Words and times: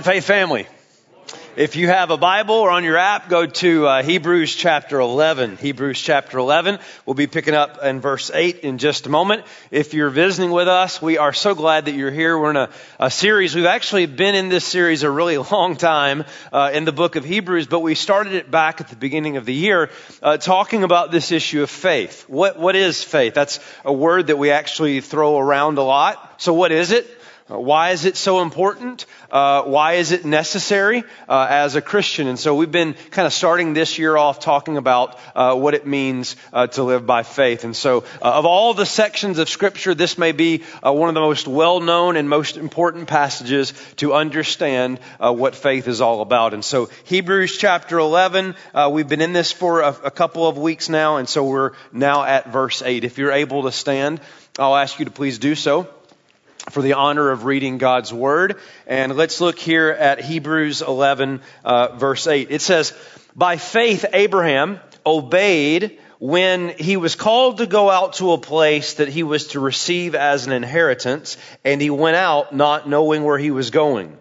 Faith 0.00 0.24
family. 0.24 0.66
If 1.54 1.76
you 1.76 1.86
have 1.86 2.10
a 2.10 2.16
Bible 2.16 2.54
or 2.54 2.70
on 2.70 2.82
your 2.82 2.96
app, 2.96 3.28
go 3.28 3.44
to 3.44 3.86
uh, 3.86 4.02
Hebrews 4.02 4.56
chapter 4.56 4.98
11. 4.98 5.58
Hebrews 5.58 6.00
chapter 6.00 6.38
11. 6.38 6.78
We'll 7.04 7.12
be 7.12 7.26
picking 7.26 7.52
up 7.52 7.84
in 7.84 8.00
verse 8.00 8.30
8 8.32 8.60
in 8.60 8.78
just 8.78 9.04
a 9.04 9.10
moment. 9.10 9.44
If 9.70 9.92
you're 9.92 10.08
visiting 10.08 10.50
with 10.50 10.66
us, 10.66 11.02
we 11.02 11.18
are 11.18 11.34
so 11.34 11.54
glad 11.54 11.84
that 11.84 11.92
you're 11.92 12.10
here. 12.10 12.38
We're 12.38 12.52
in 12.52 12.56
a, 12.56 12.70
a 12.98 13.10
series. 13.10 13.54
We've 13.54 13.66
actually 13.66 14.06
been 14.06 14.34
in 14.34 14.48
this 14.48 14.64
series 14.64 15.02
a 15.02 15.10
really 15.10 15.36
long 15.52 15.76
time 15.76 16.24
uh, 16.54 16.70
in 16.72 16.86
the 16.86 16.92
book 16.92 17.16
of 17.16 17.24
Hebrews, 17.26 17.66
but 17.66 17.80
we 17.80 17.94
started 17.94 18.32
it 18.32 18.50
back 18.50 18.80
at 18.80 18.88
the 18.88 18.96
beginning 18.96 19.36
of 19.36 19.44
the 19.44 19.52
year 19.52 19.90
uh, 20.22 20.38
talking 20.38 20.84
about 20.84 21.10
this 21.10 21.32
issue 21.32 21.62
of 21.62 21.68
faith. 21.68 22.24
What, 22.30 22.58
what 22.58 22.76
is 22.76 23.04
faith? 23.04 23.34
That's 23.34 23.60
a 23.84 23.92
word 23.92 24.28
that 24.28 24.38
we 24.38 24.52
actually 24.52 25.02
throw 25.02 25.38
around 25.38 25.76
a 25.76 25.82
lot. 25.82 26.40
So 26.40 26.54
what 26.54 26.72
is 26.72 26.92
it? 26.92 27.06
Uh, 27.52 27.58
why 27.58 27.90
is 27.90 28.04
it 28.04 28.16
so 28.16 28.40
important? 28.40 29.04
Uh, 29.30 29.62
why 29.62 29.94
is 29.94 30.12
it 30.12 30.24
necessary 30.24 31.04
uh, 31.28 31.46
as 31.50 31.74
a 31.74 31.82
Christian? 31.82 32.26
And 32.28 32.38
so 32.38 32.54
we've 32.54 32.70
been 32.70 32.94
kind 33.10 33.26
of 33.26 33.32
starting 33.32 33.74
this 33.74 33.98
year 33.98 34.16
off 34.16 34.40
talking 34.40 34.76
about 34.76 35.18
uh, 35.34 35.54
what 35.54 35.74
it 35.74 35.86
means 35.86 36.36
uh, 36.52 36.68
to 36.68 36.82
live 36.82 37.04
by 37.04 37.22
faith. 37.22 37.64
And 37.64 37.76
so, 37.76 38.04
uh, 38.22 38.32
of 38.32 38.46
all 38.46 38.72
the 38.74 38.86
sections 38.86 39.38
of 39.38 39.48
Scripture, 39.48 39.94
this 39.94 40.16
may 40.16 40.32
be 40.32 40.62
one 40.82 41.08
of 41.08 41.14
the 41.14 41.20
most 41.20 41.46
well-known 41.46 42.16
and 42.16 42.28
most 42.28 42.56
important 42.56 43.08
passages 43.08 43.74
to 43.96 44.14
understand 44.14 44.98
what 45.18 45.54
faith 45.54 45.88
is 45.88 46.00
all 46.00 46.22
about. 46.22 46.54
And 46.54 46.64
so, 46.64 46.88
Hebrews 47.04 47.56
chapter 47.58 47.98
11, 47.98 48.54
we've 48.90 49.08
been 49.08 49.20
in 49.20 49.32
this 49.32 49.52
for 49.52 49.80
a, 49.80 49.96
a 50.04 50.10
couple 50.10 50.46
of 50.46 50.56
weeks 50.56 50.88
now, 50.88 51.16
and 51.16 51.28
so 51.28 51.44
we're 51.44 51.72
now 51.92 52.24
at 52.24 52.52
verse 52.52 52.82
8. 52.82 53.04
If 53.04 53.18
you're 53.18 53.32
able 53.32 53.64
to 53.64 53.72
stand, 53.72 54.20
I'll 54.58 54.76
ask 54.76 54.98
you 54.98 55.04
to 55.04 55.10
please 55.10 55.38
do 55.38 55.54
so 55.54 55.88
for 56.70 56.82
the 56.82 56.94
honor 56.94 57.30
of 57.30 57.44
reading 57.44 57.78
God's 57.78 58.12
Word. 58.12 58.58
And 58.86 59.16
let's 59.16 59.40
look 59.40 59.58
here 59.58 59.90
at 59.90 60.20
Hebrews 60.20 60.82
11, 60.82 61.40
uh, 61.64 61.96
verse 61.96 62.26
8. 62.26 62.50
It 62.50 62.62
says, 62.62 62.92
By 63.34 63.56
faith, 63.56 64.04
Abraham 64.12 64.80
obeyed 65.04 65.98
when 66.18 66.68
he 66.68 66.96
was 66.96 67.16
called 67.16 67.58
to 67.58 67.66
go 67.66 67.90
out 67.90 68.14
to 68.14 68.32
a 68.32 68.38
place 68.38 68.94
that 68.94 69.08
he 69.08 69.24
was 69.24 69.48
to 69.48 69.60
receive 69.60 70.14
as 70.14 70.46
an 70.46 70.52
inheritance, 70.52 71.36
and 71.64 71.80
he 71.80 71.90
went 71.90 72.16
out 72.16 72.54
not 72.54 72.88
knowing 72.88 73.24
where 73.24 73.38
he 73.38 73.50
was 73.50 73.70
going. 73.70 74.16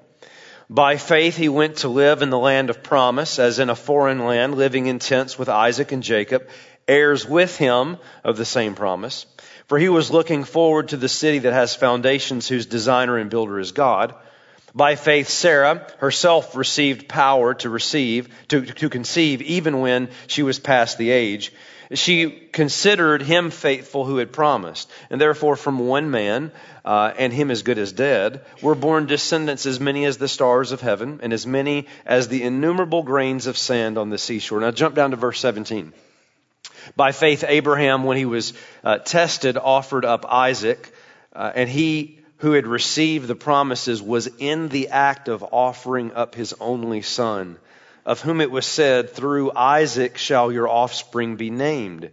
By 0.68 0.98
faith, 0.98 1.38
he 1.38 1.50
went 1.50 1.78
to 1.78 1.90
live 1.90 2.22
in 2.22 2.30
the 2.32 2.40
land 2.40 2.70
of 2.70 2.82
promise, 2.82 3.38
as 3.38 3.60
in 3.60 3.70
a 3.70 3.76
foreign 3.76 4.26
land, 4.26 4.56
living 4.56 4.88
in 4.88 5.00
tents 5.00 5.38
with 5.38 5.50
Isaac 5.50 5.92
and 5.92 6.02
Jacob, 6.02 6.48
heirs 6.88 7.24
with 7.28 7.56
him 7.58 7.98
of 8.24 8.38
the 8.38 8.46
same 8.46 8.74
promise. 8.74 9.26
For 9.72 9.80
he 9.80 9.88
was 9.88 10.12
looking 10.12 10.44
forward 10.44 10.90
to 10.90 10.98
the 10.98 11.08
city 11.08 11.40
that 11.40 11.54
has 11.54 11.78
foundations, 11.78 12.46
whose 12.46 12.66
designer 12.66 13.18
and 13.18 13.30
builder 13.30 13.58
is 13.58 13.72
God. 13.72 14.14
By 14.76 14.98
faith, 14.98 15.30
Sarah 15.30 15.88
herself 16.00 16.58
received 16.58 17.08
power 17.08 17.54
to 17.54 17.70
receive, 17.70 18.28
to, 18.50 18.66
to 18.66 18.90
conceive, 18.90 19.42
even 19.42 19.80
when 19.80 20.10
she 20.28 20.44
was 20.44 20.60
past 20.60 20.98
the 20.98 21.12
age. 21.12 21.54
She 21.94 22.32
considered 22.52 23.22
him 23.22 23.50
faithful 23.50 24.04
who 24.04 24.18
had 24.18 24.34
promised. 24.34 24.92
And 25.10 25.22
therefore, 25.22 25.56
from 25.56 25.80
one 25.80 26.12
man, 26.12 26.52
uh, 26.84 27.14
and 27.18 27.32
him 27.32 27.50
as 27.50 27.64
good 27.64 27.78
as 27.78 27.94
dead, 27.94 28.42
were 28.62 28.76
born 28.76 29.06
descendants 29.06 29.66
as 29.66 29.80
many 29.80 30.04
as 30.04 30.18
the 30.18 30.28
stars 30.28 30.74
of 30.74 30.82
heaven, 30.82 31.22
and 31.24 31.32
as 31.32 31.48
many 31.48 31.88
as 32.06 32.28
the 32.28 32.44
innumerable 32.44 33.04
grains 33.04 33.48
of 33.48 33.58
sand 33.58 33.98
on 33.98 34.10
the 34.10 34.18
seashore. 34.18 34.60
Now 34.60 34.72
jump 34.72 34.96
down 34.96 35.12
to 35.12 35.16
verse 35.16 35.40
17. 35.40 35.94
By 36.96 37.12
faith, 37.12 37.44
Abraham, 37.48 38.04
when 38.04 38.18
he 38.18 38.26
was 38.26 38.54
uh, 38.84 38.98
tested, 38.98 39.58
offered 39.58 40.06
up 40.06 40.26
Isaac, 40.28 40.94
uh, 41.34 41.52
and 41.54 41.70
he 41.70 42.20
who 42.38 42.54
had 42.54 42.66
received 42.66 43.28
the 43.28 43.36
promises 43.36 44.02
was 44.02 44.28
in 44.40 44.68
the 44.70 44.90
act 44.90 45.28
of 45.28 45.46
offering 45.52 46.12
up 46.14 46.34
his 46.36 46.54
only 46.60 47.02
son, 47.02 47.58
of 48.06 48.22
whom 48.22 48.42
it 48.42 48.50
was 48.50 48.66
said, 48.66 49.12
Through 49.12 49.52
Isaac 49.56 50.18
shall 50.18 50.52
your 50.52 50.68
offspring 50.68 51.36
be 51.36 51.52
named. 51.52 52.10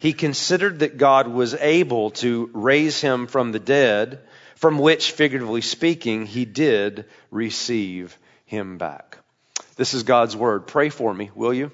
He 0.00 0.12
considered 0.12 0.80
that 0.80 0.98
God 0.98 1.28
was 1.28 1.54
able 1.54 2.10
to 2.22 2.50
raise 2.52 3.00
him 3.00 3.28
from 3.28 3.52
the 3.52 3.60
dead, 3.60 4.18
from 4.56 4.78
which, 4.78 5.12
figuratively 5.12 5.60
speaking, 5.60 6.26
he 6.26 6.44
did 6.44 7.04
receive 7.30 8.18
him 8.44 8.78
back. 8.78 9.18
This 9.76 9.94
is 9.94 10.02
God's 10.02 10.36
word. 10.36 10.66
Pray 10.66 10.88
for 10.88 11.14
me, 11.14 11.30
will 11.36 11.54
you? 11.54 11.70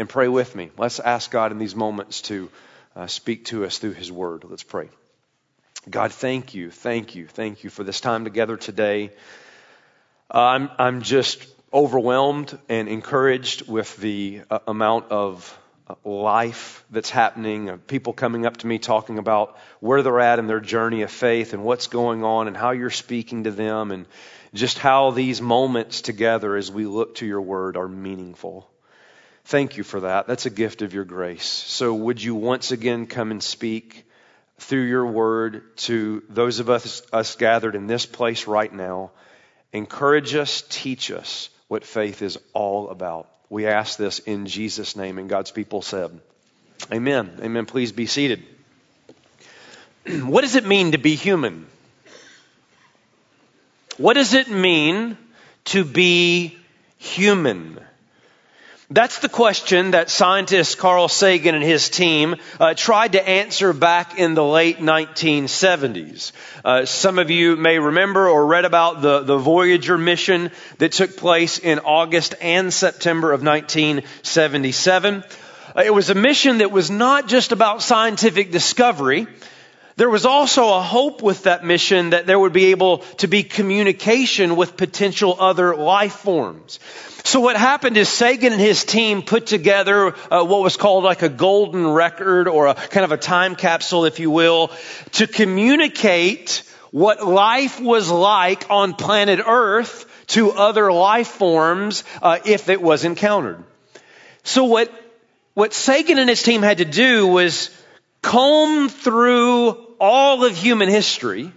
And 0.00 0.08
pray 0.08 0.28
with 0.28 0.56
me. 0.56 0.70
Let's 0.78 0.98
ask 0.98 1.30
God 1.30 1.52
in 1.52 1.58
these 1.58 1.76
moments 1.76 2.22
to 2.22 2.48
uh, 2.96 3.06
speak 3.06 3.44
to 3.46 3.66
us 3.66 3.76
through 3.76 3.92
His 3.92 4.10
Word. 4.10 4.44
Let's 4.48 4.62
pray. 4.62 4.88
God, 5.88 6.10
thank 6.10 6.54
you, 6.54 6.70
thank 6.70 7.14
you, 7.14 7.26
thank 7.26 7.64
you 7.64 7.68
for 7.68 7.84
this 7.84 8.00
time 8.00 8.24
together 8.24 8.56
today. 8.56 9.10
Uh, 10.32 10.38
I'm, 10.38 10.70
I'm 10.78 11.02
just 11.02 11.46
overwhelmed 11.70 12.58
and 12.70 12.88
encouraged 12.88 13.68
with 13.68 13.94
the 13.98 14.40
uh, 14.50 14.60
amount 14.66 15.10
of 15.10 15.58
uh, 15.86 15.96
life 16.08 16.82
that's 16.90 17.10
happening, 17.10 17.76
people 17.86 18.14
coming 18.14 18.46
up 18.46 18.56
to 18.58 18.66
me 18.66 18.78
talking 18.78 19.18
about 19.18 19.58
where 19.80 20.02
they're 20.02 20.20
at 20.20 20.38
in 20.38 20.46
their 20.46 20.60
journey 20.60 21.02
of 21.02 21.10
faith 21.10 21.52
and 21.52 21.62
what's 21.62 21.88
going 21.88 22.24
on 22.24 22.48
and 22.48 22.56
how 22.56 22.70
you're 22.70 22.88
speaking 22.88 23.44
to 23.44 23.50
them 23.50 23.90
and 23.90 24.06
just 24.54 24.78
how 24.78 25.10
these 25.10 25.42
moments 25.42 26.00
together 26.00 26.56
as 26.56 26.72
we 26.72 26.86
look 26.86 27.16
to 27.16 27.26
your 27.26 27.42
word 27.42 27.76
are 27.76 27.86
meaningful. 27.86 28.69
Thank 29.50 29.76
you 29.76 29.82
for 29.82 29.98
that. 30.02 30.28
That's 30.28 30.46
a 30.46 30.50
gift 30.50 30.80
of 30.80 30.94
your 30.94 31.04
grace. 31.04 31.48
So, 31.48 31.92
would 31.92 32.22
you 32.22 32.36
once 32.36 32.70
again 32.70 33.08
come 33.08 33.32
and 33.32 33.42
speak 33.42 34.04
through 34.58 34.84
your 34.84 35.04
word 35.04 35.76
to 35.78 36.22
those 36.28 36.60
of 36.60 36.70
us, 36.70 37.02
us 37.12 37.34
gathered 37.34 37.74
in 37.74 37.88
this 37.88 38.06
place 38.06 38.46
right 38.46 38.72
now? 38.72 39.10
Encourage 39.72 40.36
us, 40.36 40.62
teach 40.68 41.10
us 41.10 41.48
what 41.66 41.82
faith 41.82 42.22
is 42.22 42.38
all 42.52 42.90
about. 42.90 43.28
We 43.48 43.66
ask 43.66 43.98
this 43.98 44.20
in 44.20 44.46
Jesus' 44.46 44.94
name, 44.94 45.18
and 45.18 45.28
God's 45.28 45.50
people 45.50 45.82
said, 45.82 46.16
Amen. 46.92 47.40
Amen. 47.42 47.66
Please 47.66 47.90
be 47.90 48.06
seated. 48.06 48.44
what 50.06 50.42
does 50.42 50.54
it 50.54 50.64
mean 50.64 50.92
to 50.92 50.98
be 50.98 51.16
human? 51.16 51.66
What 53.96 54.14
does 54.14 54.32
it 54.32 54.48
mean 54.48 55.18
to 55.64 55.84
be 55.84 56.56
human? 56.98 57.80
That's 58.92 59.20
the 59.20 59.28
question 59.28 59.92
that 59.92 60.10
scientist 60.10 60.76
Carl 60.76 61.06
Sagan 61.06 61.54
and 61.54 61.62
his 61.62 61.90
team 61.90 62.34
uh, 62.58 62.74
tried 62.74 63.12
to 63.12 63.28
answer 63.28 63.72
back 63.72 64.18
in 64.18 64.34
the 64.34 64.44
late 64.44 64.78
1970s. 64.78 66.32
Uh, 66.64 66.84
some 66.86 67.20
of 67.20 67.30
you 67.30 67.54
may 67.54 67.78
remember 67.78 68.28
or 68.28 68.44
read 68.44 68.64
about 68.64 69.00
the, 69.00 69.20
the 69.20 69.38
Voyager 69.38 69.96
mission 69.96 70.50
that 70.78 70.90
took 70.90 71.16
place 71.16 71.60
in 71.60 71.78
August 71.78 72.34
and 72.40 72.74
September 72.74 73.30
of 73.30 73.44
1977. 73.44 75.22
Uh, 75.76 75.82
it 75.82 75.94
was 75.94 76.10
a 76.10 76.16
mission 76.16 76.58
that 76.58 76.72
was 76.72 76.90
not 76.90 77.28
just 77.28 77.52
about 77.52 77.82
scientific 77.82 78.50
discovery. 78.50 79.28
There 80.00 80.08
was 80.08 80.24
also 80.24 80.72
a 80.72 80.80
hope 80.80 81.20
with 81.20 81.42
that 81.42 81.62
mission 81.62 82.10
that 82.10 82.24
there 82.26 82.38
would 82.38 82.54
be 82.54 82.70
able 82.70 83.00
to 83.18 83.28
be 83.28 83.42
communication 83.42 84.56
with 84.56 84.74
potential 84.74 85.36
other 85.38 85.76
life 85.76 86.14
forms. 86.14 86.80
So 87.22 87.40
what 87.40 87.54
happened 87.54 87.98
is 87.98 88.08
Sagan 88.08 88.54
and 88.54 88.62
his 88.62 88.82
team 88.82 89.20
put 89.20 89.44
together 89.44 90.14
uh, 90.30 90.42
what 90.42 90.62
was 90.62 90.78
called 90.78 91.04
like 91.04 91.20
a 91.20 91.28
golden 91.28 91.86
record 91.86 92.48
or 92.48 92.68
a 92.68 92.74
kind 92.74 93.04
of 93.04 93.12
a 93.12 93.18
time 93.18 93.56
capsule, 93.56 94.06
if 94.06 94.20
you 94.20 94.30
will, 94.30 94.70
to 95.12 95.26
communicate 95.26 96.62
what 96.92 97.22
life 97.22 97.78
was 97.78 98.10
like 98.10 98.70
on 98.70 98.94
planet 98.94 99.38
Earth 99.46 100.06
to 100.28 100.52
other 100.52 100.90
life 100.90 101.28
forms 101.28 102.04
uh, 102.22 102.38
if 102.46 102.70
it 102.70 102.80
was 102.80 103.04
encountered. 103.04 103.62
So 104.44 104.64
what 104.64 104.90
what 105.52 105.74
Sagan 105.74 106.18
and 106.18 106.30
his 106.30 106.42
team 106.42 106.62
had 106.62 106.78
to 106.78 106.86
do 106.86 107.26
was 107.26 107.68
comb 108.22 108.88
through 108.88 109.88
all 110.00 110.44
of 110.44 110.56
human 110.56 110.88
history 110.88 111.52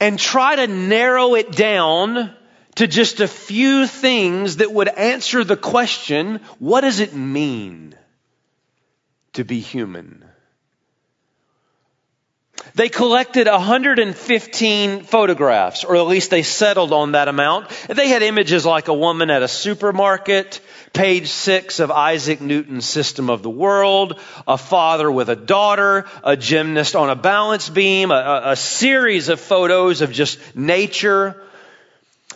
and 0.00 0.18
try 0.18 0.56
to 0.56 0.66
narrow 0.66 1.34
it 1.34 1.52
down 1.52 2.34
to 2.76 2.86
just 2.86 3.20
a 3.20 3.28
few 3.28 3.86
things 3.86 4.56
that 4.56 4.72
would 4.72 4.88
answer 4.88 5.44
the 5.44 5.56
question 5.56 6.40
what 6.58 6.80
does 6.80 7.00
it 7.00 7.14
mean 7.14 7.94
to 9.34 9.44
be 9.44 9.60
human? 9.60 10.24
They 12.74 12.88
collected 12.88 13.46
115 13.46 15.02
photographs, 15.02 15.84
or 15.84 15.96
at 15.96 16.06
least 16.06 16.30
they 16.30 16.42
settled 16.42 16.92
on 16.92 17.12
that 17.12 17.28
amount. 17.28 17.68
They 17.88 18.08
had 18.08 18.22
images 18.22 18.64
like 18.64 18.88
a 18.88 18.94
woman 18.94 19.30
at 19.30 19.42
a 19.42 19.48
supermarket, 19.48 20.60
page 20.92 21.28
six 21.28 21.80
of 21.80 21.90
Isaac 21.90 22.40
Newton's 22.40 22.86
System 22.86 23.30
of 23.30 23.42
the 23.42 23.50
World, 23.50 24.18
a 24.46 24.58
father 24.58 25.10
with 25.10 25.28
a 25.28 25.36
daughter, 25.36 26.06
a 26.24 26.36
gymnast 26.36 26.96
on 26.96 27.10
a 27.10 27.16
balance 27.16 27.68
beam, 27.68 28.10
a, 28.10 28.42
a 28.46 28.56
series 28.56 29.28
of 29.28 29.40
photos 29.40 30.00
of 30.00 30.12
just 30.12 30.38
nature, 30.54 31.40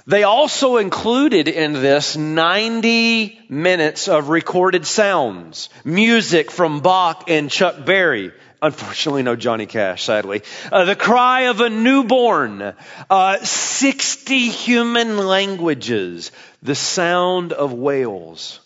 They 0.07 0.23
also 0.23 0.77
included 0.77 1.49
in 1.49 1.73
this 1.73 2.15
90 2.15 3.41
minutes 3.49 4.07
of 4.07 4.29
recorded 4.29 4.87
sounds, 4.87 5.71
music 5.83 6.51
from 6.51 6.81
Bach 6.81 7.25
and 7.31 7.51
Chuck 7.51 7.87
Berry. 7.87 8.33
Unfortunately, 8.61 9.23
no 9.23 9.35
Johnny 9.35 9.65
Cash, 9.65 10.05
sadly. 10.05 10.43
Uh, 10.71 10.85
the 10.85 10.97
cry 10.97 11.43
of 11.43 11.61
a 11.63 11.71
newborn, 11.71 12.75
uh, 13.09 13.39
60 13.39 14.49
human 14.51 15.17
languages, 15.17 16.33
the 16.63 16.75
sound 16.75 17.55
of 17.55 17.73
whales, 17.73 18.61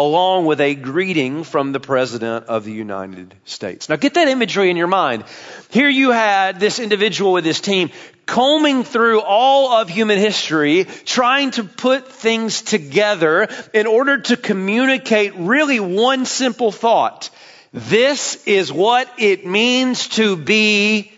along 0.00 0.46
with 0.46 0.62
a 0.62 0.74
greeting 0.74 1.44
from 1.44 1.72
the 1.72 1.80
President 1.80 2.46
of 2.46 2.64
the 2.64 2.72
United 2.72 3.34
States. 3.44 3.90
Now 3.90 3.96
get 3.96 4.14
that 4.14 4.28
imagery 4.28 4.70
in 4.70 4.78
your 4.78 4.86
mind. 4.86 5.24
Here 5.68 5.90
you 5.90 6.10
had 6.10 6.58
this 6.58 6.78
individual 6.78 7.34
with 7.34 7.44
his 7.44 7.60
team 7.60 7.90
combing 8.24 8.82
through 8.82 9.20
all 9.20 9.72
of 9.72 9.90
human 9.90 10.18
history, 10.18 10.84
trying 11.04 11.50
to 11.50 11.64
put 11.64 12.08
things 12.08 12.62
together 12.62 13.48
in 13.74 13.86
order 13.86 14.16
to 14.18 14.38
communicate 14.38 15.34
really 15.36 15.80
one 15.80 16.24
simple 16.24 16.72
thought. 16.72 17.28
This 17.74 18.42
is 18.46 18.72
what 18.72 19.06
it 19.18 19.44
means 19.44 20.08
to 20.08 20.34
be 20.34 21.12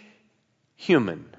human. 0.75 1.32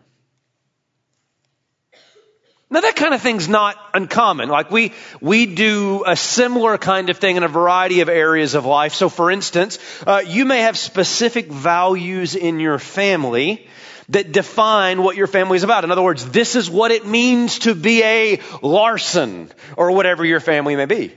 Now 2.74 2.82
that 2.82 2.96
kind 2.96 3.14
of 3.14 3.22
thing's 3.22 3.48
not 3.48 3.78
uncommon. 3.94 4.50
Like 4.50 4.72
we, 4.72 4.94
we 5.22 5.46
do 5.46 6.06
a 6.08 6.16
similar 6.16 6.80
kind 6.80 7.12
of 7.12 7.20
thing 7.20 7.36
in 7.36 7.44
a 7.44 7.48
variety 7.48 8.02
of 8.02 8.10
areas 8.10 8.56
of 8.56 8.66
life. 8.66 8.96
So 8.96 9.10
for 9.10 9.30
instance, 9.30 9.78
uh, 10.08 10.24
you 10.26 10.44
may 10.44 10.62
have 10.62 10.76
specific 10.76 11.52
values 11.52 12.34
in 12.34 12.60
your 12.60 12.80
family 12.80 13.68
that 14.10 14.32
define 14.32 15.04
what 15.04 15.16
your 15.16 15.28
family 15.28 15.56
is 15.56 15.62
about. 15.62 15.84
In 15.84 15.92
other 15.92 16.02
words, 16.02 16.28
this 16.28 16.56
is 16.56 16.68
what 16.68 16.90
it 16.90 17.06
means 17.06 17.60
to 17.60 17.76
be 17.76 18.02
a 18.04 18.40
Larson 18.64 19.52
or 19.78 19.92
whatever 19.92 20.26
your 20.26 20.40
family 20.40 20.76
may 20.76 20.86
be. 20.86 21.14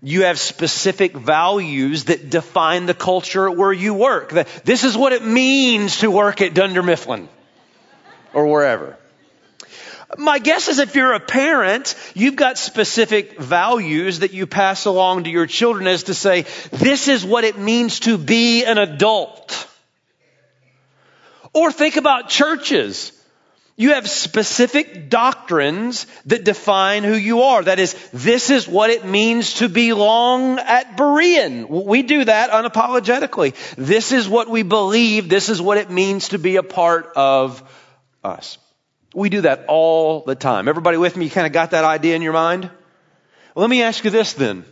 You 0.00 0.26
have 0.26 0.38
specific 0.38 1.12
values 1.16 2.04
that 2.04 2.30
define 2.30 2.86
the 2.86 2.94
culture 2.94 3.50
where 3.50 3.72
you 3.72 3.94
work. 3.94 4.30
This 4.62 4.84
is 4.84 4.96
what 4.96 5.12
it 5.12 5.24
means 5.24 5.98
to 5.98 6.08
work 6.08 6.40
at 6.40 6.54
Dunder 6.54 6.84
Mifflin 6.84 7.28
or 8.32 8.46
wherever. 8.46 8.96
My 10.16 10.38
guess 10.38 10.68
is 10.68 10.78
if 10.78 10.94
you're 10.94 11.12
a 11.12 11.20
parent, 11.20 11.94
you've 12.14 12.36
got 12.36 12.56
specific 12.56 13.38
values 13.38 14.20
that 14.20 14.32
you 14.32 14.46
pass 14.46 14.86
along 14.86 15.24
to 15.24 15.30
your 15.30 15.46
children 15.46 15.86
as 15.86 16.04
to 16.04 16.14
say, 16.14 16.46
this 16.72 17.08
is 17.08 17.26
what 17.26 17.44
it 17.44 17.58
means 17.58 18.00
to 18.00 18.16
be 18.16 18.64
an 18.64 18.78
adult. 18.78 19.68
Or 21.52 21.70
think 21.70 21.96
about 21.96 22.30
churches. 22.30 23.12
You 23.76 23.94
have 23.94 24.08
specific 24.08 25.08
doctrines 25.10 26.06
that 26.26 26.42
define 26.42 27.04
who 27.04 27.14
you 27.14 27.42
are. 27.42 27.62
That 27.62 27.78
is, 27.78 27.94
this 28.12 28.50
is 28.50 28.66
what 28.66 28.90
it 28.90 29.04
means 29.04 29.54
to 29.54 29.68
belong 29.68 30.58
at 30.58 30.96
Berean. 30.96 31.68
We 31.68 32.02
do 32.02 32.24
that 32.24 32.50
unapologetically. 32.50 33.54
This 33.76 34.12
is 34.12 34.26
what 34.28 34.48
we 34.48 34.62
believe. 34.62 35.28
This 35.28 35.48
is 35.48 35.60
what 35.62 35.78
it 35.78 35.90
means 35.90 36.30
to 36.30 36.38
be 36.38 36.56
a 36.56 36.62
part 36.62 37.12
of 37.14 37.62
us. 38.24 38.58
We 39.14 39.30
do 39.30 39.42
that 39.42 39.64
all 39.68 40.20
the 40.20 40.34
time. 40.34 40.68
Everybody 40.68 40.98
with 40.98 41.16
me? 41.16 41.24
You 41.24 41.30
kind 41.30 41.46
of 41.46 41.52
got 41.52 41.70
that 41.70 41.84
idea 41.84 42.14
in 42.14 42.22
your 42.22 42.32
mind? 42.34 42.64
Well, 42.64 43.62
let 43.62 43.70
me 43.70 43.82
ask 43.82 44.04
you 44.04 44.10
this 44.10 44.34
then. 44.34 44.64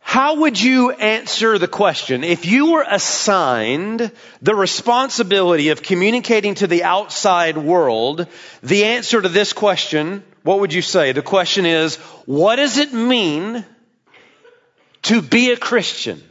How 0.00 0.36
would 0.36 0.60
you 0.60 0.90
answer 0.90 1.58
the 1.58 1.68
question 1.68 2.24
if 2.24 2.46
you 2.46 2.72
were 2.72 2.86
assigned 2.88 4.10
the 4.40 4.54
responsibility 4.54 5.68
of 5.68 5.82
communicating 5.82 6.54
to 6.56 6.66
the 6.66 6.84
outside 6.84 7.58
world? 7.58 8.26
The 8.62 8.84
answer 8.84 9.20
to 9.20 9.28
this 9.28 9.52
question, 9.52 10.24
what 10.44 10.60
would 10.60 10.72
you 10.72 10.82
say? 10.82 11.12
The 11.12 11.22
question 11.22 11.66
is, 11.66 11.96
what 12.24 12.56
does 12.56 12.78
it 12.78 12.94
mean 12.94 13.64
to 15.02 15.20
be 15.20 15.52
a 15.52 15.56
Christian? 15.56 16.22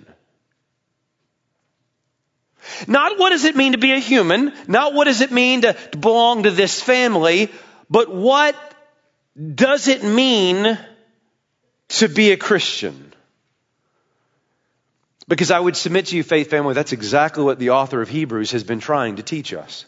Not 2.88 3.18
what 3.18 3.30
does 3.30 3.46
it 3.46 3.56
mean 3.56 3.74
to 3.74 3.78
be 3.78 3.94
a 3.94 4.00
human, 4.00 4.54
not 4.68 4.94
what 4.94 5.06
does 5.06 5.22
it 5.22 5.32
mean 5.32 5.62
to, 5.62 5.76
belong 5.98 6.44
to 6.44 6.52
this 6.52 6.82
family, 6.82 7.52
but 7.90 8.14
what 8.14 8.56
does 9.56 9.88
it 9.88 10.04
mean 10.04 10.78
to 11.90 12.08
be 12.08 12.32
a 12.32 12.38
Christian? 12.38 13.14
Because 15.28 15.52
I 15.52 15.60
would 15.60 15.76
submit 15.76 16.08
to 16.08 16.16
you, 16.16 16.24
faith 16.24 16.50
family, 16.50 16.74
that's 16.74 16.94
exactly 16.94 17.44
what 17.44 17.60
the 17.60 17.72
author 17.72 18.02
of 18.02 18.10
Hebrews 18.10 18.52
has 18.52 18.64
been 18.64 18.80
trying 18.80 19.18
to 19.18 19.24
teach 19.24 19.54
us. 19.54 19.86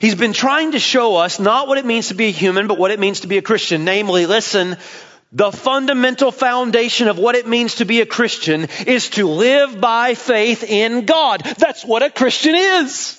He's 0.00 0.14
been 0.14 0.32
trying 0.32 0.72
to 0.72 0.78
show 0.78 1.16
us 1.16 1.38
not 1.38 1.68
what 1.68 1.78
it 1.78 1.84
means 1.84 2.08
to 2.08 2.14
be 2.14 2.26
a 2.26 2.30
human, 2.30 2.66
but 2.66 2.78
what 2.78 2.90
it 2.90 2.98
means 2.98 3.20
to 3.20 3.28
be 3.28 3.36
a 3.36 3.42
Christian. 3.42 3.84
Namely, 3.84 4.26
listen, 4.26 4.78
the 5.32 5.52
fundamental 5.52 6.32
foundation 6.32 7.08
of 7.08 7.18
what 7.18 7.36
it 7.36 7.46
means 7.46 7.76
to 7.76 7.84
be 7.84 8.00
a 8.00 8.06
Christian 8.06 8.66
is 8.86 9.10
to 9.10 9.28
live 9.28 9.80
by 9.80 10.14
faith 10.14 10.64
in 10.64 11.06
God. 11.06 11.42
That's 11.42 11.84
what 11.84 12.02
a 12.02 12.10
Christian 12.10 12.54
is. 12.54 13.16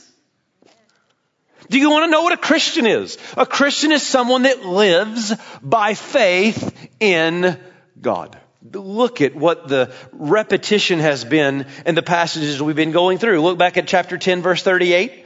Do 1.70 1.80
you 1.80 1.90
want 1.90 2.06
to 2.06 2.12
know 2.12 2.24
what 2.24 2.34
a 2.34 2.38
Christian 2.38 2.86
is? 2.86 3.18
A 3.38 3.46
Christian 3.46 3.94
is 3.94 4.06
someone 4.06 4.42
that 4.42 4.66
lives 4.66 5.34
by 5.62 5.94
faith 5.94 6.90
in 7.00 7.58
God. 8.02 8.38
Look 8.74 9.22
at 9.22 9.34
what 9.34 9.70
the 9.70 9.94
repetition 10.12 11.00
has 11.00 11.24
been 11.24 11.66
in 11.86 11.96
the 11.96 12.04
passages 12.04 12.62
we've 12.62 12.76
been 12.76 12.92
going 12.92 13.20
through. 13.20 13.40
Look 13.42 13.58
back 13.58 13.78
at 13.78 13.88
chapter 13.88 14.18
10 14.18 14.42
verse 14.42 14.62
38. 14.62 15.26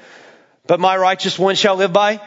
But 0.67 0.79
my 0.79 0.95
righteous 0.95 1.37
one 1.37 1.55
shall 1.55 1.77
live 1.77 1.91
by 1.91 2.21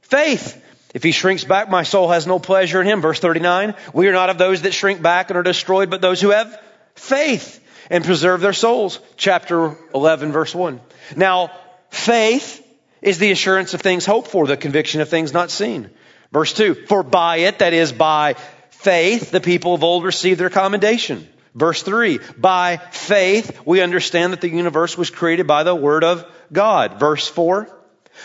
faith. 0.00 0.62
If 0.96 1.02
he 1.02 1.12
shrinks 1.12 1.44
back, 1.44 1.68
my 1.68 1.82
soul 1.82 2.08
has 2.08 2.26
no 2.26 2.38
pleasure 2.38 2.80
in 2.80 2.86
him. 2.86 3.02
Verse 3.02 3.20
39. 3.20 3.74
We 3.92 4.08
are 4.08 4.14
not 4.14 4.30
of 4.30 4.38
those 4.38 4.62
that 4.62 4.72
shrink 4.72 5.02
back 5.02 5.28
and 5.28 5.36
are 5.36 5.42
destroyed, 5.42 5.90
but 5.90 6.00
those 6.00 6.22
who 6.22 6.30
have 6.30 6.58
faith 6.94 7.62
and 7.90 8.02
preserve 8.02 8.40
their 8.40 8.54
souls. 8.54 8.98
Chapter 9.18 9.76
11 9.94 10.32
verse 10.32 10.54
1. 10.54 10.80
Now, 11.14 11.50
faith 11.90 12.66
is 13.02 13.18
the 13.18 13.30
assurance 13.30 13.74
of 13.74 13.82
things 13.82 14.06
hoped 14.06 14.28
for, 14.28 14.46
the 14.46 14.56
conviction 14.56 15.02
of 15.02 15.10
things 15.10 15.34
not 15.34 15.50
seen. 15.50 15.90
Verse 16.32 16.54
2. 16.54 16.86
For 16.86 17.02
by 17.02 17.40
it, 17.40 17.58
that 17.58 17.74
is 17.74 17.92
by 17.92 18.36
faith, 18.70 19.30
the 19.30 19.42
people 19.42 19.74
of 19.74 19.84
old 19.84 20.02
received 20.02 20.40
their 20.40 20.48
commendation. 20.48 21.28
Verse 21.54 21.82
3, 21.82 22.20
by 22.38 22.78
faith, 22.90 23.60
we 23.66 23.82
understand 23.82 24.32
that 24.32 24.40
the 24.40 24.48
universe 24.48 24.96
was 24.96 25.10
created 25.10 25.46
by 25.46 25.62
the 25.62 25.74
Word 25.74 26.04
of 26.04 26.24
God. 26.50 26.98
Verse 26.98 27.28
4, 27.28 27.75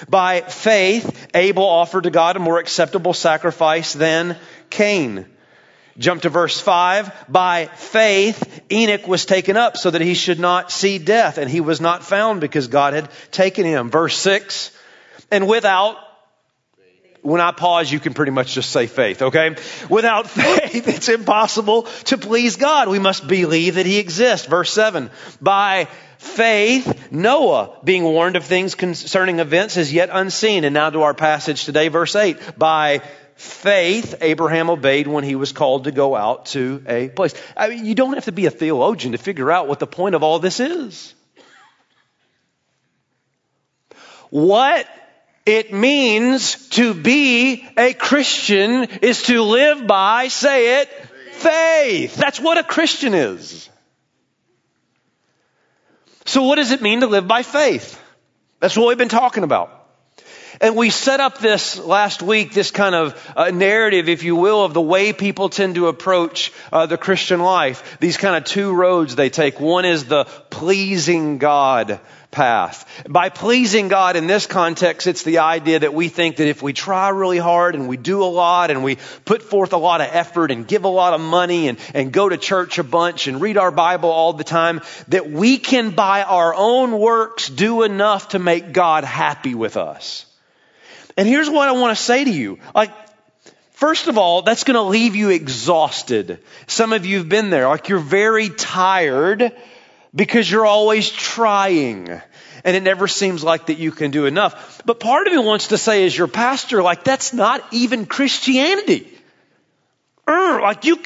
by 0.09 0.41
faith, 0.41 1.29
Abel 1.33 1.63
offered 1.63 2.03
to 2.03 2.09
God 2.09 2.35
a 2.35 2.39
more 2.39 2.59
acceptable 2.59 3.13
sacrifice 3.13 3.93
than 3.93 4.37
Cain. 4.69 5.25
Jump 5.97 6.21
to 6.21 6.29
verse 6.29 6.59
5. 6.59 7.27
By 7.29 7.65
faith, 7.65 8.61
Enoch 8.71 9.07
was 9.07 9.25
taken 9.25 9.57
up 9.57 9.77
so 9.77 9.91
that 9.91 10.01
he 10.01 10.13
should 10.13 10.39
not 10.39 10.71
see 10.71 10.97
death, 10.97 11.37
and 11.37 11.49
he 11.49 11.61
was 11.61 11.81
not 11.81 12.03
found 12.03 12.41
because 12.41 12.67
God 12.67 12.93
had 12.93 13.09
taken 13.31 13.65
him. 13.65 13.89
Verse 13.89 14.17
6. 14.17 14.71
And 15.29 15.47
without 15.47 15.97
when 17.21 17.39
I 17.41 17.51
pause, 17.51 17.91
you 17.91 17.99
can 17.99 18.13
pretty 18.13 18.31
much 18.31 18.53
just 18.53 18.71
say 18.71 18.87
faith, 18.87 19.21
okay? 19.21 19.55
Without 19.89 20.29
faith, 20.29 20.87
it's 20.87 21.09
impossible 21.09 21.83
to 22.05 22.17
please 22.17 22.55
God. 22.55 22.87
We 22.87 22.99
must 22.99 23.27
believe 23.27 23.75
that 23.75 23.85
He 23.85 23.99
exists. 23.99 24.47
Verse 24.47 24.71
7. 24.73 25.11
By 25.39 25.87
faith, 26.17 27.11
Noah, 27.11 27.77
being 27.83 28.03
warned 28.03 28.35
of 28.35 28.43
things 28.43 28.75
concerning 28.75 29.39
events 29.39 29.77
as 29.77 29.93
yet 29.93 30.09
unseen. 30.11 30.63
And 30.63 30.73
now 30.73 30.89
to 30.89 31.03
our 31.03 31.13
passage 31.13 31.65
today, 31.65 31.89
verse 31.89 32.15
8. 32.15 32.57
By 32.57 33.01
faith, 33.35 34.15
Abraham 34.21 34.69
obeyed 34.69 35.07
when 35.07 35.23
he 35.23 35.35
was 35.35 35.51
called 35.51 35.83
to 35.83 35.91
go 35.91 36.15
out 36.15 36.47
to 36.47 36.83
a 36.87 37.09
place. 37.09 37.33
I 37.55 37.69
mean, 37.69 37.85
you 37.85 37.95
don't 37.95 38.13
have 38.13 38.25
to 38.25 38.31
be 38.31 38.45
a 38.47 38.51
theologian 38.51 39.11
to 39.11 39.17
figure 39.17 39.51
out 39.51 39.67
what 39.67 39.79
the 39.79 39.87
point 39.87 40.15
of 40.15 40.23
all 40.23 40.39
this 40.39 40.59
is. 40.59 41.13
What 44.29 44.87
it 45.45 45.73
means 45.73 46.69
to 46.69 46.93
be 46.93 47.67
a 47.77 47.93
Christian 47.93 48.83
is 49.01 49.23
to 49.23 49.41
live 49.41 49.87
by, 49.87 50.27
say 50.27 50.81
it, 50.81 50.89
faith. 51.33 52.15
That's 52.15 52.39
what 52.39 52.57
a 52.57 52.63
Christian 52.63 53.13
is. 53.13 53.69
So 56.25 56.43
what 56.43 56.55
does 56.55 56.71
it 56.71 56.81
mean 56.81 57.01
to 57.01 57.07
live 57.07 57.27
by 57.27 57.41
faith? 57.41 57.99
That's 58.59 58.77
what 58.77 58.87
we've 58.87 58.97
been 58.97 59.09
talking 59.09 59.43
about. 59.43 59.77
And 60.59 60.75
we 60.75 60.91
set 60.91 61.19
up 61.19 61.39
this 61.39 61.79
last 61.79 62.21
week, 62.21 62.53
this 62.53 62.69
kind 62.69 62.93
of 62.93 63.33
uh, 63.35 63.49
narrative, 63.49 64.09
if 64.09 64.23
you 64.23 64.35
will, 64.35 64.63
of 64.63 64.75
the 64.75 64.81
way 64.81 65.11
people 65.11 65.49
tend 65.49 65.73
to 65.73 65.87
approach 65.87 66.53
uh, 66.71 66.85
the 66.85 66.99
Christian 66.99 67.39
life. 67.39 67.97
These 67.99 68.17
kind 68.17 68.35
of 68.35 68.43
two 68.43 68.71
roads 68.71 69.15
they 69.15 69.31
take. 69.31 69.59
One 69.59 69.85
is 69.85 70.05
the 70.05 70.25
pleasing 70.51 71.39
God 71.39 71.99
path. 72.31 73.03
By 73.07 73.29
pleasing 73.29 73.89
God 73.89 74.15
in 74.15 74.25
this 74.25 74.47
context, 74.47 75.05
it's 75.05 75.23
the 75.23 75.39
idea 75.39 75.79
that 75.79 75.93
we 75.93 76.07
think 76.07 76.37
that 76.37 76.47
if 76.47 76.63
we 76.63 76.73
try 76.73 77.09
really 77.09 77.37
hard 77.37 77.75
and 77.75 77.87
we 77.87 77.97
do 77.97 78.23
a 78.23 78.25
lot 78.25 78.71
and 78.71 78.83
we 78.83 78.97
put 79.25 79.43
forth 79.43 79.73
a 79.73 79.77
lot 79.77 80.01
of 80.01 80.07
effort 80.11 80.49
and 80.49 80.67
give 80.67 80.85
a 80.85 80.89
lot 80.89 81.13
of 81.13 81.21
money 81.21 81.67
and, 81.67 81.77
and 81.93 82.11
go 82.11 82.29
to 82.29 82.37
church 82.37 82.79
a 82.79 82.83
bunch 82.83 83.27
and 83.27 83.41
read 83.41 83.57
our 83.57 83.71
Bible 83.71 84.09
all 84.09 84.33
the 84.33 84.43
time, 84.43 84.81
that 85.09 85.29
we 85.29 85.57
can 85.57 85.91
by 85.91 86.23
our 86.23 86.53
own 86.55 86.97
works 86.97 87.49
do 87.49 87.83
enough 87.83 88.29
to 88.29 88.39
make 88.39 88.71
God 88.71 89.03
happy 89.03 89.53
with 89.53 89.77
us. 89.77 90.25
And 91.17 91.27
here's 91.27 91.49
what 91.49 91.67
I 91.67 91.73
want 91.73 91.95
to 91.95 92.03
say 92.03 92.23
to 92.23 92.31
you. 92.31 92.59
Like, 92.73 92.91
First 93.81 94.07
of 94.07 94.19
all, 94.19 94.43
that's 94.43 94.63
going 94.63 94.75
to 94.75 94.83
leave 94.83 95.15
you 95.15 95.31
exhausted. 95.31 96.37
Some 96.67 96.93
of 96.93 97.07
you 97.07 97.17
have 97.17 97.29
been 97.29 97.49
there. 97.49 97.67
Like 97.67 97.89
you're 97.89 97.97
very 97.97 98.49
tired 98.49 99.51
because 100.13 100.49
you're 100.49 100.65
always 100.65 101.09
trying 101.09 102.09
and 102.63 102.75
it 102.75 102.83
never 102.83 103.07
seems 103.07 103.43
like 103.43 103.67
that 103.67 103.77
you 103.77 103.91
can 103.91 104.11
do 104.11 104.25
enough. 104.25 104.81
But 104.85 104.99
part 104.99 105.27
of 105.27 105.33
me 105.33 105.39
wants 105.39 105.69
to 105.69 105.77
say 105.77 106.05
as 106.05 106.15
your 106.15 106.27
pastor, 106.27 106.83
like 106.83 107.03
that's 107.03 107.33
not 107.33 107.63
even 107.71 108.05
Christianity. 108.05 109.11
Er, 110.29 110.61
like 110.61 110.85
you 110.85 110.99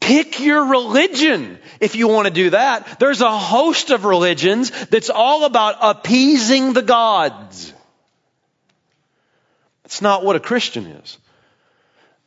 pick 0.00 0.40
your 0.40 0.66
religion 0.66 1.58
if 1.80 1.96
you 1.96 2.08
want 2.08 2.28
to 2.28 2.34
do 2.34 2.50
that. 2.50 2.98
There's 2.98 3.20
a 3.20 3.38
host 3.38 3.90
of 3.90 4.04
religions 4.04 4.70
that's 4.86 5.10
all 5.10 5.44
about 5.44 5.76
appeasing 5.80 6.72
the 6.72 6.82
gods. 6.82 7.72
That's 9.84 10.02
not 10.02 10.24
what 10.24 10.36
a 10.36 10.40
Christian 10.40 10.86
is. 10.86 11.18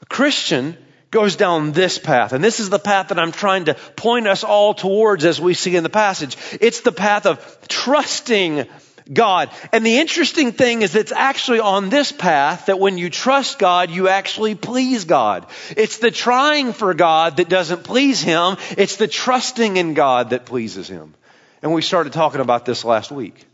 A 0.02 0.06
Christian 0.06 0.78
goes 1.12 1.36
down 1.36 1.72
this 1.72 1.98
path. 1.98 2.34
And 2.34 2.44
this 2.44 2.60
is 2.60 2.70
the 2.70 2.80
path 2.80 3.10
that 3.10 3.20
I'm 3.20 3.32
trying 3.32 3.66
to 3.66 3.74
point 3.96 4.28
us 4.28 4.44
all 4.44 4.74
towards 4.74 5.26
as 5.26 5.40
we 5.40 5.54
see 5.54 5.76
in 5.76 5.84
the 5.84 5.90
passage. 5.90 6.38
It's 6.60 6.82
the 6.82 6.92
path 6.92 7.26
of 7.26 7.68
trusting 7.68 8.68
God. 9.12 9.52
And 9.72 9.86
the 9.86 10.00
interesting 10.00 10.52
thing 10.52 10.82
is 10.82 10.96
it's 10.96 11.12
actually 11.12 11.60
on 11.60 11.90
this 11.90 12.12
path 12.12 12.68
that 12.68 12.80
when 12.80 12.98
you 12.98 13.10
trust 13.10 13.60
God, 13.60 13.92
you 13.92 14.08
actually 14.08 14.56
please 14.56 15.06
God. 15.06 15.46
It's 15.78 16.00
the 16.00 16.12
trying 16.12 16.74
for 16.74 16.94
God 16.94 17.38
that 17.38 17.50
doesn't 17.50 17.84
please 17.84 18.22
Him. 18.22 18.58
It's 18.78 18.96
the 18.96 19.08
trusting 19.08 19.78
in 19.78 19.94
God 19.94 20.32
that 20.32 20.46
pleases 20.46 20.88
Him. 20.88 21.14
And 21.62 21.74
we 21.74 21.82
started 21.82 22.14
talking 22.14 22.42
about 22.42 22.66
this 22.66 22.84
last 22.84 23.12
week. 23.12 23.46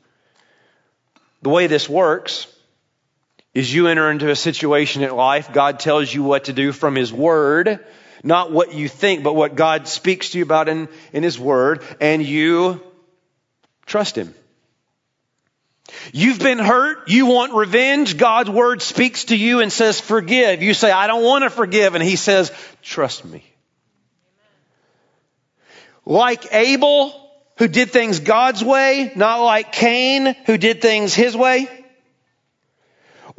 The 1.42 1.50
way 1.50 1.68
this 1.68 1.90
works 1.90 2.48
is 3.54 3.74
you 3.74 3.88
enter 3.88 4.10
into 4.10 4.30
a 4.30 4.36
situation 4.36 5.04
in 5.04 5.16
life, 5.16 5.52
God 5.52 5.80
tells 5.80 6.14
you 6.14 6.24
what 6.24 6.46
to 6.46 6.54
do 6.54 6.72
from 6.72 6.96
His 6.96 7.12
Word, 7.12 7.80
not 8.24 8.52
what 8.52 8.74
you 8.74 8.88
think, 8.88 9.24
but 9.24 9.36
what 9.36 9.56
God 9.56 9.88
speaks 9.88 10.30
to 10.30 10.38
you 10.38 10.44
about 10.44 10.70
in, 10.70 10.88
in 11.12 11.24
His 11.24 11.40
Word, 11.40 11.84
and 12.00 12.24
you 12.24 12.82
trust 13.86 14.16
Him. 14.16 14.34
You've 16.14 16.40
been 16.40 16.60
hurt. 16.60 17.10
You 17.10 17.26
want 17.26 17.54
revenge. 17.54 18.18
God's 18.18 18.50
Word 18.50 18.82
speaks 18.82 19.26
to 19.26 19.36
you 19.36 19.60
and 19.60 19.72
says, 19.72 20.00
forgive. 20.00 20.62
You 20.62 20.74
say, 20.74 20.92
I 20.92 21.08
don't 21.08 21.24
want 21.24 21.44
to 21.44 21.50
forgive. 21.50 21.96
And 21.96 22.04
He 22.04 22.16
says, 22.16 22.52
trust 22.82 23.26
me. 23.26 23.44
Like 26.06 26.54
Abel, 26.54 27.14
who 27.58 27.68
did 27.68 27.92
things 27.92 28.20
God's 28.20 28.64
way, 28.64 29.12
not 29.16 29.44
like 29.44 29.72
Cain, 29.72 30.36
who 30.46 30.58
did 30.58 30.82
things 30.82 31.14
his 31.14 31.38
way. 31.38 31.68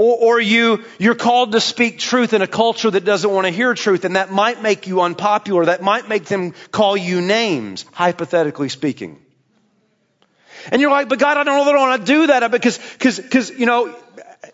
Or, 0.03 0.17
or 0.35 0.41
you, 0.41 0.83
you're 0.99 1.15
called 1.15 1.53
to 1.53 1.61
speak 1.61 2.01
truth 2.01 2.33
in 2.33 2.43
a 2.43 2.49
culture 2.49 2.91
that 2.91 3.05
doesn't 3.05 3.31
want 3.31 3.47
to 3.47 3.53
hear 3.53 3.73
truth, 3.75 4.05
and 4.05 4.17
that 4.17 4.33
might 4.33 4.61
make 4.61 4.89
you 4.89 5.01
unpopular. 5.01 5.67
That 5.67 5.81
might 5.81 6.09
make 6.09 6.25
them 6.25 6.55
call 6.73 6.97
you 6.97 7.21
names, 7.21 7.85
hypothetically 7.93 8.69
speaking. 8.69 9.25
And 10.73 10.83
you're 10.83 10.91
like, 10.91 11.09
but 11.09 11.21
God, 11.21 11.37
I 11.37 11.45
don't 11.45 11.57
know 11.57 11.65
that 11.67 11.77
I 11.77 11.79
want 11.79 12.05
to 12.05 12.13
do 12.13 12.27
that 12.27 12.51
because, 12.51 12.79
because, 12.79 13.21
because, 13.21 13.51
you 13.51 13.65
know, 13.65 13.95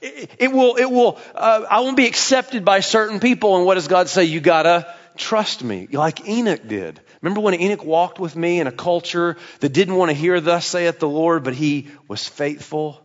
it, 0.02 0.30
it 0.38 0.52
will, 0.52 0.76
it 0.76 0.90
will, 0.90 1.18
uh, 1.34 1.64
I 1.70 1.80
won't 1.80 1.96
be 1.96 2.06
accepted 2.06 2.66
by 2.66 2.80
certain 2.80 3.18
people. 3.18 3.56
And 3.56 3.64
what 3.64 3.76
does 3.76 3.88
God 3.88 4.10
say? 4.10 4.24
You 4.24 4.40
gotta 4.40 4.94
trust 5.16 5.64
me, 5.64 5.88
like 5.90 6.28
Enoch 6.28 6.68
did. 6.68 7.00
Remember 7.22 7.40
when 7.40 7.54
Enoch 7.54 7.86
walked 7.86 8.18
with 8.18 8.36
me 8.36 8.60
in 8.60 8.66
a 8.66 8.72
culture 8.72 9.38
that 9.60 9.70
didn't 9.70 9.96
want 9.96 10.10
to 10.10 10.14
hear 10.14 10.42
thus 10.42 10.66
saith 10.66 10.98
the 10.98 11.08
Lord, 11.08 11.42
but 11.42 11.54
he 11.54 11.88
was 12.06 12.28
faithful? 12.28 13.02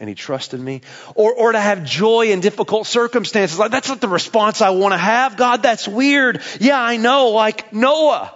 And 0.00 0.08
he 0.08 0.14
trusted 0.14 0.58
me. 0.58 0.80
Or, 1.14 1.32
or 1.34 1.52
to 1.52 1.60
have 1.60 1.84
joy 1.84 2.32
in 2.32 2.40
difficult 2.40 2.86
circumstances. 2.86 3.58
Like, 3.58 3.70
that's 3.70 3.88
not 3.88 4.00
the 4.00 4.08
response 4.08 4.62
I 4.62 4.70
want 4.70 4.94
to 4.94 4.98
have. 4.98 5.36
God, 5.36 5.62
that's 5.62 5.86
weird. 5.86 6.42
Yeah, 6.58 6.80
I 6.80 6.96
know, 6.96 7.28
like 7.28 7.72
Noah, 7.72 8.34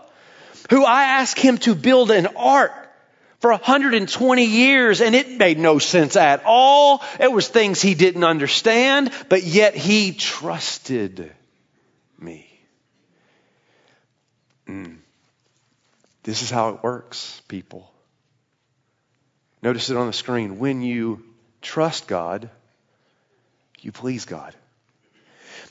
who 0.70 0.84
I 0.84 1.04
asked 1.04 1.38
him 1.38 1.58
to 1.58 1.74
build 1.74 2.10
an 2.10 2.28
ark 2.36 2.72
for 3.40 3.50
120 3.50 4.44
years 4.44 5.00
and 5.00 5.14
it 5.14 5.38
made 5.38 5.58
no 5.58 5.78
sense 5.78 6.16
at 6.16 6.42
all. 6.44 7.02
It 7.18 7.32
was 7.32 7.48
things 7.48 7.80
he 7.80 7.94
didn't 7.94 8.24
understand, 8.24 9.10
but 9.28 9.42
yet 9.42 9.74
he 9.74 10.12
trusted 10.12 11.32
me. 12.18 12.46
Mm. 14.68 14.98
This 16.22 16.42
is 16.42 16.50
how 16.50 16.70
it 16.70 16.82
works, 16.82 17.42
people. 17.48 17.90
Notice 19.62 19.90
it 19.90 19.96
on 19.96 20.06
the 20.06 20.12
screen. 20.12 20.58
When 20.58 20.82
you 20.82 21.22
trust 21.64 22.06
God, 22.06 22.48
you 23.80 23.90
please 23.90 24.24
God. 24.24 24.54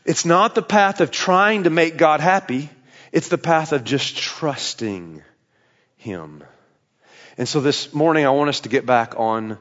It's 0.06 0.26
not 0.26 0.56
the 0.56 0.62
path 0.62 1.00
of 1.00 1.12
trying 1.12 1.64
to 1.64 1.70
make 1.70 1.98
God 1.98 2.20
happy. 2.20 2.70
It's 3.12 3.30
the 3.30 3.38
path 3.38 3.72
of 3.72 3.84
just 3.84 4.18
trusting 4.18 5.24
Him. 5.98 6.44
And 7.38 7.48
so 7.48 7.62
this 7.62 7.94
morning 7.94 8.26
I 8.26 8.32
want 8.32 8.50
us 8.50 8.62
to 8.62 8.70
get 8.70 8.86
back 8.86 9.14
on 9.18 9.58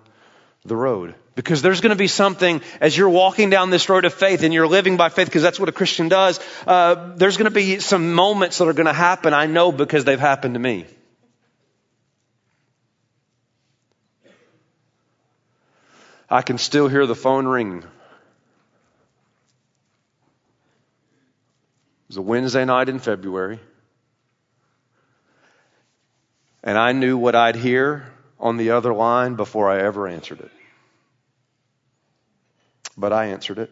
the 0.64 0.76
road. 0.76 1.14
Because 1.34 1.62
there's 1.62 1.80
going 1.80 1.90
to 1.90 1.96
be 1.96 2.08
something 2.08 2.60
as 2.80 2.96
you're 2.96 3.08
walking 3.08 3.48
down 3.48 3.70
this 3.70 3.88
road 3.88 4.04
of 4.04 4.12
faith 4.12 4.42
and 4.42 4.52
you're 4.52 4.68
living 4.68 4.96
by 4.96 5.08
faith, 5.08 5.28
because 5.28 5.42
that's 5.42 5.58
what 5.58 5.68
a 5.68 5.72
Christian 5.72 6.08
does. 6.08 6.40
Uh, 6.66 7.14
there's 7.16 7.36
going 7.36 7.50
to 7.50 7.54
be 7.54 7.78
some 7.78 8.12
moments 8.12 8.58
that 8.58 8.68
are 8.68 8.74
going 8.74 8.86
to 8.86 8.92
happen. 8.92 9.32
I 9.32 9.46
know 9.46 9.72
because 9.72 10.04
they've 10.04 10.20
happened 10.20 10.54
to 10.54 10.60
me. 10.60 10.86
I 16.32 16.40
can 16.40 16.56
still 16.56 16.88
hear 16.88 17.06
the 17.06 17.14
phone 17.14 17.46
ring. 17.46 17.80
It 17.80 17.84
was 22.08 22.16
a 22.16 22.22
Wednesday 22.22 22.64
night 22.64 22.88
in 22.88 23.00
February. 23.00 23.60
And 26.64 26.78
I 26.78 26.92
knew 26.92 27.18
what 27.18 27.34
I'd 27.34 27.56
hear 27.56 28.10
on 28.40 28.56
the 28.56 28.70
other 28.70 28.94
line 28.94 29.34
before 29.34 29.70
I 29.70 29.82
ever 29.82 30.08
answered 30.08 30.40
it. 30.40 30.50
But 32.96 33.12
I 33.12 33.26
answered 33.26 33.58
it. 33.58 33.70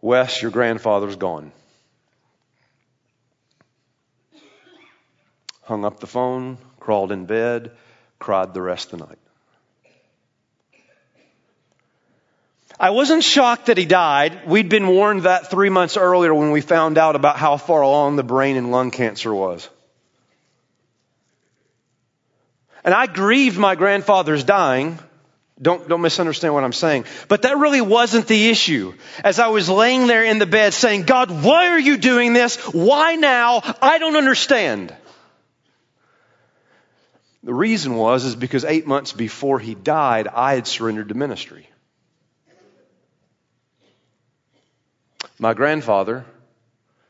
Wes, 0.00 0.42
your 0.42 0.50
grandfather's 0.50 1.14
gone. 1.14 1.52
Hung 5.62 5.84
up 5.84 6.00
the 6.00 6.08
phone, 6.08 6.58
crawled 6.80 7.12
in 7.12 7.26
bed, 7.26 7.70
cried 8.24 8.54
the 8.54 8.62
rest 8.62 8.90
of 8.94 8.98
the 8.98 9.06
night. 9.06 9.18
I 12.80 12.88
wasn't 12.88 13.22
shocked 13.22 13.66
that 13.66 13.76
he 13.76 13.84
died. 13.84 14.46
We'd 14.46 14.70
been 14.70 14.88
warned 14.88 15.24
that 15.24 15.50
three 15.50 15.68
months 15.68 15.98
earlier 15.98 16.32
when 16.32 16.50
we 16.50 16.62
found 16.62 16.96
out 16.96 17.16
about 17.16 17.36
how 17.36 17.58
far 17.58 17.82
along 17.82 18.16
the 18.16 18.22
brain 18.22 18.56
and 18.56 18.70
lung 18.70 18.90
cancer 18.90 19.32
was. 19.32 19.68
And 22.82 22.94
I 22.94 23.06
grieved 23.06 23.58
my 23.58 23.74
grandfather's 23.74 24.42
dying. 24.42 24.98
Don't, 25.60 25.86
don't 25.86 26.00
misunderstand 26.00 26.54
what 26.54 26.64
I'm 26.64 26.72
saying. 26.72 27.04
But 27.28 27.42
that 27.42 27.58
really 27.58 27.82
wasn't 27.82 28.26
the 28.26 28.48
issue. 28.48 28.94
As 29.22 29.38
I 29.38 29.48
was 29.48 29.68
laying 29.68 30.06
there 30.06 30.24
in 30.24 30.38
the 30.38 30.46
bed 30.46 30.72
saying, 30.72 31.02
God, 31.02 31.30
why 31.44 31.68
are 31.68 31.78
you 31.78 31.98
doing 31.98 32.32
this? 32.32 32.56
Why 32.72 33.16
now? 33.16 33.60
I 33.82 33.98
don't 33.98 34.16
understand. 34.16 34.94
The 37.44 37.52
reason 37.52 37.94
was 37.94 38.24
is 38.24 38.34
because 38.34 38.64
eight 38.64 38.86
months 38.86 39.12
before 39.12 39.58
he 39.58 39.74
died, 39.74 40.28
I 40.28 40.54
had 40.54 40.66
surrendered 40.66 41.10
to 41.10 41.14
ministry. 41.14 41.68
My 45.38 45.52
grandfather 45.52 46.24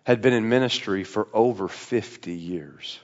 had 0.03 0.23
been 0.23 0.33
in 0.33 0.49
ministry 0.49 1.05
for 1.05 1.29
over 1.33 1.69
50 1.69 2.33
years. 2.33 2.99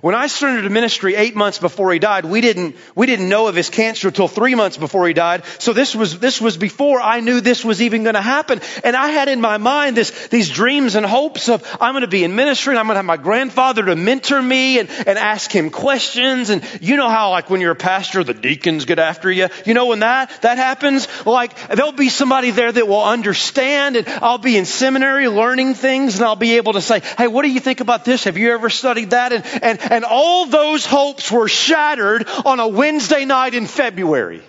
When 0.00 0.14
I 0.14 0.28
surrendered 0.28 0.64
to 0.64 0.70
ministry 0.70 1.14
eight 1.14 1.36
months 1.36 1.58
before 1.58 1.92
he 1.92 1.98
died, 1.98 2.24
we 2.24 2.40
didn't, 2.40 2.76
we 2.94 3.06
didn't 3.06 3.28
know 3.28 3.48
of 3.48 3.54
his 3.54 3.70
cancer 3.70 4.08
until 4.08 4.28
three 4.28 4.54
months 4.54 4.76
before 4.76 5.06
he 5.06 5.12
died. 5.12 5.44
So 5.58 5.72
this 5.72 5.94
was, 5.94 6.18
this 6.18 6.40
was 6.40 6.56
before 6.56 7.00
I 7.00 7.20
knew 7.20 7.40
this 7.40 7.64
was 7.64 7.82
even 7.82 8.02
going 8.02 8.14
to 8.14 8.22
happen. 8.22 8.60
And 8.84 8.96
I 8.96 9.08
had 9.08 9.28
in 9.28 9.40
my 9.40 9.58
mind 9.58 9.96
this, 9.96 10.28
these 10.28 10.48
dreams 10.48 10.94
and 10.94 11.04
hopes 11.04 11.48
of 11.48 11.66
I'm 11.80 11.92
going 11.92 12.02
to 12.02 12.08
be 12.08 12.24
in 12.24 12.34
ministry 12.34 12.72
and 12.72 12.78
I'm 12.78 12.86
going 12.86 12.94
to 12.94 12.98
have 12.98 13.04
my 13.04 13.16
grandfather 13.16 13.84
to 13.84 13.96
mentor 13.96 14.40
me 14.40 14.78
and, 14.78 14.88
and 14.90 15.18
ask 15.18 15.50
him 15.50 15.70
questions. 15.70 16.50
And 16.50 16.62
you 16.80 16.96
know 16.96 17.08
how 17.08 17.30
like 17.30 17.50
when 17.50 17.60
you're 17.60 17.72
a 17.72 17.76
pastor, 17.76 18.24
the 18.24 18.34
deacons 18.34 18.84
get 18.84 18.98
after 18.98 19.30
you. 19.30 19.48
You 19.66 19.74
know 19.74 19.86
when 19.86 20.00
that, 20.00 20.30
that 20.42 20.56
happens? 20.56 21.08
Like 21.26 21.68
there'll 21.68 21.92
be 21.92 22.08
somebody 22.08 22.50
there 22.50 22.72
that 22.72 22.86
will 22.86 23.04
understand 23.04 23.96
and 23.96 24.08
I'll 24.08 24.38
be 24.38 24.56
in 24.56 24.64
seminary 24.64 25.28
learning 25.28 25.74
things 25.74 26.16
and 26.16 26.24
I'll 26.24 26.36
be 26.36 26.56
able 26.56 26.74
to 26.74 26.80
say, 26.80 27.00
Hey, 27.18 27.26
what 27.26 27.42
do 27.42 27.50
you 27.50 27.60
think 27.60 27.80
about 27.80 28.04
this? 28.04 28.24
Have 28.24 28.38
you 28.38 28.52
ever 28.52 28.70
studied 28.70 29.10
that? 29.10 29.32
And, 29.32 29.44
and, 29.62 29.79
and 29.88 30.04
all 30.04 30.46
those 30.46 30.84
hopes 30.84 31.30
were 31.30 31.48
shattered 31.48 32.28
on 32.44 32.60
a 32.60 32.68
Wednesday 32.68 33.24
night 33.24 33.54
in 33.54 33.66
February. 33.66 34.42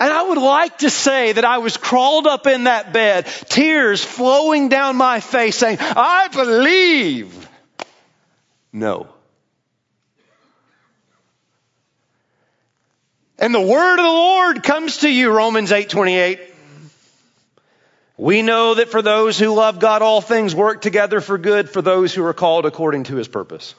And 0.00 0.12
I 0.12 0.22
would 0.28 0.38
like 0.38 0.78
to 0.78 0.90
say 0.90 1.32
that 1.32 1.44
I 1.44 1.58
was 1.58 1.76
crawled 1.76 2.26
up 2.26 2.46
in 2.46 2.64
that 2.64 2.92
bed, 2.92 3.26
tears 3.46 4.04
flowing 4.04 4.68
down 4.68 4.96
my 4.96 5.20
face, 5.20 5.56
saying, 5.56 5.78
I 5.80 6.28
believe. 6.28 7.48
No. 8.72 9.08
And 13.38 13.54
the 13.54 13.60
word 13.60 13.98
of 13.98 14.04
the 14.04 14.10
Lord 14.10 14.62
comes 14.62 14.98
to 14.98 15.08
you, 15.08 15.30
Romans 15.30 15.70
8 15.70 15.88
28. 15.88 16.53
We 18.16 18.42
know 18.42 18.74
that 18.74 18.90
for 18.90 19.02
those 19.02 19.38
who 19.38 19.52
love 19.52 19.80
God, 19.80 20.00
all 20.02 20.20
things 20.20 20.54
work 20.54 20.80
together 20.80 21.20
for 21.20 21.36
good 21.36 21.68
for 21.68 21.82
those 21.82 22.14
who 22.14 22.24
are 22.24 22.34
called 22.34 22.64
according 22.64 23.04
to 23.04 23.16
his 23.16 23.26
purpose. 23.26 23.74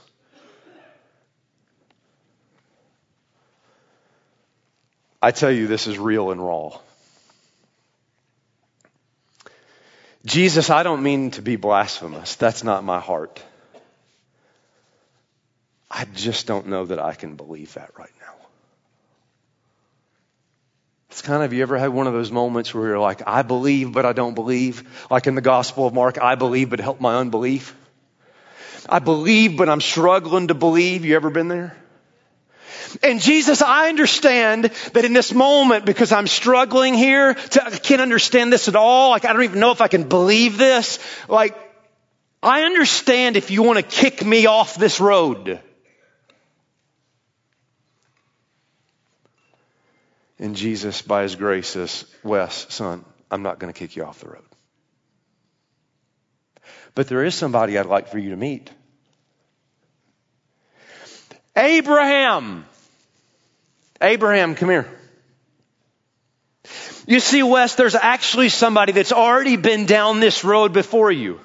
I 5.21 5.31
tell 5.31 5.51
you, 5.51 5.67
this 5.67 5.87
is 5.87 5.97
real 5.97 6.31
and 6.31 6.45
raw. 6.45 6.77
Jesus, 10.25 10.69
I 10.69 10.83
don't 10.83 11.03
mean 11.03 11.31
to 11.31 11.41
be 11.41 11.55
blasphemous. 11.55 12.35
That's 12.35 12.63
not 12.63 12.83
my 12.83 12.99
heart. 12.99 13.41
I 15.89 16.05
just 16.13 16.45
don't 16.45 16.67
know 16.67 16.85
that 16.85 16.99
I 16.99 17.13
can 17.13 17.35
believe 17.35 17.73
that 17.75 17.91
right 17.97 18.11
now. 18.19 18.24
It's 21.15 21.21
kind 21.21 21.43
of, 21.43 21.53
you 21.53 21.61
ever 21.61 21.77
had 21.77 21.91
one 21.91 22.07
of 22.07 22.13
those 22.13 22.29
moments 22.29 22.73
where 22.73 22.87
you're 22.87 22.99
like, 22.99 23.21
I 23.25 23.41
believe, 23.41 23.93
but 23.93 24.05
I 24.05 24.11
don't 24.11 24.33
believe? 24.33 25.07
Like 25.09 25.27
in 25.27 25.35
the 25.35 25.41
Gospel 25.41 25.87
of 25.87 25.93
Mark, 25.93 26.19
I 26.21 26.35
believe, 26.35 26.69
but 26.69 26.81
help 26.81 26.99
my 26.99 27.15
unbelief. 27.15 27.73
I 28.89 28.99
believe, 28.99 29.55
but 29.55 29.69
I'm 29.69 29.79
struggling 29.79 30.49
to 30.49 30.53
believe. 30.55 31.05
You 31.05 31.15
ever 31.15 31.29
been 31.29 31.47
there? 31.47 31.77
And 33.01 33.21
Jesus, 33.21 33.61
I 33.61 33.87
understand 33.87 34.65
that 34.65 35.05
in 35.05 35.13
this 35.13 35.33
moment, 35.33 35.85
because 35.85 36.11
I'm 36.11 36.27
struggling 36.27 36.95
here, 36.95 37.33
to, 37.33 37.65
I 37.65 37.69
can't 37.69 38.01
understand 38.01 38.51
this 38.51 38.67
at 38.67 38.75
all. 38.75 39.11
Like, 39.11 39.23
I 39.23 39.31
don't 39.31 39.43
even 39.43 39.61
know 39.61 39.71
if 39.71 39.79
I 39.79 39.87
can 39.87 40.09
believe 40.09 40.57
this. 40.57 40.99
Like, 41.29 41.55
I 42.43 42.63
understand 42.63 43.37
if 43.37 43.51
you 43.51 43.63
want 43.63 43.77
to 43.77 43.83
kick 43.83 44.25
me 44.25 44.47
off 44.47 44.75
this 44.75 44.99
road. 44.99 45.61
And 50.37 50.55
Jesus, 50.55 51.01
by 51.01 51.23
his 51.23 51.35
grace, 51.35 51.69
says, 51.69 52.05
Wes, 52.23 52.67
son, 52.69 53.05
I'm 53.31 53.41
not 53.41 53.59
going 53.59 53.71
to 53.71 53.77
kick 53.77 53.95
you 53.95 54.03
off 54.03 54.19
the 54.19 54.29
road. 54.29 54.43
But 56.93 57.07
there 57.07 57.23
is 57.23 57.35
somebody 57.35 57.77
I'd 57.77 57.85
like 57.85 58.09
for 58.09 58.17
you 58.17 58.31
to 58.31 58.37
meet. 58.37 58.69
Abraham. 61.55 62.65
Abraham, 64.01 64.55
come 64.55 64.69
here. 64.69 64.89
You 67.07 67.19
see, 67.19 67.43
Wes, 67.43 67.75
there's 67.75 67.95
actually 67.95 68.49
somebody 68.49 68.91
that's 68.91 69.11
already 69.11 69.57
been 69.57 69.85
down 69.85 70.19
this 70.19 70.43
road 70.43 70.73
before 70.73 71.11
you. 71.11 71.39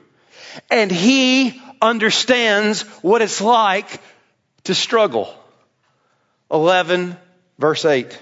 And 0.71 0.91
he 0.91 1.61
understands 1.83 2.83
what 3.03 3.23
it's 3.23 3.41
like 3.41 4.01
to 4.65 4.75
struggle. 4.75 5.33
11 6.51 7.17
verse 7.59 7.85
8. 7.85 8.19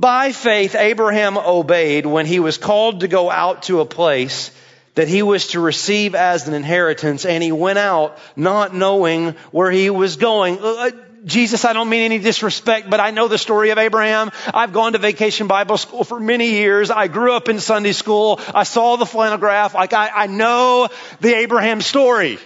By 0.00 0.32
faith, 0.32 0.74
Abraham 0.76 1.36
obeyed 1.36 2.06
when 2.06 2.24
he 2.24 2.40
was 2.40 2.56
called 2.56 3.00
to 3.00 3.08
go 3.08 3.30
out 3.30 3.64
to 3.64 3.80
a 3.80 3.84
place 3.84 4.50
that 4.94 5.08
he 5.08 5.22
was 5.22 5.48
to 5.48 5.60
receive 5.60 6.14
as 6.14 6.48
an 6.48 6.54
inheritance, 6.54 7.26
and 7.26 7.42
he 7.42 7.52
went 7.52 7.78
out 7.78 8.16
not 8.34 8.74
knowing 8.74 9.32
where 9.50 9.70
he 9.70 9.90
was 9.90 10.16
going. 10.16 10.58
Uh, 10.58 10.62
uh, 10.64 10.90
Jesus, 11.26 11.66
I 11.66 11.74
don't 11.74 11.90
mean 11.90 12.00
any 12.00 12.18
disrespect, 12.18 12.88
but 12.88 12.98
I 12.98 13.10
know 13.10 13.28
the 13.28 13.36
story 13.36 13.70
of 13.72 13.78
Abraham. 13.78 14.30
I've 14.54 14.72
gone 14.72 14.94
to 14.94 14.98
vacation 14.98 15.48
Bible 15.48 15.76
school 15.76 16.02
for 16.02 16.18
many 16.18 16.52
years. 16.52 16.90
I 16.90 17.06
grew 17.08 17.34
up 17.34 17.50
in 17.50 17.60
Sunday 17.60 17.92
school. 17.92 18.40
I 18.54 18.62
saw 18.62 18.96
the 18.96 19.04
flannel 19.04 19.36
graph. 19.36 19.74
Like 19.74 19.92
I, 19.92 20.08
I 20.08 20.26
know 20.28 20.88
the 21.20 21.36
Abraham 21.36 21.82
story. 21.82 22.38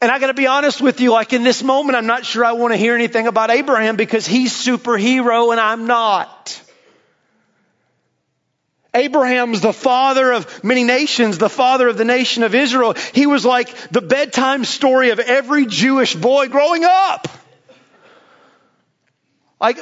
And 0.00 0.10
I 0.10 0.18
gotta 0.20 0.34
be 0.34 0.46
honest 0.46 0.80
with 0.80 1.00
you, 1.00 1.10
like 1.10 1.32
in 1.32 1.42
this 1.42 1.62
moment, 1.62 1.96
I'm 1.96 2.06
not 2.06 2.24
sure 2.24 2.44
I 2.44 2.52
want 2.52 2.72
to 2.72 2.76
hear 2.76 2.94
anything 2.94 3.26
about 3.26 3.50
Abraham 3.50 3.96
because 3.96 4.26
he's 4.26 4.52
superhero 4.52 5.50
and 5.50 5.60
I'm 5.60 5.86
not. 5.86 6.62
Abraham's 8.94 9.60
the 9.60 9.72
father 9.72 10.32
of 10.32 10.64
many 10.64 10.84
nations, 10.84 11.38
the 11.38 11.48
father 11.48 11.88
of 11.88 11.98
the 11.98 12.04
nation 12.04 12.42
of 12.42 12.54
Israel. 12.54 12.94
He 13.12 13.26
was 13.26 13.44
like 13.44 13.74
the 13.90 14.00
bedtime 14.00 14.64
story 14.64 15.10
of 15.10 15.18
every 15.18 15.66
Jewish 15.66 16.14
boy 16.14 16.48
growing 16.48 16.84
up. 16.84 17.28
Like, 19.60 19.78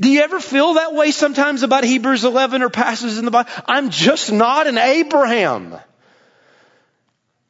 do 0.00 0.10
you 0.10 0.20
ever 0.22 0.40
feel 0.40 0.74
that 0.74 0.92
way 0.94 1.12
sometimes 1.12 1.62
about 1.62 1.84
Hebrews 1.84 2.24
11 2.24 2.62
or 2.62 2.70
passages 2.70 3.18
in 3.18 3.24
the 3.24 3.30
Bible? 3.30 3.50
I'm 3.66 3.90
just 3.90 4.32
not 4.32 4.66
an 4.66 4.78
Abraham. 4.78 5.76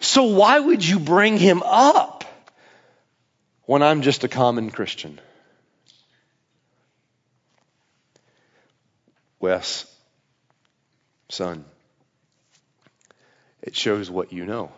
So 0.00 0.24
why 0.24 0.59
would 0.59 0.87
you 0.87 0.98
bring 0.98 1.38
him 1.38 1.62
up 1.64 2.24
when 3.64 3.83
I'm 3.83 4.02
just 4.02 4.24
a 4.24 4.28
common 4.28 4.70
Christian? 4.70 5.20
Wes, 9.40 9.87
son, 11.28 11.64
it 13.62 13.76
shows 13.76 14.11
what 14.11 14.33
you 14.33 14.46
know. 14.46 14.72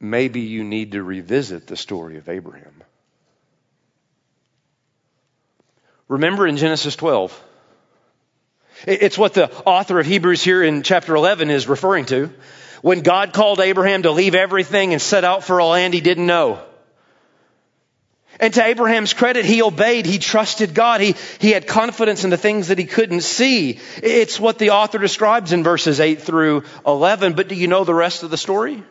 Maybe 0.00 0.40
you 0.40 0.64
need 0.64 0.92
to 0.92 1.02
revisit 1.02 1.66
the 1.66 1.76
story 1.76 2.18
of 2.18 2.28
Abraham. 2.28 2.82
Remember 6.08 6.46
in 6.46 6.58
Genesis 6.58 6.96
12, 6.96 7.42
it's 8.86 9.16
what 9.16 9.32
the 9.32 9.50
author 9.64 9.98
of 9.98 10.06
Hebrews 10.06 10.42
here 10.42 10.62
in 10.62 10.82
chapter 10.82 11.14
11 11.14 11.48
is 11.48 11.66
referring 11.66 12.04
to. 12.06 12.30
When 12.84 13.00
God 13.00 13.32
called 13.32 13.60
Abraham 13.60 14.02
to 14.02 14.10
leave 14.10 14.34
everything 14.34 14.92
and 14.92 15.00
set 15.00 15.24
out 15.24 15.42
for 15.42 15.56
a 15.56 15.64
land 15.64 15.94
he 15.94 16.02
didn't 16.02 16.26
know. 16.26 16.62
And 18.38 18.52
to 18.52 18.62
Abraham's 18.62 19.14
credit, 19.14 19.46
he 19.46 19.62
obeyed. 19.62 20.04
He 20.04 20.18
trusted 20.18 20.74
God. 20.74 21.00
He, 21.00 21.14
he 21.40 21.50
had 21.50 21.66
confidence 21.66 22.24
in 22.24 22.30
the 22.30 22.36
things 22.36 22.68
that 22.68 22.76
he 22.76 22.84
couldn't 22.84 23.22
see. 23.22 23.78
It's 24.02 24.38
what 24.38 24.58
the 24.58 24.72
author 24.72 24.98
describes 24.98 25.54
in 25.54 25.62
verses 25.62 25.98
8 25.98 26.20
through 26.20 26.64
11. 26.86 27.32
But 27.32 27.48
do 27.48 27.54
you 27.54 27.68
know 27.68 27.84
the 27.84 27.94
rest 27.94 28.22
of 28.22 28.30
the 28.30 28.36
story? 28.36 28.82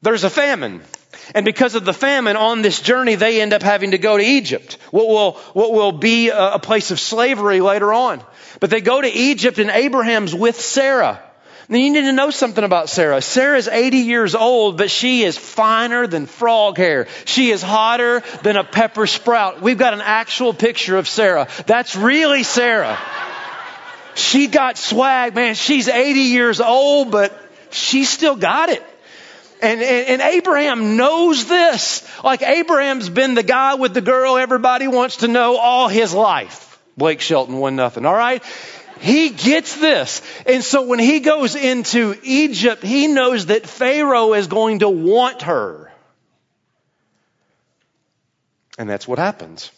There's 0.00 0.24
a 0.24 0.30
famine. 0.30 0.82
And 1.32 1.44
because 1.44 1.76
of 1.76 1.84
the 1.84 1.94
famine 1.94 2.34
on 2.34 2.62
this 2.62 2.80
journey, 2.80 3.14
they 3.14 3.40
end 3.40 3.52
up 3.52 3.62
having 3.62 3.92
to 3.92 3.98
go 3.98 4.16
to 4.18 4.24
Egypt, 4.24 4.78
what 4.90 5.06
will, 5.06 5.32
what 5.52 5.72
will 5.72 5.92
be 5.92 6.30
a, 6.30 6.54
a 6.54 6.58
place 6.58 6.90
of 6.90 6.98
slavery 6.98 7.60
later 7.60 7.92
on. 7.92 8.20
But 8.58 8.70
they 8.70 8.80
go 8.80 9.00
to 9.00 9.08
Egypt 9.08 9.60
and 9.60 9.70
Abraham's 9.70 10.34
with 10.34 10.60
Sarah. 10.60 11.22
Now 11.68 11.78
you 11.78 11.92
need 11.92 12.02
to 12.02 12.12
know 12.12 12.30
something 12.30 12.64
about 12.64 12.88
Sarah. 12.88 13.22
Sarah's 13.22 13.68
80 13.68 13.98
years 13.98 14.34
old, 14.34 14.76
but 14.76 14.90
she 14.90 15.22
is 15.22 15.38
finer 15.38 16.06
than 16.06 16.26
frog 16.26 16.76
hair. 16.76 17.06
She 17.24 17.50
is 17.50 17.62
hotter 17.62 18.22
than 18.42 18.56
a 18.56 18.64
pepper 18.64 19.06
sprout. 19.06 19.62
We've 19.62 19.78
got 19.78 19.94
an 19.94 20.00
actual 20.02 20.52
picture 20.52 20.96
of 20.96 21.08
Sarah. 21.08 21.48
That's 21.66 21.96
really 21.96 22.42
Sarah. 22.42 22.98
She 24.14 24.46
got 24.46 24.76
swag, 24.76 25.34
man. 25.34 25.54
She's 25.54 25.88
80 25.88 26.20
years 26.20 26.60
old, 26.60 27.10
but 27.10 27.32
she 27.70 28.04
still 28.04 28.36
got 28.36 28.68
it. 28.68 28.82
And, 29.62 29.80
and, 29.80 30.08
and, 30.08 30.22
Abraham 30.22 30.96
knows 30.96 31.46
this. 31.46 32.04
Like 32.24 32.42
Abraham's 32.42 33.08
been 33.08 33.34
the 33.34 33.44
guy 33.44 33.74
with 33.74 33.94
the 33.94 34.00
girl 34.00 34.36
everybody 34.36 34.88
wants 34.88 35.18
to 35.18 35.28
know 35.28 35.56
all 35.56 35.86
his 35.86 36.12
life. 36.12 36.80
Blake 36.96 37.20
Shelton 37.20 37.56
won 37.56 37.76
nothing. 37.76 38.04
All 38.04 38.14
right. 38.14 38.42
He 39.02 39.30
gets 39.30 39.74
this. 39.74 40.22
And 40.46 40.62
so 40.62 40.86
when 40.86 41.00
he 41.00 41.18
goes 41.18 41.56
into 41.56 42.14
Egypt, 42.22 42.84
he 42.84 43.08
knows 43.08 43.46
that 43.46 43.66
Pharaoh 43.66 44.32
is 44.34 44.46
going 44.46 44.78
to 44.78 44.88
want 44.88 45.42
her. 45.42 45.92
And 48.78 48.88
that's 48.88 49.08
what 49.08 49.18
happens. 49.18 49.72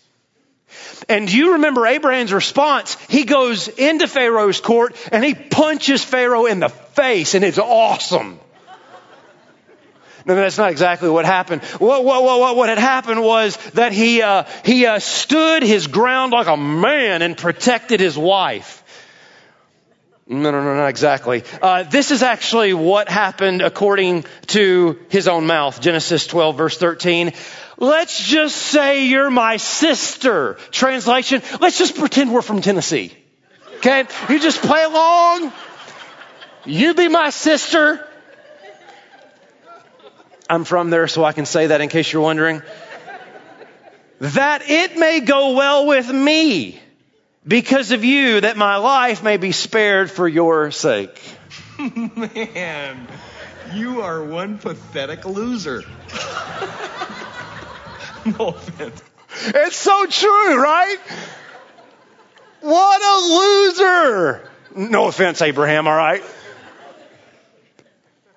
And 1.08 1.32
you 1.32 1.52
remember 1.52 1.86
Abraham's 1.86 2.34
response? 2.34 2.98
He 3.08 3.24
goes 3.24 3.68
into 3.68 4.06
Pharaoh's 4.08 4.60
court 4.60 4.94
and 5.10 5.24
he 5.24 5.34
punches 5.34 6.04
Pharaoh 6.04 6.44
in 6.44 6.60
the 6.60 6.68
face 6.68 7.34
and 7.34 7.46
it's 7.46 7.58
awesome. 7.58 8.38
No, 10.26 10.34
that's 10.34 10.58
not 10.58 10.70
exactly 10.70 11.08
what 11.08 11.24
happened. 11.24 11.62
What, 11.64 12.04
what, 12.04 12.22
what, 12.22 12.56
what 12.56 12.68
had 12.68 12.78
happened 12.78 13.22
was 13.22 13.56
that 13.72 13.92
he, 13.92 14.20
uh, 14.20 14.44
he 14.64 14.84
uh, 14.84 14.98
stood 14.98 15.62
his 15.62 15.86
ground 15.86 16.32
like 16.32 16.46
a 16.46 16.56
man 16.56 17.22
and 17.22 17.36
protected 17.36 18.00
his 18.00 18.16
wife. 18.18 18.83
No, 20.26 20.50
no, 20.50 20.64
no, 20.64 20.74
not 20.74 20.86
exactly. 20.86 21.44
Uh, 21.60 21.82
this 21.82 22.10
is 22.10 22.22
actually 22.22 22.72
what 22.72 23.10
happened 23.10 23.60
according 23.60 24.24
to 24.48 24.98
his 25.10 25.28
own 25.28 25.46
mouth. 25.46 25.80
Genesis 25.82 26.26
12 26.26 26.56
verse 26.56 26.78
13. 26.78 27.32
Let's 27.76 28.26
just 28.26 28.56
say 28.56 29.06
you're 29.06 29.30
my 29.30 29.58
sister. 29.58 30.54
Translation, 30.70 31.42
let's 31.60 31.76
just 31.76 31.96
pretend 31.96 32.32
we're 32.32 32.40
from 32.40 32.62
Tennessee. 32.62 33.12
Okay? 33.76 34.04
You 34.30 34.40
just 34.40 34.62
play 34.62 34.82
along. 34.82 35.52
You 36.64 36.94
be 36.94 37.08
my 37.08 37.28
sister. 37.28 38.06
I'm 40.48 40.64
from 40.64 40.88
there, 40.88 41.06
so 41.06 41.22
I 41.22 41.32
can 41.32 41.44
say 41.44 41.66
that 41.66 41.82
in 41.82 41.90
case 41.90 42.10
you're 42.10 42.22
wondering. 42.22 42.62
that 44.20 44.62
it 44.70 44.96
may 44.96 45.20
go 45.20 45.54
well 45.54 45.86
with 45.86 46.10
me 46.10 46.80
because 47.46 47.92
of 47.92 48.04
you, 48.04 48.40
that 48.40 48.56
my 48.56 48.76
life 48.76 49.22
may 49.22 49.36
be 49.36 49.52
spared 49.52 50.10
for 50.10 50.26
your 50.26 50.70
sake. 50.70 51.20
Man, 51.78 53.06
you 53.74 54.02
are 54.02 54.24
one 54.24 54.58
pathetic 54.58 55.24
loser. 55.24 55.82
no 58.24 58.48
offense. 58.48 59.02
It's 59.46 59.76
so 59.76 60.06
true, 60.06 60.62
right? 60.62 60.98
What 62.60 63.02
a 63.02 63.16
loser. 63.36 64.50
No 64.74 65.06
offense, 65.08 65.42
Abraham, 65.42 65.86
all 65.86 65.96
right? 65.96 66.22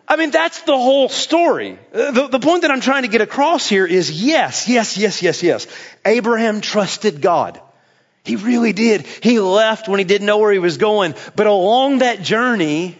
I 0.08 0.16
mean, 0.16 0.32
that's 0.32 0.62
the 0.62 0.78
whole 0.78 1.10
story. 1.10 1.78
The, 1.92 2.28
the 2.32 2.40
point 2.40 2.62
that 2.62 2.72
I'm 2.72 2.80
trying 2.80 3.04
to 3.04 3.10
get 3.10 3.22
across 3.22 3.68
here 3.68 3.86
is 3.86 4.10
yes, 4.24 4.70
yes, 4.70 4.98
yes, 4.98 5.22
yes, 5.22 5.44
yes. 5.44 5.68
Abraham 6.06 6.62
trusted 6.62 7.22
God. 7.22 7.62
He 8.28 8.36
really 8.36 8.74
did. 8.74 9.06
He 9.06 9.40
left 9.40 9.88
when 9.88 10.00
he 10.00 10.06
didn't 10.06 10.28
know 10.28 10.40
where 10.40 10.52
he 10.52 10.60
was 10.60 10.78
going. 10.78 11.16
But 11.36 11.48
along 11.48 12.00
that 12.00 12.22
journey, 12.22 12.98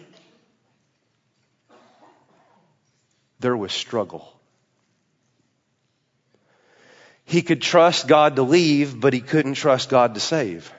there 3.38 3.56
was 3.56 3.72
struggle. 3.72 4.32
He 7.24 7.42
could 7.42 7.60
trust 7.60 8.08
God 8.08 8.36
to 8.36 8.42
leave, 8.42 8.98
but 8.98 9.12
he 9.12 9.20
couldn't 9.20 9.54
trust 9.54 9.90
God 9.90 10.14
to 10.14 10.20
save. 10.20 10.72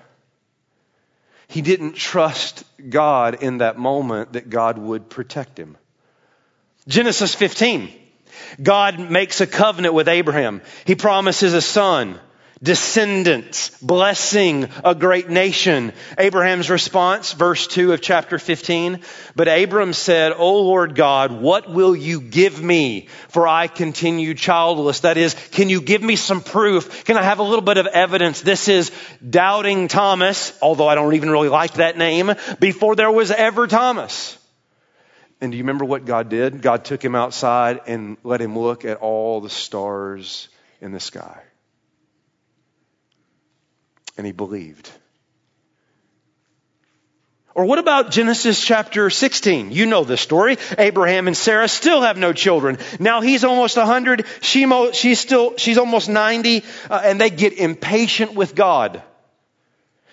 He 1.48 1.62
didn't 1.62 1.94
trust 1.94 2.64
God 2.90 3.44
in 3.44 3.60
that 3.60 3.78
moment 3.78 4.34
that 4.34 4.50
God 4.50 4.80
would 4.80 5.10
protect 5.10 5.60
him. 5.60 5.78
Genesis 6.88 7.36
15. 7.36 7.92
God 8.62 9.00
makes 9.00 9.42
a 9.42 9.48
covenant 9.48 9.94
with 9.94 10.08
Abraham. 10.08 10.62
He 10.86 10.96
promises 10.96 11.54
a 11.54 11.62
son, 11.62 12.20
descendants, 12.62 13.70
blessing, 13.82 14.68
a 14.84 14.94
great 14.94 15.30
nation. 15.30 15.94
Abraham's 16.18 16.70
response, 16.70 17.32
verse 17.32 17.68
2 17.68 17.94
of 17.94 18.02
chapter 18.02 18.38
15. 18.38 19.00
But 19.36 19.48
Abram 19.48 19.94
said, 19.94 20.34
O 20.34 20.62
Lord 20.62 20.96
God, 20.96 21.32
what 21.32 21.70
will 21.70 21.96
you 21.96 22.20
give 22.20 22.62
me 22.62 23.08
for 23.30 23.48
I 23.48 23.68
continue 23.68 24.34
childless? 24.34 25.02
That 25.02 25.18
is, 25.18 25.36
can 25.52 25.70
you 25.70 25.82
give 25.82 26.02
me 26.02 26.18
some 26.18 26.42
proof? 26.42 27.06
Can 27.06 27.18
I 27.18 27.24
have 27.24 27.40
a 27.40 27.44
little 27.44 27.64
bit 27.64 27.78
of 27.78 27.88
evidence? 27.88 28.42
This 28.42 28.68
is 28.68 28.92
doubting 29.28 29.88
Thomas, 29.88 30.58
although 30.62 30.88
I 30.88 30.96
don't 30.96 31.16
even 31.16 31.30
really 31.30 31.50
like 31.50 31.76
that 31.76 31.98
name, 31.98 32.34
before 32.60 32.96
there 32.96 33.12
was 33.12 33.32
ever 33.32 33.68
Thomas. 33.68 34.38
And 35.42 35.54
do 35.54 35.58
you 35.58 35.64
remember 35.64 35.86
what 35.86 36.04
God 36.04 36.28
did? 36.28 36.62
God 36.62 36.84
took 36.84 37.04
him 37.04 37.16
outside 37.16 37.80
and 37.88 38.18
let 38.26 38.42
him 38.42 38.60
look 38.60 38.84
at 38.84 38.98
all 38.98 39.40
the 39.40 39.50
stars 39.50 40.50
in 40.82 40.92
the 40.92 41.00
sky. 41.00 41.42
And 44.20 44.26
he 44.26 44.34
believed. 44.34 44.92
Or 47.56 47.64
what 47.64 47.80
about 47.80 48.12
Genesis 48.12 48.60
chapter 48.62 49.10
16? 49.10 49.72
You 49.72 49.86
know 49.86 50.04
this 50.04 50.20
story. 50.20 50.58
Abraham 50.78 51.28
and 51.28 51.38
Sarah 51.38 51.70
still 51.70 52.02
have 52.02 52.18
no 52.18 52.34
children. 52.34 52.80
Now 53.00 53.22
he's 53.22 53.46
almost 53.46 53.78
100. 53.78 54.26
She 54.42 54.66
mo- 54.66 54.92
she's 54.92 55.22
still, 55.22 55.56
she's 55.56 55.78
almost 55.78 56.10
90. 56.10 56.66
Uh, 56.90 57.02
and 57.02 57.22
they 57.22 57.30
get 57.30 57.54
impatient 57.54 58.34
with 58.34 58.56
God. 58.56 59.02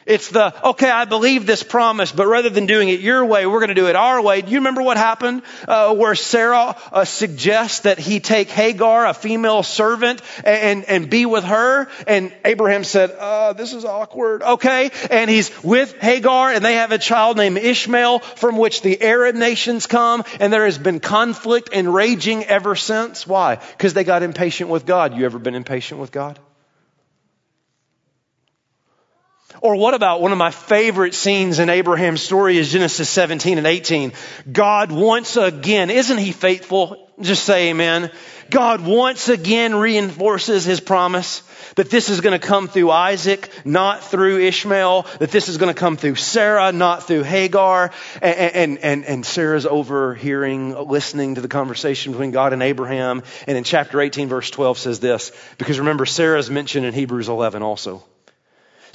It's 0.06 0.28
the, 0.28 0.54
okay, 0.68 0.88
I 0.88 1.04
believe 1.04 1.46
this 1.46 1.64
promise, 1.64 2.12
but 2.12 2.28
rather 2.28 2.48
than 2.48 2.66
doing 2.66 2.88
it 2.88 3.00
your 3.00 3.24
way, 3.24 3.44
we're 3.44 3.58
going 3.58 3.70
to 3.70 3.74
do 3.74 3.88
it 3.88 3.96
our 3.96 4.22
way. 4.22 4.40
Do 4.40 4.52
you 4.52 4.58
remember 4.58 4.80
what 4.80 4.96
happened 4.96 5.42
uh, 5.66 5.92
where 5.94 6.14
Sarah 6.14 6.76
uh, 6.92 7.04
suggests 7.04 7.80
that 7.80 7.98
he 7.98 8.20
take 8.20 8.48
Hagar, 8.48 9.04
a 9.06 9.14
female 9.14 9.64
servant, 9.64 10.22
and, 10.44 10.84
and 10.84 11.10
be 11.10 11.26
with 11.26 11.42
her? 11.42 11.88
And 12.06 12.32
Abraham 12.44 12.84
said, 12.84 13.10
uh, 13.10 13.52
this 13.54 13.72
is 13.72 13.84
awkward. 13.84 14.44
Okay. 14.44 14.92
And 15.10 15.28
he's 15.28 15.50
with 15.64 16.00
Hagar, 16.00 16.52
and 16.52 16.64
they 16.64 16.74
have 16.74 16.92
a 16.92 16.98
child 16.98 17.36
named 17.36 17.58
Ishmael, 17.58 18.20
from 18.20 18.58
which 18.58 18.82
the 18.82 19.02
Arab 19.02 19.34
nations 19.34 19.88
come, 19.88 20.22
and 20.38 20.52
there 20.52 20.66
has 20.66 20.78
been 20.78 21.00
conflict 21.00 21.70
and 21.72 21.92
raging 21.92 22.44
ever 22.44 22.76
since. 22.76 23.26
Why? 23.26 23.56
Because 23.56 23.92
they 23.92 24.04
got 24.04 24.22
impatient 24.22 24.70
with 24.70 24.86
God. 24.86 25.16
You 25.16 25.24
ever 25.24 25.40
been 25.40 25.56
impatient 25.56 26.00
with 26.00 26.12
God? 26.12 26.38
Or 29.60 29.76
what 29.76 29.94
about 29.94 30.20
one 30.20 30.32
of 30.32 30.38
my 30.38 30.50
favorite 30.50 31.14
scenes 31.14 31.58
in 31.58 31.70
Abraham's 31.70 32.20
story 32.20 32.58
is 32.58 32.70
Genesis 32.70 33.08
17 33.08 33.58
and 33.58 33.66
18. 33.66 34.12
God 34.50 34.92
once 34.92 35.36
again, 35.36 35.90
isn't 35.90 36.18
he 36.18 36.32
faithful? 36.32 37.08
Just 37.20 37.44
say 37.44 37.70
amen. 37.70 38.10
God 38.50 38.86
once 38.86 39.28
again 39.28 39.74
reinforces 39.74 40.64
his 40.64 40.80
promise 40.80 41.42
that 41.76 41.90
this 41.90 42.10
is 42.10 42.20
going 42.20 42.38
to 42.38 42.46
come 42.46 42.68
through 42.68 42.90
Isaac, 42.90 43.50
not 43.64 44.04
through 44.04 44.38
Ishmael, 44.40 45.06
that 45.18 45.30
this 45.30 45.48
is 45.48 45.56
going 45.56 45.72
to 45.74 45.78
come 45.78 45.96
through 45.96 46.14
Sarah, 46.16 46.72
not 46.72 47.06
through 47.06 47.22
Hagar. 47.22 47.90
And, 48.20 48.78
and, 48.78 49.04
and, 49.04 49.26
Sarah's 49.26 49.66
overhearing, 49.66 50.74
listening 50.74 51.36
to 51.36 51.40
the 51.40 51.48
conversation 51.48 52.12
between 52.12 52.30
God 52.30 52.52
and 52.52 52.62
Abraham. 52.62 53.22
And 53.46 53.56
in 53.58 53.64
chapter 53.64 54.00
18, 54.00 54.28
verse 54.28 54.50
12 54.50 54.78
says 54.78 55.00
this, 55.00 55.32
because 55.58 55.78
remember, 55.78 56.06
Sarah's 56.06 56.50
mentioned 56.50 56.86
in 56.86 56.94
Hebrews 56.94 57.28
11 57.28 57.62
also. 57.62 58.04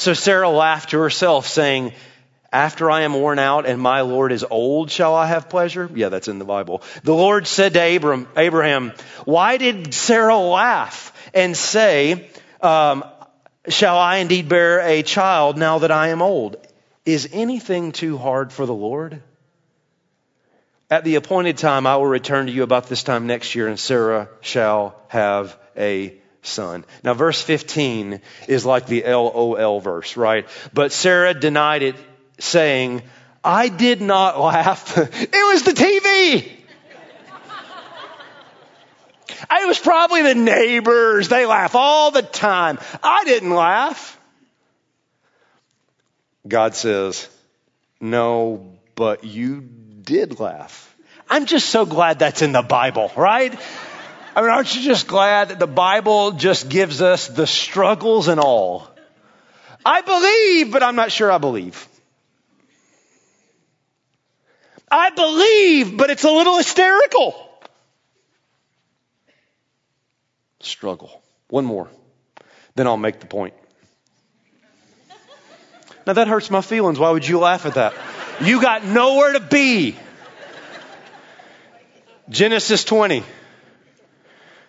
So 0.01 0.15
Sarah 0.15 0.49
laughed 0.49 0.89
to 0.89 0.99
herself, 0.99 1.47
saying, 1.47 1.93
after 2.51 2.89
I 2.89 3.01
am 3.01 3.13
worn 3.13 3.37
out 3.37 3.67
and 3.67 3.79
my 3.79 4.01
Lord 4.01 4.31
is 4.31 4.43
old, 4.43 4.89
shall 4.89 5.13
I 5.13 5.27
have 5.27 5.47
pleasure? 5.47 5.87
Yeah, 5.93 6.09
that's 6.09 6.27
in 6.27 6.39
the 6.39 6.43
Bible. 6.43 6.81
The 7.03 7.13
Lord 7.13 7.45
said 7.45 7.75
to 7.75 7.95
Abram, 7.97 8.27
Abraham, 8.35 8.93
why 9.25 9.57
did 9.57 9.93
Sarah 9.93 10.39
laugh 10.39 11.13
and 11.35 11.55
say, 11.55 12.31
um, 12.61 13.03
shall 13.67 13.95
I 13.95 14.17
indeed 14.17 14.49
bear 14.49 14.79
a 14.79 15.03
child 15.03 15.59
now 15.59 15.77
that 15.77 15.91
I 15.91 16.07
am 16.07 16.23
old? 16.23 16.55
Is 17.05 17.29
anything 17.31 17.91
too 17.91 18.17
hard 18.17 18.51
for 18.51 18.65
the 18.65 18.73
Lord? 18.73 19.21
At 20.89 21.03
the 21.03 21.13
appointed 21.13 21.59
time, 21.59 21.85
I 21.85 21.97
will 21.97 22.07
return 22.07 22.47
to 22.47 22.51
you 22.51 22.63
about 22.63 22.89
this 22.89 23.03
time 23.03 23.27
next 23.27 23.53
year 23.53 23.67
and 23.67 23.79
Sarah 23.79 24.29
shall 24.41 24.99
have 25.09 25.55
a 25.77 26.19
son. 26.41 26.85
Now, 27.03 27.13
verse 27.13 27.41
15 27.41 28.21
is 28.47 28.65
like 28.65 28.87
the 28.87 29.03
LOL 29.03 29.79
verse, 29.79 30.17
right? 30.17 30.47
But 30.73 30.91
Sarah 30.91 31.33
denied 31.33 31.83
it, 31.83 31.95
saying, 32.39 33.03
I 33.43 33.69
did 33.69 34.01
not 34.01 34.39
laugh. 34.39 34.97
it 34.97 35.53
was 35.53 35.63
the 35.63 35.71
TV. 35.71 36.51
it 39.51 39.67
was 39.67 39.79
probably 39.79 40.21
the 40.23 40.35
neighbors. 40.35 41.27
They 41.29 41.45
laugh 41.45 41.75
all 41.75 42.11
the 42.11 42.21
time. 42.21 42.79
I 43.03 43.23
didn't 43.25 43.51
laugh. 43.51 44.19
God 46.47 46.75
says, 46.75 47.27
No, 47.99 48.73
but 48.95 49.23
you 49.23 49.61
did 49.61 50.39
laugh. 50.39 50.87
I'm 51.29 51.45
just 51.45 51.69
so 51.69 51.85
glad 51.85 52.19
that's 52.19 52.41
in 52.41 52.51
the 52.51 52.61
Bible, 52.61 53.11
right? 53.15 53.57
I 54.35 54.41
mean, 54.41 54.49
aren't 54.49 54.73
you 54.75 54.81
just 54.81 55.07
glad 55.07 55.49
that 55.49 55.59
the 55.59 55.67
Bible 55.67 56.31
just 56.31 56.69
gives 56.69 57.01
us 57.01 57.27
the 57.27 57.45
struggles 57.45 58.27
and 58.29 58.39
all? 58.39 58.87
I 59.85 60.01
believe, 60.01 60.71
but 60.71 60.83
I'm 60.83 60.95
not 60.95 61.11
sure 61.11 61.31
I 61.31 61.37
believe. 61.37 61.87
I 64.89 65.09
believe, 65.09 65.97
but 65.97 66.09
it's 66.09 66.23
a 66.23 66.31
little 66.31 66.57
hysterical. 66.57 67.49
Struggle. 70.59 71.21
One 71.49 71.65
more. 71.65 71.89
Then 72.75 72.87
I'll 72.87 72.97
make 72.97 73.19
the 73.19 73.25
point. 73.25 73.53
Now 76.07 76.13
that 76.13 76.27
hurts 76.27 76.49
my 76.49 76.61
feelings. 76.61 76.99
Why 76.99 77.11
would 77.11 77.27
you 77.27 77.39
laugh 77.39 77.65
at 77.65 77.75
that? 77.75 77.93
You 78.41 78.61
got 78.61 78.83
nowhere 78.85 79.33
to 79.33 79.39
be. 79.39 79.95
Genesis 82.29 82.83
20. 82.85 83.23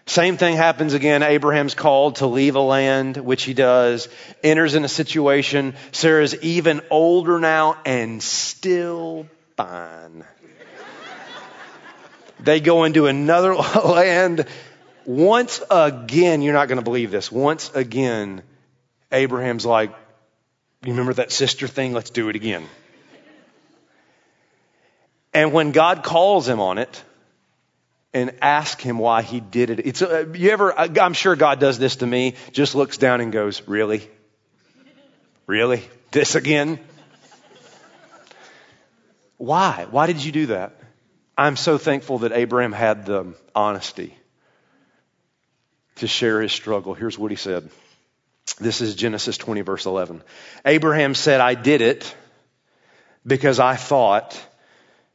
Same 0.07 0.37
thing 0.37 0.57
happens 0.57 0.95
again. 0.95 1.23
Abraham's 1.23 1.75
called 1.75 2.17
to 2.17 2.27
leave 2.27 2.57
a 2.57 2.61
land, 2.61 3.17
which 3.17 3.45
he 3.45 3.55
does, 3.55 4.09
enters 4.43 4.75
in 4.75 4.85
a 4.85 4.89
situation. 4.89 5.75
Sarah's 5.93 6.35
even 6.43 6.83
older 6.91 7.39
now 7.39 7.79
and 7.85 8.23
still 8.23 9.27
fine. 9.57 10.25
they 12.41 12.61
go 12.61 12.85
into 12.85 13.07
another 13.07 13.55
land. 13.85 14.47
Once 15.05 15.63
again, 15.71 16.43
you're 16.43 16.53
not 16.53 16.69
going 16.69 16.79
to 16.79 16.85
believe 16.85 17.11
this. 17.11 17.31
Once 17.31 17.71
again, 17.75 18.43
Abraham's 19.13 19.65
like, 19.65 19.91
you 20.85 20.91
remember 20.91 21.15
that 21.15 21.31
sister 21.31 21.69
thing? 21.69 21.93
Let's 21.93 22.11
do 22.11 22.29
it 22.29 22.35
again. 22.35 22.67
And 25.33 25.53
when 25.53 25.71
God 25.71 26.03
calls 26.03 26.49
him 26.49 26.61
on 26.61 26.79
it, 26.79 27.05
and 28.15 28.35
ask 28.43 28.81
him 28.81 28.99
why 28.99 29.23
he 29.23 29.41
did 29.41 29.71
it. 29.71 29.87
It's, 29.87 30.03
uh, 30.03 30.27
you 30.35 30.51
ever, 30.51 30.79
uh, 30.79 30.89
I'm 31.01 31.15
sure 31.15 31.35
God 31.35 31.61
does 31.61 31.79
this 31.79 31.97
to 31.97 32.07
me, 32.07 32.35
just 32.53 32.75
looks 32.75 32.99
down 32.99 33.21
and 33.21 33.33
goes, 33.33 33.63
really? 33.67 34.09
Really? 35.47 35.83
This 36.11 36.35
again? 36.35 36.79
Why? 39.39 39.87
Why 39.91 40.07
did 40.07 40.23
you 40.23 40.31
do 40.31 40.47
that? 40.47 40.79
I'm 41.37 41.57
so 41.57 41.79
thankful 41.79 42.19
that 42.19 42.33
Abraham 42.33 42.73
had 42.73 43.07
the 43.07 43.35
honesty 43.55 44.15
to 45.97 46.07
share 46.07 46.43
his 46.43 46.53
struggle. 46.53 46.95
Here's 46.95 47.19
what 47.19 47.31
he 47.31 47.37
said. 47.37 47.69
This 48.61 48.81
is 48.81 48.95
Genesis 48.95 49.39
20 49.39 49.63
verse 49.63 49.87
11. 49.87 50.23
Abraham 50.65 51.15
said, 51.15 51.41
I 51.41 51.55
did 51.55 51.81
it 51.81 52.15
because 53.27 53.59
I 53.59 53.77
thought 53.77 54.41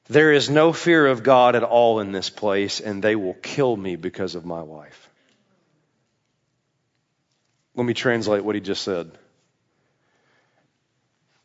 there 0.09 0.31
is 0.31 0.49
no 0.49 0.73
fear 0.73 1.05
of 1.07 1.23
God 1.23 1.55
at 1.55 1.63
all 1.63 1.99
in 1.99 2.11
this 2.11 2.29
place, 2.29 2.79
and 2.79 3.03
they 3.03 3.15
will 3.15 3.33
kill 3.33 3.75
me 3.75 3.95
because 3.95 4.35
of 4.35 4.45
my 4.45 4.61
wife. 4.61 5.09
Let 7.75 7.85
me 7.85 7.93
translate 7.93 8.43
what 8.43 8.55
he 8.55 8.61
just 8.61 8.83
said. 8.83 9.11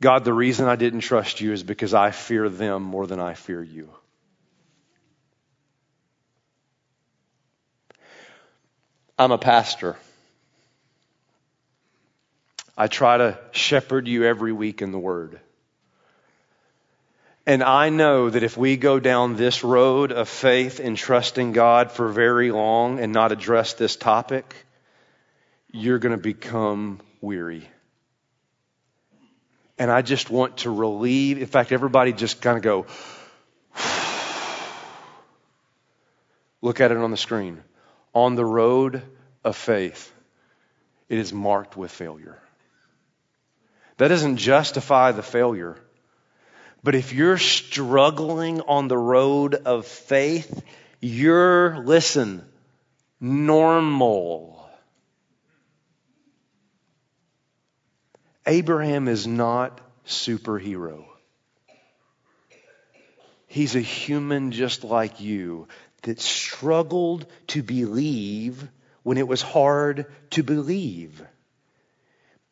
God, 0.01 0.25
the 0.25 0.33
reason 0.33 0.66
I 0.66 0.77
didn't 0.77 1.01
trust 1.01 1.40
you 1.40 1.53
is 1.53 1.62
because 1.62 1.94
I 1.94 2.11
fear 2.11 2.48
them 2.48 2.83
more 2.83 3.07
than 3.07 3.20
I 3.20 3.35
fear 3.35 3.62
you. 3.62 3.90
I'm 9.18 9.31
a 9.31 9.38
pastor. 9.38 9.96
I 12.77 12.88
try 12.88 13.18
to 13.18 13.38
shepherd 13.53 14.09
you 14.09 14.25
every 14.25 14.53
week 14.53 14.83
in 14.83 14.90
the 14.90 14.98
Word. 14.98 15.38
And 17.44 17.62
I 17.62 17.88
know 17.88 18.31
that 18.31 18.44
if 18.44 18.57
we 18.57 18.76
go 18.76 19.00
down 19.00 19.35
this 19.35 19.64
road 19.64 20.12
of 20.12 20.28
faith 20.28 20.78
and 20.78 20.96
trusting 20.96 21.52
God 21.52 21.90
for 21.90 22.09
very 22.09 22.52
long 22.52 23.00
and 23.00 23.12
not 23.12 23.33
address 23.33 23.74
this 23.74 23.96
topic, 23.96 24.55
you're 25.72 25.98
going 25.98 26.12
to 26.14 26.22
become 26.22 27.00
weary. 27.20 27.68
And 29.76 29.90
I 29.90 30.02
just 30.02 30.31
want 30.31 30.59
to 30.59 30.70
relieve, 30.70 31.38
in 31.38 31.46
fact, 31.46 31.72
everybody 31.72 32.12
just 32.12 32.40
kind 32.40 32.57
of 32.57 32.62
go, 32.62 32.87
look 36.62 36.81
at 36.81 36.92
it 36.92 36.98
on 36.98 37.11
the 37.11 37.16
screen. 37.16 37.61
On 38.14 38.37
the 38.37 38.44
road 38.44 39.02
of 39.42 39.57
faith, 39.57 40.12
it 41.09 41.18
is 41.18 41.33
marked 41.33 41.76
with 41.76 41.90
failure. 41.90 42.38
That 43.96 44.09
doesn't 44.09 44.37
justify 44.37 45.11
the 45.11 45.22
failure. 45.22 45.76
But 46.83 46.95
if 46.95 47.12
you're 47.12 47.38
struggling 47.38 48.61
on 48.62 48.88
the 48.88 48.99
road 48.99 49.55
of 49.55 49.87
faith, 49.87 50.62
you're, 51.01 51.79
listen, 51.79 52.45
normal. 53.21 54.68
Abraham 58.47 59.07
is 59.07 59.27
not 59.27 59.81
superhero. 60.07 61.05
He's 63.47 63.77
a 63.77 63.81
human 63.81 64.51
just 64.51 64.83
like 64.83 65.21
you 65.21 65.68
that 66.03 66.21
struggled 66.21 67.27
to 67.49 67.62
believe 67.62 68.66
when 69.03 69.18
it 69.18 69.29
was 69.29 69.42
hard 69.42 70.07
to 70.31 70.42
believe. 70.42 71.23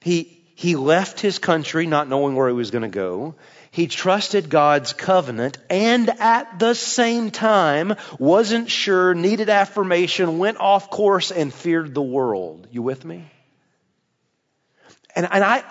He, 0.03 0.45
he 0.55 0.77
left 0.77 1.21
his 1.21 1.39
country 1.39 1.87
not 1.87 2.09
knowing 2.09 2.37
where 2.37 2.49
he 2.49 2.55
was 2.55 2.71
going 2.71 2.83
to 2.83 2.89
go. 2.89 3.35
He 3.73 3.87
trusted 3.87 4.51
God's 4.51 4.93
covenant 4.93 5.59
and 5.71 6.09
at 6.21 6.59
the 6.59 6.75
same 6.75 7.31
time 7.31 7.95
wasn't 8.19 8.69
sure, 8.69 9.15
needed 9.15 9.49
affirmation, 9.49 10.39
went 10.39 10.59
off 10.59 10.91
course 10.91 11.31
and 11.31 11.55
feared 11.55 11.95
the 11.95 12.03
world. 12.03 12.67
You 12.73 12.83
with 12.83 13.05
me? 13.05 13.31
And, 15.15 15.29
and 15.31 15.45
I, 15.45 15.63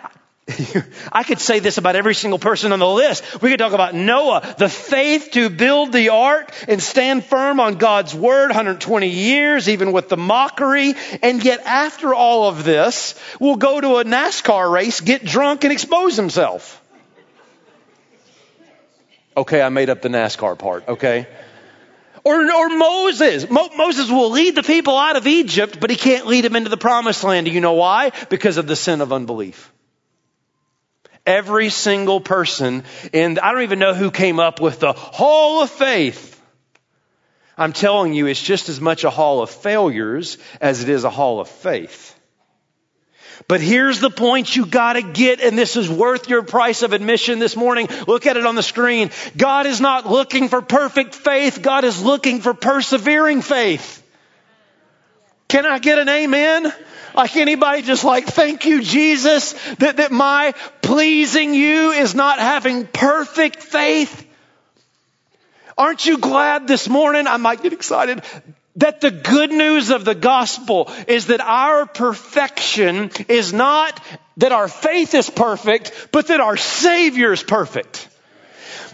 I 1.12 1.24
could 1.24 1.40
say 1.40 1.60
this 1.60 1.78
about 1.78 1.98
every 1.98 2.16
single 2.16 2.40
person 2.40 2.72
on 2.72 2.80
the 2.80 2.88
list. 2.88 3.42
We 3.42 3.50
could 3.50 3.60
talk 3.60 3.74
about 3.74 3.94
Noah, 3.94 4.56
the 4.58 4.70
faith 4.70 5.32
to 5.32 5.50
build 5.50 5.92
the 5.92 6.10
ark 6.10 6.54
and 6.68 6.82
stand 6.82 7.26
firm 7.26 7.60
on 7.60 7.76
God's 7.76 8.16
word, 8.16 8.48
120 8.48 9.10
years, 9.10 9.68
even 9.68 9.92
with 9.92 10.08
the 10.08 10.18
mockery. 10.18 10.94
And 11.22 11.44
yet 11.44 11.62
after 11.66 12.14
all 12.14 12.48
of 12.48 12.64
this, 12.64 13.20
will 13.40 13.58
go 13.58 13.80
to 13.80 13.98
a 13.98 14.06
NASCAR 14.06 14.72
race, 14.72 15.02
get 15.02 15.26
drunk 15.26 15.66
and 15.66 15.74
expose 15.74 16.16
himself. 16.16 16.79
Okay, 19.36 19.62
I 19.62 19.70
made 19.70 19.90
up 19.90 20.02
the 20.02 20.10
NASCAR 20.10 20.58
part, 20.58 20.88
okay? 20.88 21.28
Or, 22.24 22.36
or 22.36 22.70
Moses. 22.70 23.50
Mo- 23.50 23.70
Moses 23.76 24.10
will 24.10 24.32
lead 24.32 24.56
the 24.56 24.64
people 24.64 24.98
out 24.98 25.16
of 25.16 25.28
Egypt, 25.28 25.80
but 25.80 25.90
he 25.90 25.96
can't 25.96 26.28
lead 26.28 26.44
them 26.44 26.56
into 26.56 26.70
the 26.70 26.78
promised 26.78 27.24
land. 27.24 27.46
Do 27.46 27.52
you 27.52 27.62
know 27.62 27.74
why? 27.74 28.12
Because 28.30 28.58
of 28.58 28.68
the 28.68 28.76
sin 28.76 29.02
of 29.02 29.14
unbelief. 29.14 29.72
Every 31.26 31.70
single 31.70 32.20
person, 32.20 32.84
and 33.14 33.40
I 33.40 33.52
don't 33.52 33.62
even 33.62 33.80
know 33.80 33.94
who 33.94 34.12
came 34.12 34.40
up 34.40 34.60
with 34.60 34.80
the 34.80 34.94
hall 34.94 35.64
of 35.64 35.70
faith. 35.70 36.42
I'm 37.58 37.74
telling 37.74 38.14
you, 38.14 38.26
it's 38.26 38.42
just 38.42 38.70
as 38.70 38.82
much 38.82 39.04
a 39.04 39.10
hall 39.10 39.42
of 39.42 39.50
failures 39.50 40.38
as 40.60 40.82
it 40.82 40.90
is 40.90 41.04
a 41.04 41.10
hall 41.10 41.40
of 41.40 41.50
faith. 41.50 42.19
But 43.48 43.62
here's 43.62 44.00
the 44.00 44.10
point 44.10 44.56
you 44.56 44.66
gotta 44.66 45.02
get, 45.02 45.40
and 45.42 45.58
this 45.58 45.76
is 45.76 45.90
worth 45.90 46.30
your 46.30 46.44
price 46.44 46.84
of 46.84 46.94
admission 46.94 47.40
this 47.40 47.56
morning. 47.56 47.88
Look 48.08 48.26
at 48.26 48.38
it 48.38 48.46
on 48.46 48.56
the 48.56 48.64
screen. 48.64 49.12
God 49.38 49.66
is 49.66 49.80
not 49.80 50.08
looking 50.08 50.50
for 50.50 50.62
perfect 50.62 51.16
faith. 51.16 51.62
God 51.62 51.84
is 51.84 52.02
looking 52.02 52.42
for 52.42 52.54
persevering 52.54 53.42
faith. 53.42 54.04
Can 55.48 55.66
I 55.66 55.80
get 55.80 55.98
an 55.98 56.10
amen? 56.10 56.72
Like 57.16 57.36
anybody 57.36 57.82
just 57.82 58.04
like, 58.04 58.28
thank 58.28 58.66
you, 58.66 58.84
Jesus, 58.84 59.54
that, 59.76 59.98
that 59.98 60.12
my 60.12 60.54
pleasing 60.82 61.54
you 61.54 61.92
is 61.92 62.14
not 62.14 62.40
having 62.40 62.86
perfect 62.86 63.64
faith. 63.64 64.28
Aren't 65.78 66.06
you 66.06 66.18
glad 66.18 66.68
this 66.68 66.88
morning? 66.88 67.26
I 67.26 67.38
might 67.38 67.64
get 67.64 67.74
excited 67.74 68.22
that 68.80 69.02
the 69.02 69.12
good 69.12 69.52
news 69.52 69.90
of 69.90 70.06
the 70.06 70.16
gospel 70.16 70.92
is 71.08 71.28
that 71.28 71.42
our 71.42 71.86
perfection 71.86 73.12
is 73.28 73.54
not 73.54 74.00
that 74.38 74.52
our 74.52 74.68
faith 74.68 75.14
is 75.14 75.30
perfect, 75.30 76.10
but 76.12 76.28
that 76.28 76.40
our 76.40 76.58
Savior 76.58 77.34
is 77.34 77.44
perfect. 77.44 78.08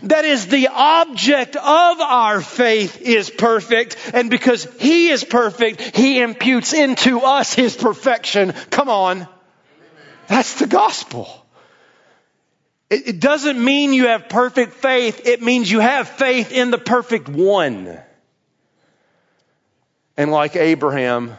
That 0.04 0.26
is 0.26 0.48
the 0.48 0.67
object 0.67 1.56
of 1.56 2.02
our 2.02 2.41
faith 2.41 3.02
is 3.02 3.30
perfect, 3.30 3.98
and 4.13 4.30
because 4.30 4.67
He 4.80 5.10
is 5.10 5.24
perfect, 5.24 5.95
He 5.95 6.19
imputes 6.21 6.74
into 6.74 7.21
us 7.21 7.54
His 7.54 7.76
perfection. 7.76 8.54
Come 8.71 8.89
on. 8.89 9.28
That's 10.28 10.60
the 10.60 10.67
gospel. 10.67 11.30
It, 12.89 13.19
doesn't 13.19 13.63
mean 13.63 13.93
you 13.93 14.08
have 14.08 14.30
perfect 14.30 14.74
faith, 14.74 15.26
it 15.26 15.41
means 15.41 15.71
you 15.71 15.80
have 15.80 16.08
faith 16.08 16.52
in 16.52 16.71
the 16.71 16.78
perfect 16.78 17.28
one. 17.28 18.00
And 20.17 20.32
like 20.32 20.56
Abraham, 20.56 21.36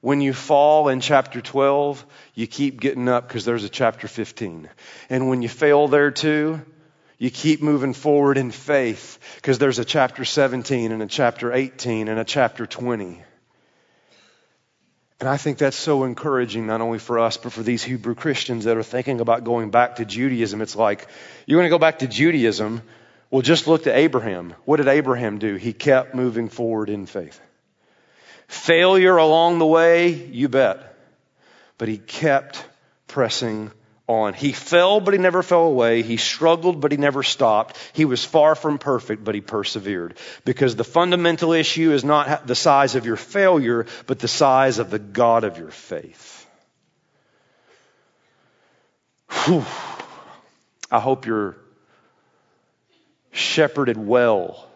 when 0.00 0.20
you 0.20 0.32
fall 0.32 0.88
in 0.88 1.00
chapter 1.00 1.40
12, 1.40 2.04
you 2.34 2.46
keep 2.46 2.80
getting 2.80 3.08
up 3.08 3.26
because 3.26 3.44
there's 3.44 3.64
a 3.64 3.68
chapter 3.68 4.08
15. 4.08 4.68
And 5.10 5.28
when 5.28 5.42
you 5.42 5.48
fail 5.48 5.88
there 5.88 6.10
too, 6.10 6.60
you 7.18 7.30
keep 7.30 7.62
moving 7.62 7.94
forward 7.94 8.38
in 8.38 8.52
faith 8.52 9.18
because 9.36 9.58
there's 9.58 9.80
a 9.80 9.84
chapter 9.84 10.24
17 10.24 10.92
and 10.92 11.02
a 11.02 11.06
chapter 11.06 11.52
18 11.52 12.08
and 12.08 12.18
a 12.18 12.24
chapter 12.24 12.66
20. 12.66 13.22
And 15.20 15.28
I 15.28 15.36
think 15.36 15.58
that's 15.58 15.76
so 15.76 16.04
encouraging, 16.04 16.68
not 16.68 16.80
only 16.80 17.00
for 17.00 17.18
us, 17.18 17.36
but 17.36 17.52
for 17.52 17.64
these 17.64 17.82
Hebrew 17.82 18.14
Christians 18.14 18.64
that 18.66 18.76
are 18.76 18.84
thinking 18.84 19.20
about 19.20 19.42
going 19.42 19.70
back 19.70 19.96
to 19.96 20.04
Judaism. 20.04 20.62
It's 20.62 20.76
like, 20.76 21.08
you're 21.44 21.58
going 21.58 21.68
to 21.68 21.74
go 21.74 21.80
back 21.80 22.00
to 22.00 22.06
Judaism? 22.06 22.82
Well, 23.28 23.42
just 23.42 23.66
look 23.66 23.82
to 23.84 23.96
Abraham. 23.96 24.54
What 24.64 24.76
did 24.76 24.86
Abraham 24.86 25.40
do? 25.40 25.56
He 25.56 25.72
kept 25.72 26.14
moving 26.14 26.48
forward 26.48 26.88
in 26.88 27.06
faith. 27.06 27.40
Failure 28.48 29.16
along 29.16 29.58
the 29.58 29.66
way, 29.66 30.08
you 30.08 30.48
bet. 30.48 30.94
But 31.76 31.88
he 31.88 31.98
kept 31.98 32.64
pressing 33.06 33.70
on. 34.08 34.32
He 34.32 34.52
fell, 34.52 35.00
but 35.00 35.12
he 35.12 35.20
never 35.20 35.42
fell 35.42 35.64
away. 35.64 36.02
He 36.02 36.16
struggled, 36.16 36.80
but 36.80 36.90
he 36.90 36.96
never 36.96 37.22
stopped. 37.22 37.78
He 37.92 38.06
was 38.06 38.24
far 38.24 38.54
from 38.54 38.78
perfect, 38.78 39.22
but 39.22 39.34
he 39.34 39.42
persevered. 39.42 40.16
Because 40.46 40.74
the 40.74 40.84
fundamental 40.84 41.52
issue 41.52 41.92
is 41.92 42.04
not 42.04 42.46
the 42.46 42.54
size 42.54 42.94
of 42.94 43.04
your 43.04 43.16
failure, 43.16 43.86
but 44.06 44.18
the 44.18 44.28
size 44.28 44.78
of 44.78 44.90
the 44.90 44.98
God 44.98 45.44
of 45.44 45.58
your 45.58 45.70
faith. 45.70 46.46
Whew. 49.44 49.64
I 50.90 51.00
hope 51.00 51.26
you're 51.26 51.56
shepherded 53.30 53.98
well 53.98 54.67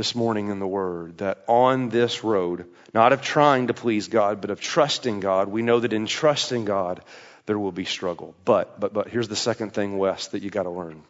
this 0.00 0.14
morning 0.14 0.48
in 0.48 0.60
the 0.60 0.66
Word 0.66 1.18
that 1.18 1.44
on 1.46 1.90
this 1.90 2.24
road, 2.24 2.64
not 2.94 3.12
of 3.12 3.20
trying 3.20 3.66
to 3.66 3.74
please 3.74 4.08
God, 4.08 4.40
but 4.40 4.48
of 4.48 4.58
trusting 4.58 5.20
God, 5.20 5.48
we 5.48 5.60
know 5.60 5.78
that 5.78 5.92
in 5.92 6.06
trusting 6.06 6.64
God, 6.64 7.02
there 7.44 7.58
will 7.58 7.70
be 7.70 7.84
struggle. 7.84 8.34
But, 8.46 8.80
but, 8.80 8.94
but 8.94 9.08
here's 9.08 9.28
the 9.28 9.36
second 9.36 9.74
thing, 9.74 9.98
Wes, 9.98 10.28
that 10.28 10.42
you 10.42 10.48
got 10.48 10.62
to 10.62 10.70
learn. 10.70 11.02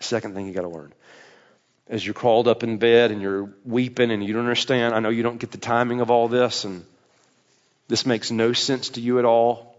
Second 0.00 0.34
thing 0.34 0.46
you 0.46 0.52
got 0.52 0.68
to 0.68 0.68
learn. 0.68 0.92
As 1.88 2.04
you're 2.04 2.12
crawled 2.12 2.46
up 2.46 2.62
in 2.62 2.76
bed 2.76 3.10
and 3.10 3.22
you're 3.22 3.48
weeping 3.64 4.10
and 4.10 4.22
you 4.22 4.34
don't 4.34 4.42
understand, 4.42 4.94
I 4.94 5.00
know 5.00 5.08
you 5.08 5.22
don't 5.22 5.38
get 5.38 5.50
the 5.50 5.56
timing 5.56 6.02
of 6.02 6.10
all 6.10 6.28
this 6.28 6.66
and 6.66 6.84
this 7.88 8.04
makes 8.04 8.30
no 8.30 8.52
sense 8.52 8.90
to 8.90 9.00
you 9.00 9.18
at 9.18 9.24
all. 9.24 9.74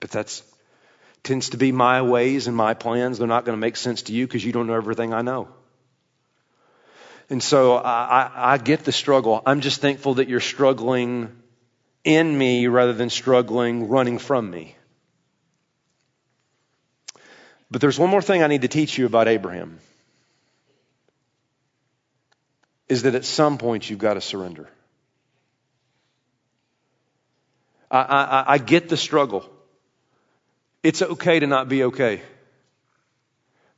But 0.00 0.10
that's 0.10 0.42
tends 1.22 1.50
to 1.50 1.56
be 1.56 1.70
my 1.70 2.02
ways 2.02 2.48
and 2.48 2.56
my 2.56 2.74
plans. 2.74 3.18
They're 3.18 3.28
not 3.28 3.44
going 3.44 3.56
to 3.56 3.60
make 3.60 3.76
sense 3.76 4.02
to 4.02 4.12
you 4.12 4.26
because 4.26 4.44
you 4.44 4.50
don't 4.50 4.66
know 4.66 4.74
everything 4.74 5.14
I 5.14 5.22
know. 5.22 5.50
And 7.30 7.40
so 7.40 7.76
I, 7.76 8.22
I, 8.22 8.52
I 8.54 8.58
get 8.58 8.84
the 8.84 8.90
struggle. 8.90 9.40
I'm 9.46 9.60
just 9.60 9.80
thankful 9.80 10.14
that 10.14 10.28
you're 10.28 10.40
struggling 10.40 11.30
in 12.02 12.36
me 12.36 12.66
rather 12.66 12.92
than 12.92 13.08
struggling 13.08 13.88
running 13.88 14.18
from 14.18 14.50
me. 14.50 14.74
But 17.70 17.80
there's 17.80 18.00
one 18.00 18.10
more 18.10 18.20
thing 18.20 18.42
I 18.42 18.48
need 18.48 18.62
to 18.62 18.68
teach 18.68 18.98
you 18.98 19.06
about 19.06 19.28
Abraham. 19.28 19.78
Is 22.88 23.02
that 23.04 23.14
at 23.14 23.24
some 23.24 23.58
point 23.58 23.88
you've 23.88 24.00
got 24.00 24.14
to 24.14 24.20
surrender. 24.20 24.68
I, 27.88 28.00
I, 28.00 28.44
I 28.54 28.58
get 28.58 28.88
the 28.88 28.96
struggle. 28.96 29.48
It's 30.82 31.00
okay 31.00 31.38
to 31.38 31.46
not 31.46 31.68
be 31.68 31.84
okay. 31.84 32.22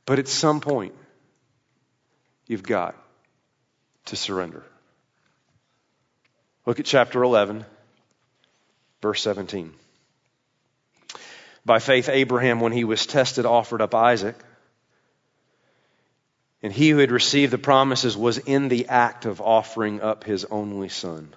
But 0.07 0.17
at 0.17 0.27
some 0.27 0.59
point, 0.59 0.95
you've 2.47 2.63
got 2.63 2.95
to 4.05 4.15
surrender. 4.15 4.63
Look 6.65 6.79
at 6.79 6.85
chapter 6.85 7.21
11, 7.21 7.65
verse 9.01 9.21
17. 9.21 9.73
By 11.65 11.79
faith, 11.79 12.09
Abraham, 12.09 12.59
when 12.59 12.71
he 12.71 12.83
was 12.83 13.05
tested, 13.05 13.45
offered 13.45 13.81
up 13.81 13.95
Isaac. 13.95 14.35
And 16.61 16.71
he 16.71 16.89
who 16.89 16.97
had 16.99 17.11
received 17.11 17.51
the 17.51 17.57
promises 17.57 18.15
was 18.15 18.37
in 18.37 18.69
the 18.69 18.87
act 18.87 19.25
of 19.25 19.41
offering 19.41 20.01
up 20.01 20.23
his 20.23 20.45
only 20.45 20.87
son, 20.87 21.33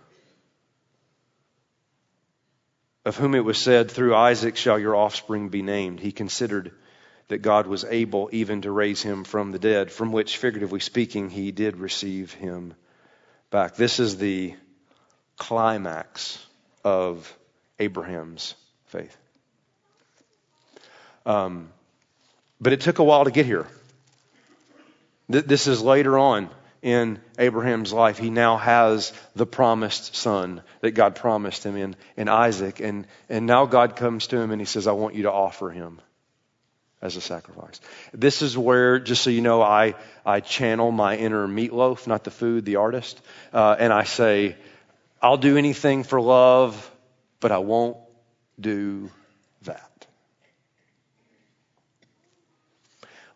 of 3.05 3.16
whom 3.16 3.35
it 3.35 3.44
was 3.44 3.59
said, 3.59 3.90
Through 3.90 4.14
Isaac 4.14 4.57
shall 4.57 4.79
your 4.79 4.94
offspring 4.94 5.48
be 5.48 5.62
named. 5.62 5.98
He 5.98 6.12
considered 6.12 6.72
that 7.28 7.38
God 7.38 7.66
was 7.66 7.84
able 7.84 8.28
even 8.32 8.62
to 8.62 8.70
raise 8.70 9.02
him 9.02 9.24
from 9.24 9.52
the 9.52 9.58
dead, 9.58 9.90
from 9.90 10.12
which, 10.12 10.36
figuratively 10.36 10.80
speaking, 10.80 11.28
he 11.28 11.50
did 11.50 11.76
receive 11.76 12.32
him 12.32 12.74
back. 13.50 13.76
This 13.76 13.98
is 13.98 14.16
the 14.16 14.54
climax 15.36 16.44
of 16.84 17.36
Abraham's 17.78 18.54
faith. 18.86 19.16
Um, 21.24 21.70
but 22.60 22.72
it 22.72 22.80
took 22.80 23.00
a 23.00 23.04
while 23.04 23.24
to 23.24 23.30
get 23.30 23.46
here. 23.46 23.66
This 25.28 25.66
is 25.66 25.82
later 25.82 26.16
on 26.16 26.48
in 26.82 27.18
Abraham's 27.36 27.92
life. 27.92 28.16
He 28.16 28.30
now 28.30 28.56
has 28.56 29.12
the 29.34 29.44
promised 29.44 30.14
son 30.14 30.62
that 30.80 30.92
God 30.92 31.16
promised 31.16 31.66
him 31.66 31.76
in, 31.76 31.96
in 32.16 32.28
Isaac. 32.28 32.78
And, 32.78 33.08
and 33.28 33.44
now 33.44 33.66
God 33.66 33.96
comes 33.96 34.28
to 34.28 34.38
him 34.38 34.52
and 34.52 34.60
he 34.60 34.66
says, 34.66 34.86
I 34.86 34.92
want 34.92 35.16
you 35.16 35.24
to 35.24 35.32
offer 35.32 35.70
him 35.70 36.00
as 37.06 37.16
a 37.16 37.20
sacrifice. 37.20 37.80
This 38.12 38.42
is 38.42 38.58
where, 38.58 38.98
just 38.98 39.22
so 39.22 39.30
you 39.30 39.40
know, 39.40 39.62
I, 39.62 39.94
I 40.24 40.40
channel 40.40 40.92
my 40.92 41.16
inner 41.16 41.46
Meat 41.48 41.72
Loaf, 41.72 42.06
not 42.06 42.24
the 42.24 42.30
food, 42.30 42.64
the 42.64 42.76
artist. 42.76 43.20
Uh, 43.52 43.76
and 43.78 43.92
I 43.92 44.04
say, 44.04 44.56
I'll 45.22 45.38
do 45.38 45.56
anything 45.56 46.04
for 46.04 46.20
love, 46.20 46.90
but 47.40 47.52
I 47.52 47.58
won't 47.58 47.96
do 48.60 49.10
that. 49.62 50.06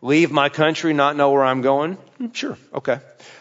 Leave 0.01 0.31
my 0.31 0.49
country, 0.49 0.93
not 0.93 1.15
know 1.15 1.31
where 1.31 1.43
I'm 1.43 1.61
going? 1.61 1.93
Hmm, 2.17 2.31
sure, 2.33 2.57
okay. 2.73 2.99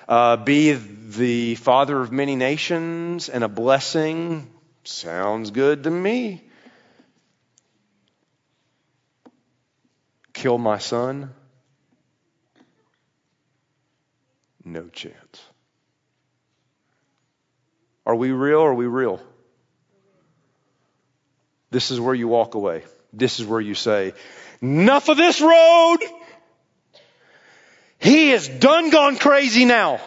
Uh, 0.09 0.37
be 0.37 0.73
the 0.73 1.55
father 1.57 2.01
of 2.01 2.13
many 2.13 2.37
nations 2.37 3.29
and 3.29 3.43
a 3.43 3.49
blessing? 3.49 4.51
Sounds 4.85 5.51
good 5.51 5.85
to 5.85 5.91
me. 5.91 6.43
Kill 10.41 10.57
my 10.57 10.79
son? 10.79 11.35
No 14.65 14.87
chance. 14.87 15.43
Are 18.07 18.15
we 18.15 18.31
real 18.31 18.63
are 18.63 18.73
we 18.73 18.87
real? 18.87 19.21
This 21.71 21.91
is 21.91 22.01
where 22.01 22.15
you 22.15 22.27
walk 22.27 22.55
away. 22.55 22.85
This 23.13 23.39
is 23.39 23.45
where 23.45 23.61
you 23.61 23.75
say, 23.75 24.15
enough 24.63 25.11
of 25.11 25.19
this 25.19 25.43
road. 25.43 25.99
He 27.99 28.31
is 28.31 28.49
done 28.49 28.89
gone 28.89 29.17
crazy 29.19 29.67
now. 29.67 30.01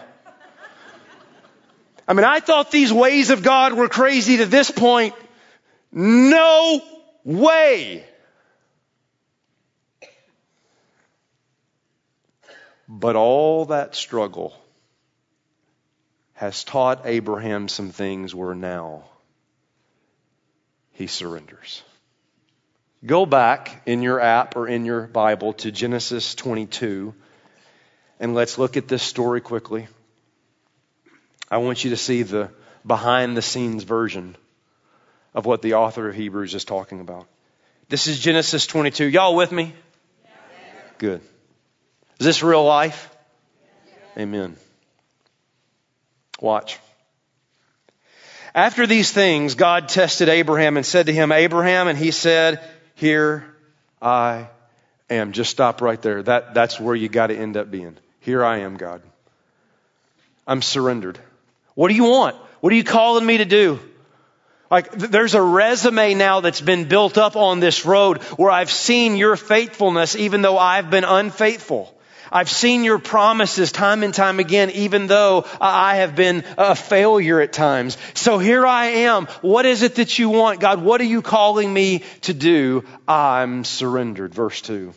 I 2.07 2.13
mean, 2.13 2.25
I 2.25 2.39
thought 2.39 2.71
these 2.71 2.91
ways 2.91 3.29
of 3.29 3.43
God 3.43 3.73
were 3.73 3.87
crazy 3.87 4.37
to 4.37 4.47
this 4.47 4.71
point. 4.71 5.13
No 5.91 6.81
way. 7.23 8.03
But 12.87 13.15
all 13.15 13.65
that 13.65 13.95
struggle 13.95 14.53
has 16.33 16.63
taught 16.63 17.03
Abraham 17.05 17.67
some 17.67 17.91
things 17.91 18.35
where 18.35 18.55
now 18.55 19.03
he 20.93 21.07
surrenders. 21.07 21.83
Go 23.05 23.25
back 23.25 23.81
in 23.85 24.01
your 24.01 24.19
app 24.19 24.55
or 24.55 24.67
in 24.67 24.85
your 24.85 25.07
Bible 25.07 25.53
to 25.53 25.71
Genesis 25.71 26.35
22 26.35 27.13
and 28.19 28.33
let's 28.33 28.57
look 28.57 28.77
at 28.77 28.87
this 28.87 29.03
story 29.03 29.41
quickly. 29.41 29.87
I 31.51 31.57
want 31.57 31.83
you 31.83 31.89
to 31.89 31.97
see 31.97 32.23
the 32.23 32.49
behind 32.85 33.35
the 33.35 33.41
scenes 33.41 33.83
version 33.83 34.35
of 35.33 35.45
what 35.45 35.61
the 35.61 35.73
author 35.73 36.07
of 36.07 36.15
Hebrews 36.15 36.53
is 36.53 36.63
talking 36.63 36.99
about. 36.99 37.27
This 37.89 38.07
is 38.07 38.19
Genesis 38.19 38.65
22. 38.65 39.05
Y'all 39.05 39.35
with 39.35 39.51
me? 39.51 39.73
Good. 40.97 41.21
Is 42.23 42.25
this 42.25 42.41
real 42.41 42.63
life? 42.63 43.13
Amen. 44.17 44.55
Watch. 46.39 46.79
After 48.55 48.87
these 48.87 49.11
things, 49.11 49.55
God 49.55 49.89
tested 49.89 50.29
Abraham 50.29 50.77
and 50.77 50.85
said 50.85 51.07
to 51.07 51.13
him, 51.13 51.33
Abraham, 51.33 51.89
and 51.89 51.97
he 51.99 52.11
said, 52.11 52.61
Here 52.95 53.43
I 54.01 54.47
am. 55.09 55.33
Just 55.33 55.51
stop 55.51 55.81
right 55.81 56.01
there. 56.01 56.23
That, 56.23 56.53
that's 56.53 56.79
where 56.79 56.95
you 56.95 57.09
got 57.09 57.27
to 57.27 57.35
end 57.35 57.57
up 57.57 57.69
being. 57.69 57.97
Here 58.21 58.41
I 58.41 58.59
am, 58.59 58.77
God. 58.77 59.01
I'm 60.47 60.61
surrendered. 60.61 61.19
What 61.75 61.89
do 61.89 61.95
you 61.95 62.05
want? 62.05 62.37
What 62.61 62.71
are 62.71 62.77
you 62.77 62.85
calling 62.85 63.25
me 63.25 63.39
to 63.39 63.45
do? 63.45 63.81
Like, 64.71 64.93
there's 64.93 65.35
a 65.35 65.41
resume 65.41 66.13
now 66.13 66.39
that's 66.39 66.61
been 66.61 66.87
built 66.87 67.17
up 67.17 67.35
on 67.35 67.59
this 67.59 67.85
road 67.85 68.23
where 68.37 68.49
I've 68.49 68.71
seen 68.71 69.17
your 69.17 69.35
faithfulness 69.35 70.15
even 70.15 70.41
though 70.41 70.57
I've 70.57 70.89
been 70.89 71.03
unfaithful. 71.03 71.92
I've 72.33 72.49
seen 72.49 72.83
your 72.83 72.97
promises 72.97 73.71
time 73.71 74.01
and 74.01 74.13
time 74.13 74.39
again, 74.39 74.71
even 74.71 75.05
though 75.05 75.45
I 75.61 75.97
have 75.97 76.15
been 76.15 76.43
a 76.57 76.73
failure 76.73 77.39
at 77.39 77.53
times. 77.53 77.95
So 78.15 78.39
here 78.39 78.65
I 78.65 78.85
am. 79.05 79.27
What 79.41 79.67
is 79.67 79.83
it 79.83 79.95
that 79.95 80.17
you 80.17 80.29
want? 80.29 80.59
God, 80.59 80.81
what 80.81 80.99
are 80.99 81.05
you 81.05 81.21
calling 81.21 81.71
me 81.71 82.03
to 82.21 82.33
do? 82.33 82.85
I'm 83.07 83.63
surrendered. 83.63 84.33
Verse 84.33 84.61
2. 84.61 84.95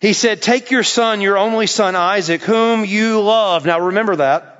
He 0.00 0.14
said, 0.14 0.40
Take 0.40 0.70
your 0.70 0.82
son, 0.82 1.20
your 1.20 1.36
only 1.36 1.66
son 1.66 1.94
Isaac, 1.94 2.40
whom 2.40 2.86
you 2.86 3.20
love. 3.20 3.66
Now 3.66 3.80
remember 3.80 4.16
that 4.16 4.53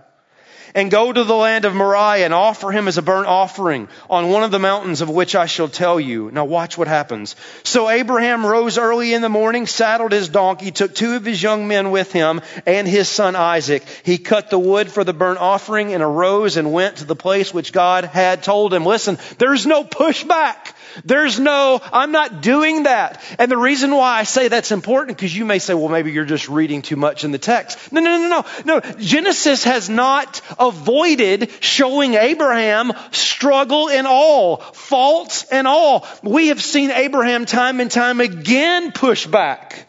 and 0.75 0.91
go 0.91 1.13
to 1.13 1.25
the 1.25 1.35
land 1.35 1.65
of 1.65 1.75
Moriah 1.75 2.25
and 2.25 2.35
offer 2.35 2.73
him 2.73 2.89
as 2.89 2.99
a 2.99 3.03
burnt 3.03 3.29
offering 3.29 3.89
on 4.11 4.31
one 4.31 4.43
of 4.43 4.51
the 4.51 4.59
mountains 4.59 5.01
of 5.01 5.09
which 5.09 5.37
I 5.37 5.47
shall 5.47 5.69
tell 5.69 6.01
you. 6.01 6.31
Now 6.33 6.45
watch 6.45 6.77
what 6.77 6.89
happens. 6.89 7.37
So 7.63 7.89
Abraham 7.89 8.45
rose 8.45 8.77
early 8.77 9.15
in 9.15 9.23
the 9.23 9.29
morning, 9.29 9.67
saddled 9.67 10.13
his 10.13 10.29
donkey, 10.29 10.73
took 10.73 10.95
two 10.95 11.15
of 11.15 11.25
his 11.25 11.43
young 11.43 11.69
men 11.69 11.91
with 11.91 12.13
him 12.13 12.41
and 12.67 12.89
his 12.89 13.09
son 13.09 13.37
Isaac. 13.37 13.85
He 14.03 14.19
cut 14.19 14.51
the 14.51 14.59
wood 14.59 14.91
for 14.91 15.05
the 15.05 15.15
burnt 15.15 15.39
offering 15.39 15.95
and 15.95 16.03
arose 16.03 16.57
and 16.57 16.73
went 16.73 16.97
to 16.97 17.05
the 17.05 17.17
place 17.17 17.55
which 17.55 17.73
God 17.73 18.05
had 18.05 18.43
told 18.43 18.75
him. 18.75 18.85
Listen, 18.85 19.19
there's 19.39 19.67
no 19.67 19.85
pushback. 19.85 20.75
There's 21.05 21.41
no, 21.41 21.81
I'm 21.93 22.13
not 22.13 22.43
doing 22.43 22.85
that. 22.85 23.23
And 23.39 23.51
the 23.51 23.57
reason 23.57 23.95
why 23.95 24.19
I 24.19 24.23
say 24.25 24.49
that's 24.49 24.73
important, 24.73 25.17
because 25.17 25.35
you 25.37 25.45
may 25.45 25.59
say, 25.59 25.75
well, 25.75 25.89
maybe 25.89 26.13
you're 26.13 26.25
just 26.25 26.49
reading 26.49 26.83
too 26.83 26.97
much 26.97 27.25
in 27.25 27.33
the 27.33 27.39
text. 27.39 27.93
No, 27.93 28.01
no, 28.01 28.19
no, 28.19 28.29
no, 28.29 28.45
no. 28.65 28.81
Genesis 28.99 29.65
has 29.65 29.89
not 29.89 30.41
avoided 30.59 31.51
showing 31.61 32.15
Abraham 32.15 32.93
struggle 33.13 33.89
and 33.89 34.07
all, 34.07 34.59
faults 34.59 35.45
and 35.51 35.67
all. 35.67 36.07
We 36.23 36.49
have 36.49 36.63
seen 36.63 36.91
Abraham 36.91 37.47
time 37.47 37.81
and 37.81 37.91
time 37.91 38.21
again 38.21 38.93
push 38.93 39.27
back. 39.27 39.89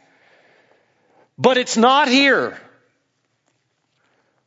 But 1.38 1.58
it's 1.58 1.78
not 1.78 2.08
here. 2.08 2.58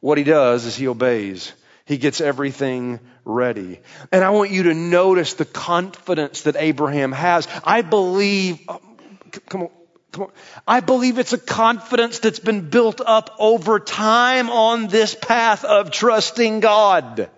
What 0.01 0.19
he 0.19 0.25
does 0.25 0.65
is 0.65 0.77
he 0.77 0.89
obeys. 0.89 1.53
He 1.85 1.97
gets 1.97 2.21
everything 2.21 3.01
ready. 3.29 3.81
And 4.11 4.25
I 4.25 4.31
want 4.31 4.51
you 4.51 4.65
to 4.65 4.75
notice 4.75 5.35
the 5.35 5.45
confidence 5.45 6.43
that 6.43 6.57
Abraham 6.59 7.13
has. 7.13 7.47
I 7.63 7.83
believe, 7.83 8.59
oh, 8.69 8.81
come 9.47 9.63
on, 9.63 9.71
come 10.13 10.23
on. 10.23 10.31
I 10.67 10.81
believe 10.81 11.19
it's 11.19 11.35
a 11.35 11.39
confidence 11.39 12.19
that's 12.21 12.41
been 12.41 12.71
built 12.71 13.01
up 13.05 13.37
over 13.39 13.79
time 13.79 14.51
on 14.51 14.89
this 14.89 15.15
path 15.15 15.65
of 15.65 15.91
trusting 15.91 16.61
God. 16.61 17.29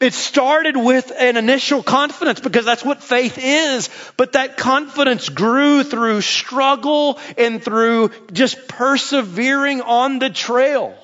It 0.00 0.14
started 0.14 0.78
with 0.78 1.12
an 1.14 1.36
initial 1.36 1.82
confidence 1.82 2.40
because 2.40 2.64
that's 2.64 2.82
what 2.82 3.02
faith 3.02 3.36
is. 3.38 3.90
But 4.16 4.32
that 4.32 4.56
confidence 4.56 5.28
grew 5.28 5.84
through 5.84 6.22
struggle 6.22 7.18
and 7.36 7.62
through 7.62 8.10
just 8.32 8.66
persevering 8.66 9.82
on 9.82 10.18
the 10.18 10.30
trail 10.30 10.96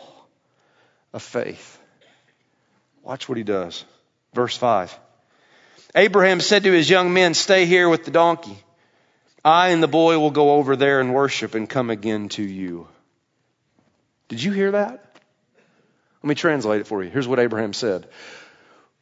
of 1.13 1.23
faith. 1.23 1.76
Watch 3.07 3.29
what 3.29 3.39
he 3.39 3.45
does. 3.45 3.85
Verse 4.35 4.57
5. 4.57 4.99
Abraham 5.95 6.41
said 6.41 6.65
to 6.65 6.73
his 6.73 6.91
young 6.91 7.15
men, 7.15 7.35
Stay 7.35 7.65
here 7.65 7.89
with 7.89 8.05
the 8.05 8.11
donkey. 8.11 8.59
I 9.45 9.69
and 9.69 9.81
the 9.81 9.87
boy 9.87 10.19
will 10.19 10.33
go 10.33 10.55
over 10.55 10.75
there 10.75 10.99
and 10.99 11.15
worship 11.15 11.55
and 11.55 11.69
come 11.71 11.89
again 11.89 12.31
to 12.31 12.43
you. 12.43 12.89
Did 14.27 14.43
you 14.43 14.51
hear 14.51 14.73
that? 14.73 15.19
Let 16.21 16.29
me 16.29 16.35
translate 16.35 16.81
it 16.81 16.89
for 16.89 17.05
you. 17.05 17.09
Here's 17.09 17.29
what 17.29 17.39
Abraham 17.39 17.75
said 17.75 18.09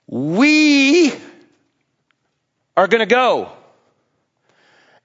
We 0.07 1.11
are 2.77 2.87
going 2.87 3.01
to 3.01 3.07
go. 3.07 3.51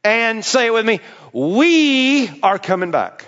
And 0.03 0.43
say 0.43 0.65
it 0.65 0.73
with 0.73 0.85
me. 0.85 0.99
We 1.31 2.41
are 2.41 2.59
coming 2.59 2.91
back. 2.91 3.25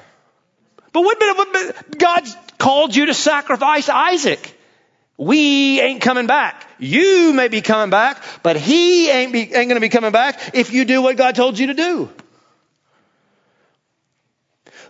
But 0.91 0.99
a 0.99 1.45
minute, 1.53 1.97
God's 1.97 2.35
called 2.57 2.93
you 2.93 3.05
to 3.05 3.13
sacrifice 3.13 3.87
Isaac. 3.87 4.57
We 5.21 5.79
ain't 5.79 6.01
coming 6.01 6.25
back. 6.25 6.65
You 6.79 7.31
may 7.33 7.47
be 7.47 7.61
coming 7.61 7.91
back, 7.91 8.23
but 8.41 8.55
he 8.55 9.07
ain't, 9.07 9.31
be, 9.31 9.41
ain't 9.41 9.51
going 9.51 9.75
to 9.75 9.79
be 9.79 9.89
coming 9.89 10.11
back 10.11 10.55
if 10.55 10.73
you 10.73 10.83
do 10.83 11.03
what 11.03 11.15
God 11.15 11.35
told 11.35 11.59
you 11.59 11.67
to 11.67 11.75
do. 11.75 12.09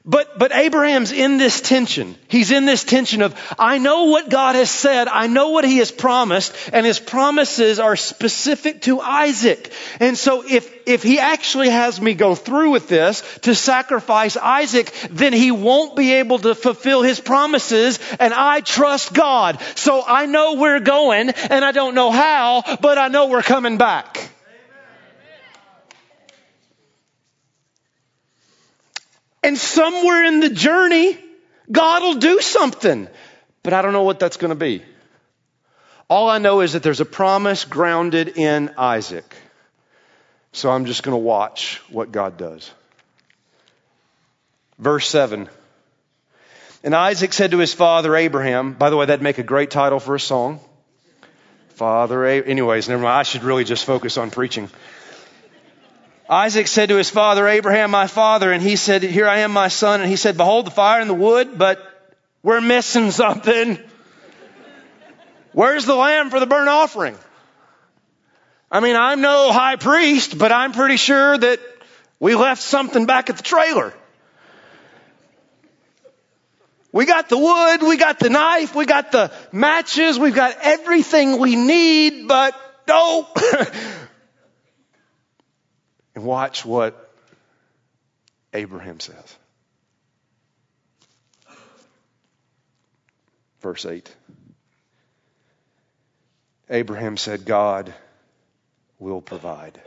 But, 0.03 0.39
but 0.39 0.51
Abraham's 0.51 1.11
in 1.11 1.37
this 1.37 1.61
tension. 1.61 2.15
He's 2.27 2.49
in 2.49 2.65
this 2.65 2.83
tension 2.83 3.21
of, 3.21 3.35
I 3.59 3.77
know 3.77 4.05
what 4.05 4.31
God 4.31 4.55
has 4.55 4.71
said. 4.71 5.07
I 5.07 5.27
know 5.27 5.49
what 5.49 5.63
he 5.63 5.77
has 5.77 5.91
promised 5.91 6.55
and 6.73 6.87
his 6.87 6.99
promises 6.99 7.79
are 7.79 7.95
specific 7.95 8.81
to 8.83 8.99
Isaac. 8.99 9.71
And 9.99 10.17
so 10.17 10.43
if, 10.47 10.87
if 10.87 11.03
he 11.03 11.19
actually 11.19 11.69
has 11.69 12.01
me 12.01 12.15
go 12.15 12.33
through 12.33 12.71
with 12.71 12.87
this 12.87 13.21
to 13.41 13.53
sacrifice 13.53 14.37
Isaac, 14.37 14.91
then 15.11 15.33
he 15.33 15.51
won't 15.51 15.95
be 15.95 16.13
able 16.13 16.39
to 16.39 16.55
fulfill 16.55 17.03
his 17.03 17.19
promises 17.19 17.99
and 18.19 18.33
I 18.33 18.61
trust 18.61 19.13
God. 19.13 19.61
So 19.75 20.03
I 20.05 20.25
know 20.25 20.55
we're 20.55 20.79
going 20.79 21.29
and 21.29 21.63
I 21.63 21.71
don't 21.73 21.93
know 21.93 22.09
how, 22.09 22.63
but 22.81 22.97
I 22.97 23.09
know 23.09 23.27
we're 23.27 23.43
coming 23.43 23.77
back. 23.77 24.30
And 29.43 29.57
somewhere 29.57 30.25
in 30.25 30.39
the 30.39 30.49
journey, 30.49 31.17
God 31.71 32.03
will 32.03 32.15
do 32.15 32.41
something. 32.41 33.07
But 33.63 33.73
I 33.73 33.81
don't 33.81 33.93
know 33.93 34.03
what 34.03 34.19
that's 34.19 34.37
going 34.37 34.49
to 34.49 34.55
be. 34.55 34.83
All 36.09 36.29
I 36.29 36.39
know 36.39 36.61
is 36.61 36.73
that 36.73 36.83
there's 36.83 36.99
a 36.99 37.05
promise 37.05 37.63
grounded 37.65 38.37
in 38.37 38.73
Isaac. 38.77 39.35
So 40.51 40.69
I'm 40.69 40.85
just 40.85 41.03
going 41.03 41.13
to 41.13 41.23
watch 41.23 41.81
what 41.89 42.11
God 42.11 42.37
does. 42.37 42.69
Verse 44.77 45.07
7. 45.07 45.47
And 46.83 46.95
Isaac 46.95 47.31
said 47.31 47.51
to 47.51 47.59
his 47.59 47.73
father 47.73 48.15
Abraham, 48.15 48.73
by 48.73 48.89
the 48.89 48.97
way, 48.97 49.05
that'd 49.05 49.21
make 49.21 49.37
a 49.37 49.43
great 49.43 49.71
title 49.71 49.99
for 49.99 50.15
a 50.15 50.19
song. 50.19 50.59
Father, 51.69 52.25
Abraham. 52.25 52.51
anyways, 52.51 52.89
never 52.89 53.03
mind. 53.03 53.19
I 53.19 53.23
should 53.23 53.43
really 53.43 53.63
just 53.63 53.85
focus 53.85 54.17
on 54.17 54.31
preaching. 54.31 54.69
Isaac 56.31 56.67
said 56.67 56.87
to 56.87 56.95
his 56.95 57.09
father 57.09 57.45
Abraham, 57.45 57.91
my 57.91 58.07
father, 58.07 58.53
and 58.53 58.63
he 58.63 58.77
said, 58.77 59.03
here 59.03 59.27
I 59.27 59.39
am, 59.39 59.51
my 59.51 59.67
son. 59.67 59.99
And 59.99 60.09
he 60.09 60.15
said, 60.15 60.37
behold 60.37 60.65
the 60.65 60.71
fire 60.71 61.01
and 61.01 61.09
the 61.09 61.13
wood, 61.13 61.57
but 61.57 61.85
we're 62.41 62.61
missing 62.61 63.11
something. 63.23 63.77
Where's 65.51 65.85
the 65.85 65.93
lamb 65.95 66.29
for 66.29 66.39
the 66.39 66.45
burnt 66.45 66.69
offering? 66.69 67.17
I 68.71 68.79
mean, 68.79 68.95
I'm 68.95 69.19
no 69.19 69.51
high 69.51 69.75
priest, 69.75 70.37
but 70.37 70.53
I'm 70.53 70.71
pretty 70.71 70.95
sure 70.95 71.37
that 71.37 71.59
we 72.17 72.35
left 72.35 72.61
something 72.61 73.05
back 73.05 73.29
at 73.29 73.35
the 73.35 73.43
trailer. 73.43 73.93
We 76.93 77.05
got 77.05 77.27
the 77.27 77.37
wood, 77.37 77.83
we 77.83 77.97
got 77.97 78.19
the 78.19 78.29
knife, 78.29 78.73
we 78.73 78.85
got 78.85 79.11
the 79.11 79.33
matches, 79.51 80.17
we've 80.17 80.35
got 80.35 80.55
everything 80.61 81.39
we 81.39 81.57
need, 81.57 82.29
but 82.29 82.55
no, 82.87 83.27
And 86.21 86.27
watch 86.27 86.63
what 86.63 87.11
Abraham 88.53 88.99
says. 88.99 89.37
Verse 93.61 93.87
8. 93.87 94.15
Abraham 96.69 97.17
said, 97.17 97.43
God 97.43 97.91
will 98.99 99.19
provide. 99.19 99.81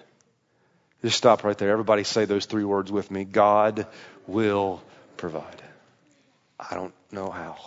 Just 1.02 1.18
stop 1.18 1.44
right 1.44 1.56
there. 1.56 1.70
Everybody 1.70 2.02
say 2.02 2.24
those 2.24 2.46
three 2.46 2.64
words 2.64 2.90
with 2.90 3.12
me. 3.12 3.22
God 3.22 3.86
will 4.26 4.82
provide. 5.16 5.62
I 6.58 6.74
don't 6.74 6.94
know 7.12 7.30
how, 7.30 7.58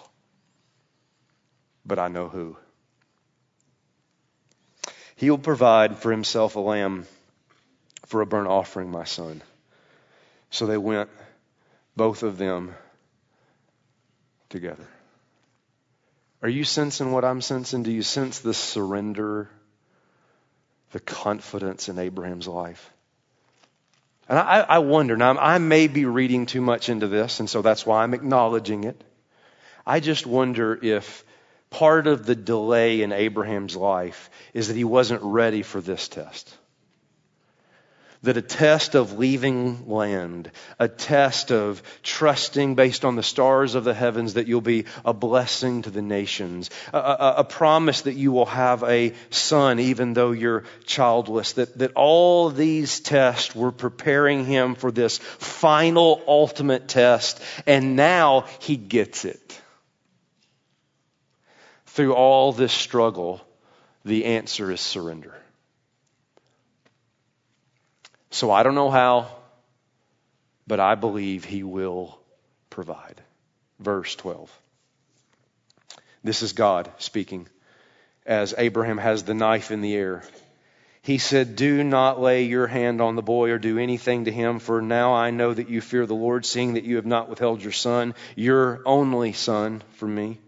but 1.86 2.00
I 2.00 2.10
know 2.10 2.28
who. 2.28 2.58
He 5.16 5.30
will 5.30 5.38
provide 5.38 6.00
for 6.00 6.12
himself 6.12 6.58
a 6.58 6.60
lamb 6.60 7.06
for 8.08 8.22
a 8.22 8.26
burnt 8.26 8.48
offering, 8.48 8.90
my 8.90 9.04
son. 9.04 9.42
So 10.50 10.66
they 10.66 10.78
went, 10.78 11.10
both 11.96 12.24
of 12.24 12.38
them, 12.38 12.74
together. 14.50 14.88
Are 16.42 16.50
you 16.50 16.64
sensing 16.64 17.12
what 17.12 17.26
I'm 17.26 17.42
sensing? 17.42 17.84
Do 17.84 17.92
you 17.92 18.04
sense 18.04 18.40
the 18.40 18.54
surrender, 18.54 19.50
the 20.92 21.02
confidence 21.02 21.90
in 21.90 22.00
Abraham's 22.00 22.48
life? 22.48 22.92
And 24.30 24.40
I, 24.40 24.60
I 24.62 24.80
wonder, 24.80 25.18
now 25.18 25.38
I 25.38 25.58
may 25.58 25.88
be 25.88 26.06
reading 26.06 26.46
too 26.46 26.62
much 26.62 26.90
into 26.90 27.08
this, 27.08 27.40
and 27.40 27.50
so 27.50 27.62
that's 27.62 27.86
why 27.86 28.04
I'm 28.04 28.14
acknowledging 28.14 28.86
it. 28.86 29.02
I 29.86 30.00
just 30.00 30.26
wonder 30.26 30.78
if 30.82 31.26
part 31.70 32.08
of 32.08 32.26
the 32.26 32.36
delay 32.36 33.02
in 33.02 33.12
Abraham's 33.12 33.76
life 33.76 34.30
is 34.54 34.70
that 34.70 34.78
he 34.78 34.84
wasn't 34.86 35.24
ready 35.24 35.62
for 35.62 35.82
this 35.82 36.08
test 36.08 36.56
that 38.24 38.38
a 38.38 38.42
test 38.42 38.96
of 38.96 39.18
leaving 39.18 39.88
land, 39.88 40.52
a 40.80 40.88
test 40.88 41.52
of 41.52 41.82
trusting 42.04 42.76
based 42.76 43.06
on 43.06 43.16
the 43.16 43.24
stars 43.24 43.76
of 43.76 43.84
the 43.84 43.94
heavens 43.94 44.34
that 44.34 44.48
you'll 44.48 44.62
be 44.62 44.86
a 45.06 45.14
blessing 45.14 45.82
to 45.84 45.90
the 45.90 46.02
nations, 46.02 46.70
a, 46.94 46.98
a, 46.98 47.34
a, 47.38 47.44
promise 47.44 48.02
that 48.02 48.16
you 48.16 48.32
will 48.32 48.46
have 48.46 48.84
a 48.84 49.14
son 49.30 49.80
even 49.80 50.14
though 50.14 50.32
you're 50.32 50.64
childless, 50.86 51.54
that, 51.54 51.78
that 51.78 51.92
all 51.94 52.50
these 52.50 53.00
tests 53.00 53.56
were 53.56 53.72
preparing 53.72 54.46
him 54.46 54.76
for 54.76 54.92
this 54.92 55.18
final 55.18 56.22
ultimate 56.28 56.88
test, 56.88 57.42
and 57.66 57.96
now 57.96 58.46
he 58.60 58.76
gets 58.76 59.26
it. 59.26 59.62
Through 61.88 62.14
all 62.14 62.54
this 62.54 62.74
struggle, 62.74 63.42
the 64.06 64.26
answer 64.26 64.72
is 64.72 64.82
surrender. 64.82 65.34
So 68.30 68.52
I 68.52 68.64
don't 68.64 68.76
know 68.76 68.92
how, 68.92 69.28
but 70.66 70.80
I 70.80 70.96
believe 70.96 71.46
he 71.46 71.64
will 71.64 72.20
provide. 72.70 73.22
Verse 73.80 74.16
12. 74.16 74.52
This 76.24 76.42
is 76.42 76.54
God 76.54 76.92
speaking 76.98 77.48
as 78.26 78.54
Abraham 78.58 78.98
has 78.98 79.24
the 79.24 79.34
knife 79.34 79.72
in 79.72 79.82
the 79.82 79.96
air. 79.96 80.24
He 81.02 81.20
said, 81.20 81.56
Do 81.56 81.86
not 81.86 82.20
lay 82.20 82.44
your 82.44 82.68
hand 82.68 83.00
on 83.00 83.16
the 83.16 83.22
boy 83.22 83.52
or 83.52 83.58
do 83.58 83.80
anything 83.80 84.26
to 84.26 84.32
him, 84.32 84.60
for 84.60 84.82
now 84.82 85.14
I 85.14 85.32
know 85.32 85.54
that 85.54 85.70
you 85.70 85.80
fear 85.80 86.06
the 86.06 86.14
Lord, 86.14 86.46
seeing 86.46 86.74
that 86.74 86.84
you 86.84 86.98
have 86.98 87.06
not 87.06 87.30
withheld 87.30 87.64
your 87.64 87.72
son, 87.72 88.14
your 88.36 88.82
only 88.86 89.32
son, 89.32 89.82
from 89.94 90.14
me. 90.14 90.40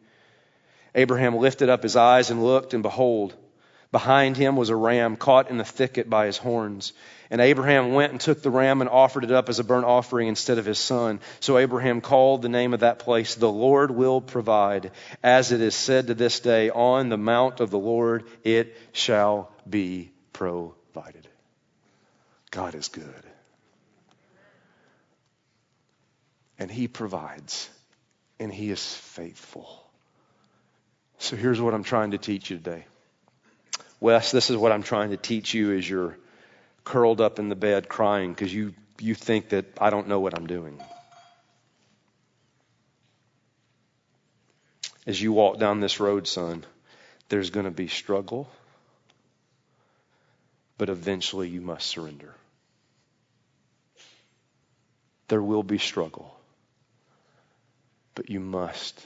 Abraham 0.93 1.37
lifted 1.37 1.69
up 1.69 1.81
his 1.81 1.95
eyes 1.95 2.29
and 2.29 2.43
looked, 2.43 2.73
and 2.73 2.83
behold, 2.83 3.33
behind 3.91 4.37
him 4.37 4.55
was 4.55 4.69
a 4.69 4.75
ram 4.75 5.15
caught 5.15 5.49
in 5.49 5.57
the 5.57 5.63
thicket 5.63 6.09
by 6.09 6.25
his 6.25 6.37
horns. 6.37 6.93
And 7.31 7.41
Abraham 7.41 7.93
went 7.93 8.11
and 8.11 8.19
took 8.19 8.41
the 8.41 8.49
ram 8.49 8.81
and 8.81 8.89
offered 8.89 9.23
it 9.23 9.31
up 9.31 9.49
as 9.49 9.59
a 9.59 9.63
burnt 9.63 9.85
offering 9.85 10.27
instead 10.27 10.57
of 10.57 10.65
his 10.65 10.79
son. 10.79 11.19
So 11.39 11.57
Abraham 11.57 12.01
called 12.01 12.41
the 12.41 12.49
name 12.49 12.73
of 12.73 12.79
that 12.79 12.99
place, 12.99 13.35
The 13.35 13.51
Lord 13.51 13.91
will 13.91 14.19
provide. 14.19 14.91
As 15.21 15.51
it 15.51 15.61
is 15.61 15.75
said 15.75 16.07
to 16.07 16.15
this 16.15 16.39
day, 16.39 16.69
On 16.71 17.09
the 17.09 17.17
mount 17.17 17.59
of 17.59 17.69
the 17.69 17.79
Lord 17.79 18.25
it 18.43 18.75
shall 18.93 19.51
be 19.69 20.11
provided. 20.33 21.27
God 22.51 22.73
is 22.73 22.87
good. 22.87 23.23
And 26.57 26.71
he 26.71 26.87
provides. 26.87 27.69
And 28.39 28.51
he 28.51 28.71
is 28.71 28.95
faithful. 28.95 29.67
So 31.19 31.35
here's 31.35 31.59
what 31.61 31.73
I'm 31.73 31.83
trying 31.83 32.11
to 32.11 32.17
teach 32.17 32.49
you 32.49 32.57
today. 32.57 32.85
Wes, 33.99 34.31
this 34.31 34.49
is 34.49 34.57
what 34.57 34.71
I'm 34.71 34.83
trying 34.83 35.09
to 35.09 35.17
teach 35.17 35.53
you 35.53 35.77
as 35.77 35.89
you're 35.89 36.17
curled 36.83 37.21
up 37.21 37.39
in 37.39 37.49
the 37.49 37.55
bed 37.55 37.89
crying 37.89 38.33
because 38.33 38.53
you, 38.53 38.73
you 38.99 39.13
think 39.13 39.49
that 39.49 39.65
I 39.79 39.89
don't 39.89 40.07
know 40.07 40.19
what 40.19 40.37
I'm 40.37 40.47
doing. 40.47 40.81
As 45.05 45.21
you 45.21 45.33
walk 45.33 45.59
down 45.59 45.79
this 45.79 45.99
road, 45.99 46.27
son, 46.27 46.65
there's 47.29 47.49
going 47.49 47.65
to 47.65 47.71
be 47.71 47.87
struggle, 47.87 48.49
but 50.77 50.89
eventually 50.89 51.49
you 51.49 51.61
must 51.61 51.87
surrender. 51.87 52.33
There 55.27 55.41
will 55.41 55.63
be 55.63 55.77
struggle, 55.77 56.35
but 58.15 58.29
you 58.29 58.39
must 58.39 59.05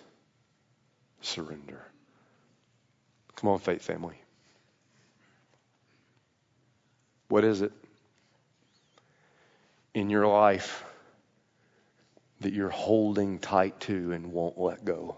surrender. 1.22 1.82
Come 3.36 3.50
on, 3.50 3.60
faith 3.60 3.82
family. 3.82 4.23
What 7.34 7.46
is 7.46 7.64
it 7.64 7.72
in 9.96 10.12
your 10.12 10.28
life 10.28 10.86
that 12.42 12.54
you're 12.54 12.70
holding 12.70 13.40
tight 13.40 13.80
to 13.80 14.12
and 14.12 14.32
won't 14.32 14.60
let 14.60 14.86
go? 14.86 15.18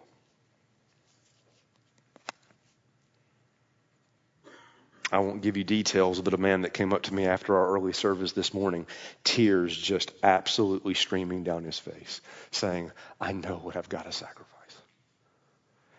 I 5.12 5.20
won't 5.20 5.42
give 5.42 5.58
you 5.58 5.66
details, 5.66 6.22
but 6.22 6.34
a 6.34 6.38
man 6.38 6.62
that 6.62 6.74
came 6.74 6.94
up 6.94 7.02
to 7.02 7.14
me 7.14 7.26
after 7.26 7.54
our 7.58 7.76
early 7.76 7.92
service 7.92 8.32
this 8.32 8.54
morning, 8.54 8.88
tears 9.26 9.76
just 9.76 10.14
absolutely 10.24 10.94
streaming 10.94 11.44
down 11.44 11.66
his 11.66 11.78
face, 11.78 12.22
saying, 12.50 12.94
I 13.20 13.34
know 13.34 13.58
what 13.58 13.76
I've 13.76 13.90
got 13.90 14.06
to 14.06 14.14
sacrifice. 14.14 14.78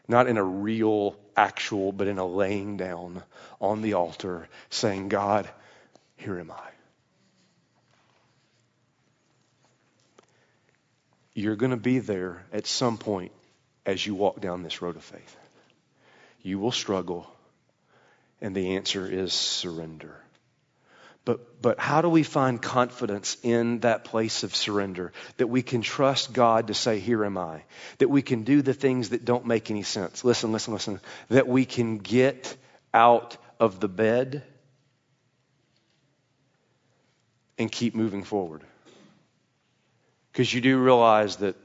Not 0.08 0.28
in 0.28 0.38
a 0.38 0.42
real, 0.42 1.14
actual, 1.36 1.92
but 1.92 2.06
in 2.06 2.16
a 2.16 2.26
laying 2.26 2.78
down 2.78 3.22
on 3.60 3.82
the 3.82 3.92
altar, 3.92 4.48
saying, 4.70 5.10
God, 5.10 5.46
here 6.16 6.38
am 6.38 6.50
I. 6.50 6.70
You're 11.34 11.56
going 11.56 11.70
to 11.70 11.76
be 11.76 11.98
there 11.98 12.44
at 12.52 12.66
some 12.66 12.96
point 12.96 13.32
as 13.84 14.04
you 14.04 14.14
walk 14.14 14.40
down 14.40 14.62
this 14.62 14.80
road 14.80 14.96
of 14.96 15.04
faith. 15.04 15.36
You 16.42 16.58
will 16.58 16.72
struggle 16.72 17.30
and 18.40 18.54
the 18.54 18.76
answer 18.76 19.06
is 19.06 19.32
surrender. 19.32 20.16
But, 21.24 21.60
but 21.60 21.80
how 21.80 22.02
do 22.02 22.08
we 22.08 22.22
find 22.22 22.62
confidence 22.62 23.36
in 23.42 23.80
that 23.80 24.04
place 24.04 24.44
of 24.44 24.54
surrender? 24.54 25.12
That 25.38 25.48
we 25.48 25.62
can 25.62 25.82
trust 25.82 26.32
God 26.32 26.68
to 26.68 26.74
say, 26.74 27.00
Here 27.00 27.24
am 27.24 27.36
I. 27.36 27.64
That 27.98 28.08
we 28.08 28.22
can 28.22 28.44
do 28.44 28.62
the 28.62 28.74
things 28.74 29.08
that 29.08 29.24
don't 29.24 29.44
make 29.44 29.70
any 29.70 29.82
sense. 29.82 30.24
Listen, 30.24 30.52
listen, 30.52 30.72
listen. 30.72 31.00
That 31.28 31.48
we 31.48 31.64
can 31.64 31.98
get 31.98 32.56
out 32.94 33.36
of 33.58 33.80
the 33.80 33.88
bed 33.88 34.44
and 37.58 37.70
keep 37.70 37.94
moving 37.94 38.22
forward. 38.22 38.62
Because 40.32 40.52
you 40.52 40.60
do 40.60 40.78
realize 40.78 41.36
that 41.36 41.56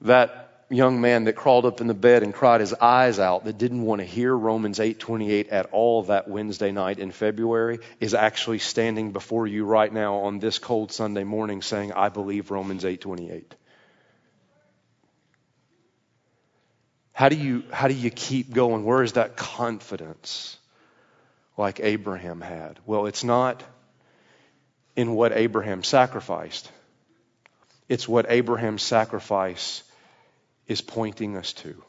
that 0.00 0.64
young 0.68 1.00
man 1.00 1.24
that 1.24 1.34
crawled 1.34 1.66
up 1.66 1.80
in 1.80 1.86
the 1.86 1.94
bed 1.94 2.22
and 2.22 2.32
cried 2.32 2.60
his 2.60 2.74
eyes 2.74 3.18
out 3.18 3.44
that 3.44 3.58
didn't 3.58 3.82
want 3.82 4.00
to 4.00 4.04
hear 4.04 4.34
Romans 4.34 4.78
8:28 4.78 5.48
at 5.52 5.66
all 5.72 6.04
that 6.04 6.28
Wednesday 6.28 6.72
night 6.72 6.98
in 6.98 7.12
February 7.12 7.78
is 8.00 8.14
actually 8.14 8.58
standing 8.58 9.12
before 9.12 9.46
you 9.46 9.64
right 9.64 9.92
now 9.92 10.16
on 10.16 10.38
this 10.38 10.58
cold 10.58 10.90
Sunday 10.90 11.24
morning 11.24 11.62
saying 11.62 11.92
I 11.92 12.08
believe 12.08 12.50
Romans 12.50 12.84
8:28. 12.84 13.54
How 17.12 17.28
do 17.28 17.36
you 17.36 17.64
how 17.70 17.88
do 17.88 17.94
you 17.94 18.10
keep 18.10 18.52
going? 18.52 18.84
Where 18.84 19.02
is 19.02 19.12
that 19.12 19.36
confidence 19.36 20.58
like 21.56 21.80
Abraham 21.80 22.40
had? 22.40 22.78
Well, 22.86 23.06
it's 23.06 23.24
not 23.24 23.62
in 24.96 25.14
what 25.14 25.32
Abraham 25.32 25.82
sacrificed. 25.82 26.70
It's 27.88 28.08
what 28.08 28.26
Abraham's 28.28 28.82
sacrifice 28.82 29.82
is 30.66 30.80
pointing 30.80 31.36
us 31.36 31.52
to. 31.54 31.82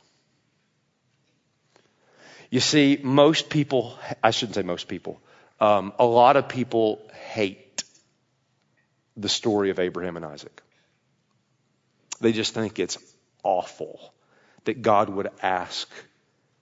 You 2.49 2.59
see, 2.59 2.99
most 3.01 3.49
people, 3.49 3.97
I 4.21 4.31
shouldn't 4.31 4.55
say 4.55 4.61
most 4.61 4.87
people, 4.87 5.19
um, 5.59 5.93
a 5.97 6.05
lot 6.05 6.35
of 6.35 6.49
people 6.49 7.01
hate 7.31 7.83
the 9.17 9.29
story 9.29 9.69
of 9.69 9.79
Abraham 9.79 10.17
and 10.17 10.25
Isaac. 10.25 10.61
They 12.21 12.31
just 12.31 12.53
think 12.53 12.79
it's 12.79 12.97
awful 13.43 14.13
that 14.65 14.81
God 14.81 15.09
would 15.09 15.29
ask 15.41 15.89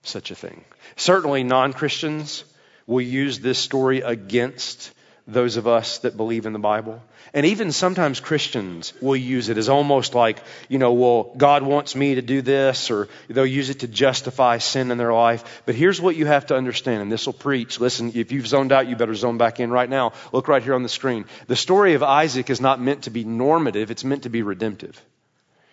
such 0.03 0.31
a 0.31 0.35
thing. 0.35 0.63
Certainly, 0.95 1.43
non 1.43 1.73
Christians 1.73 2.43
will 2.91 3.01
use 3.01 3.39
this 3.39 3.57
story 3.57 4.01
against 4.01 4.91
those 5.25 5.55
of 5.55 5.65
us 5.65 5.99
that 5.99 6.17
believe 6.17 6.45
in 6.45 6.51
the 6.51 6.59
Bible. 6.59 7.01
And 7.33 7.45
even 7.45 7.71
sometimes 7.71 8.19
Christians 8.19 8.91
will 9.01 9.15
use 9.15 9.47
it 9.47 9.57
as 9.57 9.69
almost 9.69 10.13
like, 10.13 10.43
you 10.67 10.77
know, 10.77 10.91
well, 10.91 11.31
God 11.37 11.63
wants 11.63 11.95
me 11.95 12.15
to 12.15 12.21
do 12.21 12.41
this, 12.41 12.91
or 12.91 13.07
they'll 13.29 13.45
use 13.45 13.69
it 13.69 13.79
to 13.79 13.87
justify 13.87 14.57
sin 14.57 14.91
in 14.91 14.97
their 14.97 15.13
life. 15.13 15.61
But 15.65 15.75
here's 15.75 16.01
what 16.01 16.17
you 16.17 16.25
have 16.25 16.47
to 16.47 16.57
understand, 16.57 17.01
and 17.01 17.09
this 17.09 17.25
will 17.25 17.33
preach. 17.33 17.79
Listen, 17.79 18.11
if 18.13 18.33
you've 18.33 18.47
zoned 18.47 18.73
out, 18.73 18.89
you 18.89 18.97
better 18.97 19.15
zone 19.15 19.37
back 19.37 19.61
in 19.61 19.71
right 19.71 19.89
now. 19.89 20.11
Look 20.33 20.49
right 20.49 20.61
here 20.61 20.75
on 20.75 20.83
the 20.83 20.89
screen. 20.89 21.25
The 21.47 21.55
story 21.55 21.93
of 21.93 22.03
Isaac 22.03 22.49
is 22.49 22.59
not 22.59 22.81
meant 22.81 23.03
to 23.03 23.09
be 23.09 23.23
normative, 23.23 23.91
it's 23.91 24.03
meant 24.03 24.23
to 24.23 24.29
be 24.29 24.41
redemptive. 24.41 25.01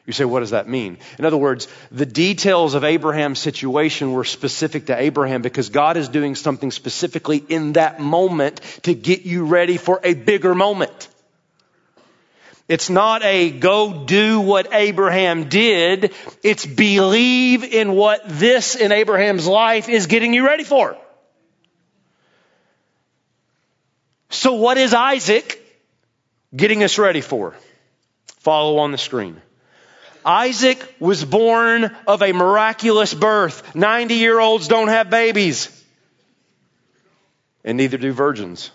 You 0.08 0.14
say, 0.14 0.24
what 0.24 0.40
does 0.40 0.52
that 0.52 0.66
mean? 0.66 0.96
In 1.18 1.26
other 1.26 1.36
words, 1.36 1.68
the 1.92 2.06
details 2.06 2.72
of 2.72 2.82
Abraham's 2.82 3.38
situation 3.38 4.12
were 4.12 4.24
specific 4.24 4.86
to 4.86 4.98
Abraham 4.98 5.42
because 5.42 5.68
God 5.68 5.98
is 5.98 6.08
doing 6.08 6.34
something 6.34 6.70
specifically 6.70 7.44
in 7.46 7.74
that 7.74 8.00
moment 8.00 8.62
to 8.84 8.94
get 8.94 9.26
you 9.26 9.44
ready 9.44 9.76
for 9.76 10.00
a 10.02 10.14
bigger 10.14 10.54
moment. 10.54 11.08
It's 12.68 12.88
not 12.88 13.22
a 13.22 13.50
go 13.50 14.06
do 14.06 14.40
what 14.40 14.72
Abraham 14.72 15.50
did. 15.50 16.14
It's 16.42 16.64
believe 16.64 17.62
in 17.62 17.92
what 17.92 18.22
this 18.26 18.76
in 18.76 18.92
Abraham's 18.92 19.46
life 19.46 19.90
is 19.90 20.06
getting 20.06 20.32
you 20.32 20.46
ready 20.46 20.64
for. 20.64 20.96
So 24.30 24.54
what 24.54 24.78
is 24.78 24.94
Isaac 24.94 25.62
getting 26.56 26.82
us 26.82 26.96
ready 26.96 27.20
for? 27.20 27.54
Follow 28.38 28.78
on 28.78 28.90
the 28.90 28.98
screen. 28.98 29.42
Isaac 30.24 30.94
was 30.98 31.24
born 31.24 31.96
of 32.06 32.22
a 32.22 32.32
miraculous 32.32 33.14
birth. 33.14 33.74
90 33.74 34.14
year 34.14 34.38
olds 34.38 34.68
don't 34.68 34.88
have 34.88 35.10
babies. 35.10 35.74
And 37.64 37.76
neither 37.76 37.98
do 37.98 38.12
virgins. 38.12 38.70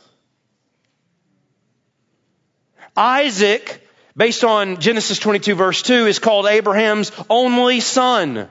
Isaac, 2.96 3.86
based 4.16 4.44
on 4.44 4.80
Genesis 4.80 5.20
22 5.20 5.56
verse 5.56 5.82
2, 5.82 6.08
is 6.08 6.20
called 6.20 6.46
Abraham's 6.46 7.12
only 7.30 7.80
son. 7.80 8.50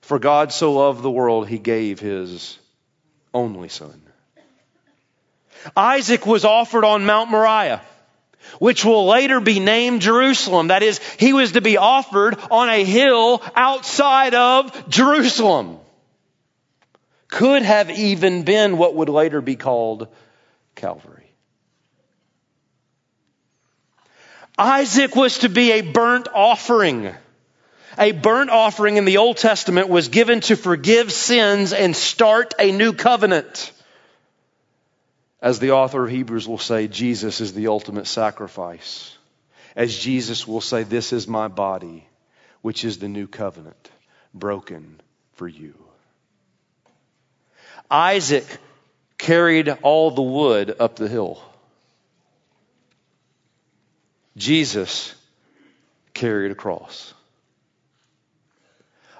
For 0.00 0.18
God 0.18 0.52
so 0.52 0.72
loved 0.72 1.02
the 1.02 1.10
world, 1.10 1.48
he 1.48 1.58
gave 1.58 2.00
his 2.00 2.58
only 3.32 3.68
son. 3.68 4.02
Isaac 5.76 6.26
was 6.26 6.44
offered 6.44 6.84
on 6.84 7.06
Mount 7.06 7.30
Moriah 7.30 7.82
which 8.58 8.84
will 8.84 9.06
later 9.06 9.40
be 9.40 9.60
named 9.60 10.02
Jerusalem. 10.02 10.68
That 10.68 10.82
is, 10.82 11.00
he 11.18 11.32
was 11.32 11.52
to 11.52 11.60
be 11.60 11.76
offered 11.76 12.38
on 12.50 12.68
a 12.68 12.84
hill 12.84 13.42
outside 13.54 14.34
of 14.34 14.88
Jerusalem. 14.88 15.78
Could 17.28 17.62
have 17.62 17.90
even 17.90 18.44
been 18.44 18.78
what 18.78 18.94
would 18.94 19.08
later 19.08 19.40
be 19.40 19.56
called 19.56 20.08
Calvary. 20.74 21.30
Isaac 24.58 25.14
was 25.14 25.38
to 25.38 25.48
be 25.48 25.72
a 25.72 25.80
burnt 25.82 26.28
offering. 26.32 27.12
A 27.98 28.12
burnt 28.12 28.50
offering 28.50 28.96
in 28.96 29.04
the 29.04 29.18
Old 29.18 29.36
Testament 29.36 29.88
was 29.88 30.08
given 30.08 30.40
to 30.42 30.56
forgive 30.56 31.12
sins 31.12 31.72
and 31.72 31.96
start 31.96 32.54
a 32.58 32.72
new 32.72 32.92
covenant. 32.92 33.72
As 35.40 35.58
the 35.58 35.72
author 35.72 36.04
of 36.04 36.10
Hebrews 36.10 36.48
will 36.48 36.58
say, 36.58 36.88
Jesus 36.88 37.40
is 37.40 37.52
the 37.52 37.68
ultimate 37.68 38.06
sacrifice. 38.06 39.16
As 39.74 39.96
Jesus 39.96 40.46
will 40.46 40.62
say, 40.62 40.82
This 40.82 41.12
is 41.12 41.28
my 41.28 41.48
body, 41.48 42.08
which 42.62 42.84
is 42.84 42.98
the 42.98 43.08
new 43.08 43.26
covenant, 43.26 43.90
broken 44.32 45.00
for 45.34 45.46
you. 45.46 45.74
Isaac 47.90 48.46
carried 49.18 49.68
all 49.82 50.10
the 50.10 50.22
wood 50.22 50.74
up 50.80 50.96
the 50.96 51.08
hill. 51.08 51.40
Jesus 54.36 55.14
carried 56.14 56.50
a 56.50 56.54
cross. 56.54 57.12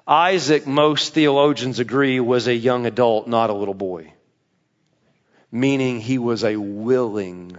Isaac, 0.08 0.66
most 0.66 1.12
theologians 1.12 1.78
agree, 1.78 2.20
was 2.20 2.46
a 2.46 2.54
young 2.54 2.86
adult, 2.86 3.28
not 3.28 3.50
a 3.50 3.54
little 3.54 3.74
boy 3.74 4.12
meaning 5.50 6.00
he 6.00 6.18
was 6.18 6.44
a 6.44 6.56
willing 6.56 7.56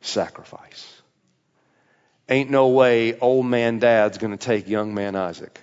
sacrifice. 0.00 1.02
Ain't 2.28 2.50
no 2.50 2.68
way 2.68 3.18
old 3.18 3.46
man 3.46 3.78
dad's 3.78 4.18
going 4.18 4.30
to 4.30 4.36
take 4.36 4.68
young 4.68 4.94
man 4.94 5.14
Isaac. 5.16 5.60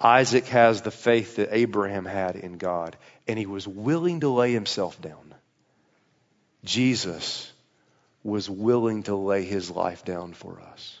Isaac 0.00 0.46
has 0.46 0.82
the 0.82 0.90
faith 0.90 1.36
that 1.36 1.50
Abraham 1.52 2.04
had 2.04 2.36
in 2.36 2.58
God, 2.58 2.96
and 3.28 3.38
he 3.38 3.46
was 3.46 3.66
willing 3.66 4.20
to 4.20 4.28
lay 4.28 4.52
himself 4.52 5.00
down. 5.00 5.34
Jesus 6.64 7.52
was 8.24 8.48
willing 8.48 9.04
to 9.04 9.16
lay 9.16 9.44
his 9.44 9.70
life 9.70 10.04
down 10.04 10.32
for 10.32 10.60
us. 10.72 11.00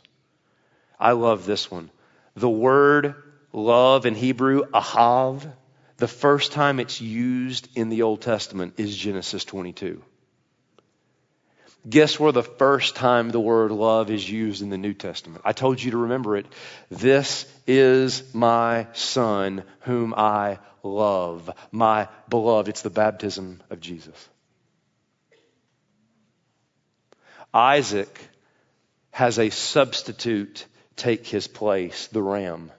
I 0.98 1.12
love 1.12 1.46
this 1.46 1.70
one. 1.70 1.90
The 2.34 2.48
word 2.48 3.14
love 3.52 4.06
in 4.06 4.14
Hebrew, 4.14 4.64
ahav, 4.70 5.52
the 6.02 6.08
first 6.08 6.50
time 6.50 6.80
it's 6.80 7.00
used 7.00 7.68
in 7.76 7.88
the 7.88 8.02
Old 8.02 8.22
Testament 8.22 8.74
is 8.76 8.96
Genesis 8.96 9.44
22. 9.44 10.02
Guess 11.88 12.18
where 12.18 12.32
the 12.32 12.42
first 12.42 12.96
time 12.96 13.30
the 13.30 13.38
word 13.38 13.70
love 13.70 14.10
is 14.10 14.28
used 14.28 14.62
in 14.62 14.68
the 14.68 14.78
New 14.78 14.94
Testament? 14.94 15.42
I 15.44 15.52
told 15.52 15.80
you 15.80 15.92
to 15.92 15.98
remember 15.98 16.36
it. 16.36 16.46
This 16.90 17.46
is 17.68 18.34
my 18.34 18.88
son 18.94 19.62
whom 19.82 20.12
I 20.12 20.58
love, 20.82 21.48
my 21.70 22.08
beloved. 22.28 22.68
It's 22.68 22.82
the 22.82 22.90
baptism 22.90 23.62
of 23.70 23.78
Jesus. 23.78 24.28
Isaac 27.54 28.28
has 29.12 29.38
a 29.38 29.50
substitute 29.50 30.66
take 30.96 31.28
his 31.28 31.46
place, 31.46 32.08
the 32.08 32.22
ram. 32.22 32.72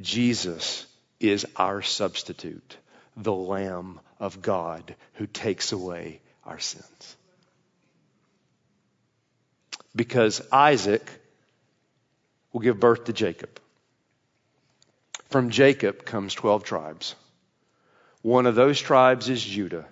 Jesus 0.00 0.86
is 1.30 1.46
our 1.56 1.82
substitute, 1.82 2.76
the 3.16 3.32
Lamb 3.32 4.00
of 4.18 4.42
God 4.42 4.94
who 5.14 5.26
takes 5.26 5.72
away 5.72 6.20
our 6.44 6.58
sins. 6.58 7.16
Because 9.94 10.40
Isaac 10.50 11.08
will 12.52 12.60
give 12.60 12.80
birth 12.80 13.04
to 13.04 13.12
Jacob. 13.12 13.60
From 15.28 15.50
Jacob 15.50 16.04
comes 16.04 16.34
12 16.34 16.64
tribes. 16.64 17.14
One 18.22 18.46
of 18.46 18.54
those 18.54 18.80
tribes 18.80 19.28
is 19.28 19.42
Judah. 19.42 19.86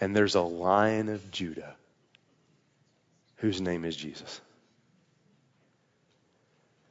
And 0.00 0.14
there's 0.14 0.36
a 0.36 0.40
lion 0.40 1.08
of 1.08 1.30
Judah 1.30 1.74
whose 3.36 3.60
name 3.60 3.84
is 3.84 3.96
Jesus. 3.96 4.40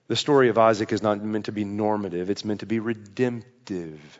The 0.07 0.15
story 0.15 0.49
of 0.49 0.57
Isaac 0.57 0.93
is 0.93 1.03
not 1.03 1.23
meant 1.23 1.45
to 1.45 1.51
be 1.51 1.65
normative, 1.65 2.29
it's 2.29 2.45
meant 2.45 2.61
to 2.61 2.65
be 2.65 2.79
redemptive. 2.79 4.19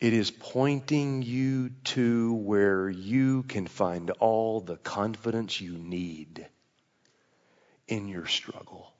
It 0.00 0.12
is 0.12 0.32
pointing 0.32 1.22
you 1.22 1.70
to 1.84 2.34
where 2.34 2.90
you 2.90 3.44
can 3.44 3.68
find 3.68 4.10
all 4.10 4.60
the 4.60 4.76
confidence 4.76 5.60
you 5.60 5.78
need 5.78 6.44
in 7.86 8.08
your 8.08 8.26
struggle. 8.26 8.92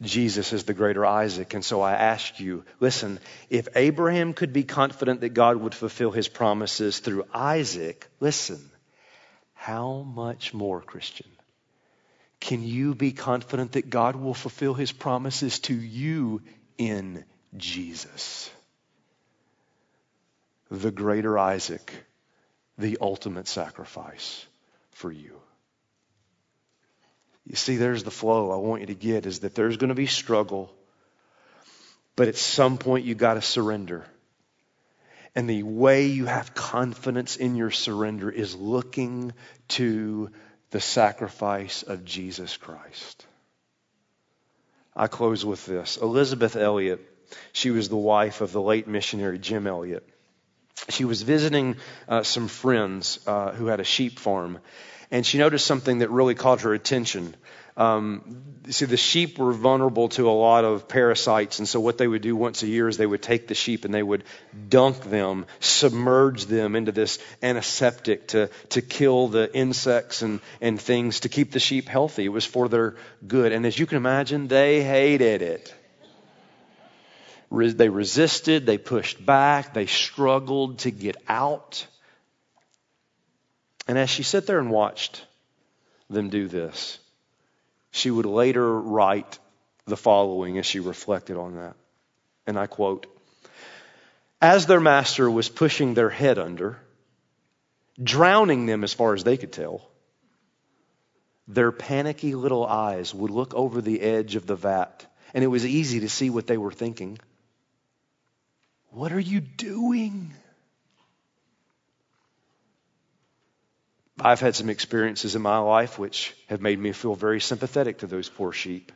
Jesus 0.00 0.52
is 0.52 0.64
the 0.64 0.74
greater 0.74 1.04
Isaac. 1.04 1.54
And 1.54 1.64
so 1.64 1.80
I 1.80 1.94
ask 1.94 2.38
you 2.38 2.64
listen, 2.78 3.18
if 3.50 3.68
Abraham 3.74 4.32
could 4.32 4.52
be 4.52 4.62
confident 4.64 5.20
that 5.22 5.34
God 5.34 5.56
would 5.56 5.74
fulfill 5.74 6.12
his 6.12 6.28
promises 6.28 7.00
through 7.00 7.24
Isaac, 7.32 8.08
listen, 8.20 8.70
how 9.54 10.02
much 10.02 10.52
more, 10.54 10.80
Christian, 10.80 11.26
can 12.44 12.62
you 12.62 12.94
be 12.94 13.12
confident 13.12 13.72
that 13.72 13.88
God 13.88 14.16
will 14.16 14.34
fulfill 14.34 14.74
his 14.74 14.92
promises 14.92 15.60
to 15.60 15.74
you 15.74 16.42
in 16.76 17.24
Jesus? 17.56 18.50
The 20.70 20.90
greater 20.90 21.38
Isaac, 21.38 21.90
the 22.76 22.98
ultimate 23.00 23.48
sacrifice 23.48 24.44
for 24.90 25.10
you. 25.10 25.40
You 27.46 27.56
see, 27.56 27.76
there's 27.76 28.04
the 28.04 28.10
flow 28.10 28.50
I 28.50 28.56
want 28.56 28.82
you 28.82 28.88
to 28.88 28.94
get 28.94 29.24
is 29.24 29.40
that 29.40 29.54
there's 29.54 29.78
going 29.78 29.88
to 29.88 29.94
be 29.94 30.06
struggle, 30.06 30.70
but 32.14 32.28
at 32.28 32.36
some 32.36 32.76
point 32.76 33.06
you 33.06 33.14
got 33.14 33.34
to 33.34 33.42
surrender. 33.42 34.04
And 35.34 35.48
the 35.48 35.62
way 35.62 36.08
you 36.08 36.26
have 36.26 36.52
confidence 36.52 37.36
in 37.36 37.54
your 37.56 37.70
surrender 37.70 38.30
is 38.30 38.54
looking 38.54 39.32
to 39.68 40.30
the 40.70 40.80
sacrifice 40.80 41.82
of 41.82 42.04
Jesus 42.04 42.56
Christ. 42.56 43.26
I 44.96 45.06
close 45.06 45.44
with 45.44 45.66
this. 45.66 45.96
Elisabeth 45.96 46.56
Elliot, 46.56 47.00
she 47.52 47.70
was 47.70 47.88
the 47.88 47.96
wife 47.96 48.40
of 48.40 48.52
the 48.52 48.62
late 48.62 48.86
missionary 48.86 49.38
Jim 49.38 49.66
Elliot. 49.66 50.08
She 50.88 51.04
was 51.04 51.22
visiting 51.22 51.76
uh, 52.08 52.22
some 52.22 52.48
friends 52.48 53.18
uh, 53.26 53.52
who 53.52 53.66
had 53.66 53.80
a 53.80 53.84
sheep 53.84 54.18
farm, 54.18 54.58
and 55.10 55.24
she 55.24 55.38
noticed 55.38 55.66
something 55.66 55.98
that 55.98 56.10
really 56.10 56.34
caught 56.34 56.62
her 56.62 56.74
attention. 56.74 57.34
Um, 57.76 58.44
see, 58.68 58.84
the 58.84 58.96
sheep 58.96 59.36
were 59.36 59.52
vulnerable 59.52 60.08
to 60.10 60.28
a 60.28 60.30
lot 60.30 60.64
of 60.64 60.86
parasites, 60.86 61.58
and 61.58 61.68
so 61.68 61.80
what 61.80 61.98
they 61.98 62.06
would 62.06 62.22
do 62.22 62.36
once 62.36 62.62
a 62.62 62.68
year 62.68 62.88
is 62.88 62.96
they 62.96 63.06
would 63.06 63.22
take 63.22 63.48
the 63.48 63.54
sheep 63.54 63.84
and 63.84 63.92
they 63.92 64.02
would 64.02 64.22
dunk 64.68 65.02
them, 65.02 65.46
submerge 65.58 66.44
them 66.46 66.76
into 66.76 66.92
this 66.92 67.18
antiseptic 67.42 68.28
to, 68.28 68.48
to 68.70 68.80
kill 68.80 69.26
the 69.26 69.52
insects 69.52 70.22
and, 70.22 70.40
and 70.60 70.80
things 70.80 71.20
to 71.20 71.28
keep 71.28 71.50
the 71.50 71.58
sheep 71.58 71.88
healthy. 71.88 72.24
It 72.24 72.28
was 72.28 72.44
for 72.44 72.68
their 72.68 72.94
good. 73.26 73.50
And 73.50 73.66
as 73.66 73.76
you 73.76 73.86
can 73.86 73.96
imagine, 73.96 74.46
they 74.46 74.82
hated 74.84 75.42
it. 75.42 75.74
They 77.50 77.88
resisted, 77.88 78.66
they 78.66 78.78
pushed 78.78 79.24
back, 79.24 79.74
they 79.74 79.86
struggled 79.86 80.80
to 80.80 80.90
get 80.92 81.16
out. 81.28 81.86
And 83.88 83.98
as 83.98 84.10
she 84.10 84.22
sat 84.22 84.46
there 84.46 84.58
and 84.60 84.70
watched 84.70 85.24
them 86.08 86.30
do 86.30 86.48
this, 86.48 86.98
she 87.94 88.10
would 88.10 88.26
later 88.26 88.80
write 88.80 89.38
the 89.86 89.96
following 89.96 90.58
as 90.58 90.66
she 90.66 90.80
reflected 90.80 91.36
on 91.36 91.54
that. 91.54 91.76
And 92.44 92.58
I 92.58 92.66
quote 92.66 93.06
As 94.42 94.66
their 94.66 94.80
master 94.80 95.30
was 95.30 95.48
pushing 95.48 95.94
their 95.94 96.10
head 96.10 96.36
under, 96.36 96.80
drowning 98.02 98.66
them 98.66 98.82
as 98.82 98.92
far 98.92 99.14
as 99.14 99.22
they 99.22 99.36
could 99.36 99.52
tell, 99.52 99.88
their 101.46 101.70
panicky 101.70 102.34
little 102.34 102.66
eyes 102.66 103.14
would 103.14 103.30
look 103.30 103.54
over 103.54 103.80
the 103.80 104.00
edge 104.00 104.34
of 104.34 104.44
the 104.44 104.56
vat, 104.56 105.06
and 105.32 105.44
it 105.44 105.48
was 105.48 105.64
easy 105.64 106.00
to 106.00 106.08
see 106.08 106.30
what 106.30 106.48
they 106.48 106.58
were 106.58 106.72
thinking. 106.72 107.16
What 108.90 109.12
are 109.12 109.20
you 109.20 109.38
doing? 109.38 110.32
I've 114.20 114.40
had 114.40 114.54
some 114.54 114.70
experiences 114.70 115.34
in 115.34 115.42
my 115.42 115.58
life 115.58 115.98
which 115.98 116.34
have 116.48 116.60
made 116.60 116.78
me 116.78 116.92
feel 116.92 117.14
very 117.14 117.40
sympathetic 117.40 117.98
to 117.98 118.06
those 118.06 118.28
poor 118.28 118.52
sheep. 118.52 118.92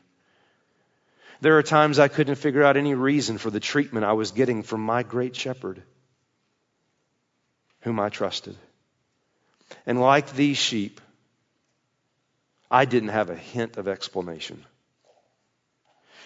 There 1.41 1.59
are 1.59 1.63
times 1.63 1.99
I 1.99 2.09
couldn't 2.09 2.37
figure 2.37 2.65
out 2.65 2.77
any 2.77 2.95
reason 2.95 3.39
for 3.39 3.51
the 3.51 3.61
treatment 3.61 4.05
I 4.05 4.13
was 4.13 4.33
getting 4.33 4.63
from 4.63 4.81
my 4.81 5.03
great 5.03 5.37
shepherd, 5.37 5.83
whom 7.81 8.01
I 8.01 8.09
trusted. 8.09 8.57
And 9.87 10.01
like 10.01 10.33
these 10.33 10.57
sheep, 10.57 11.01
I 12.71 12.85
didn't 12.85 13.11
have 13.11 13.31
a 13.31 13.37
hint 13.37 13.77
of 13.77 13.89
explanation. 13.89 14.65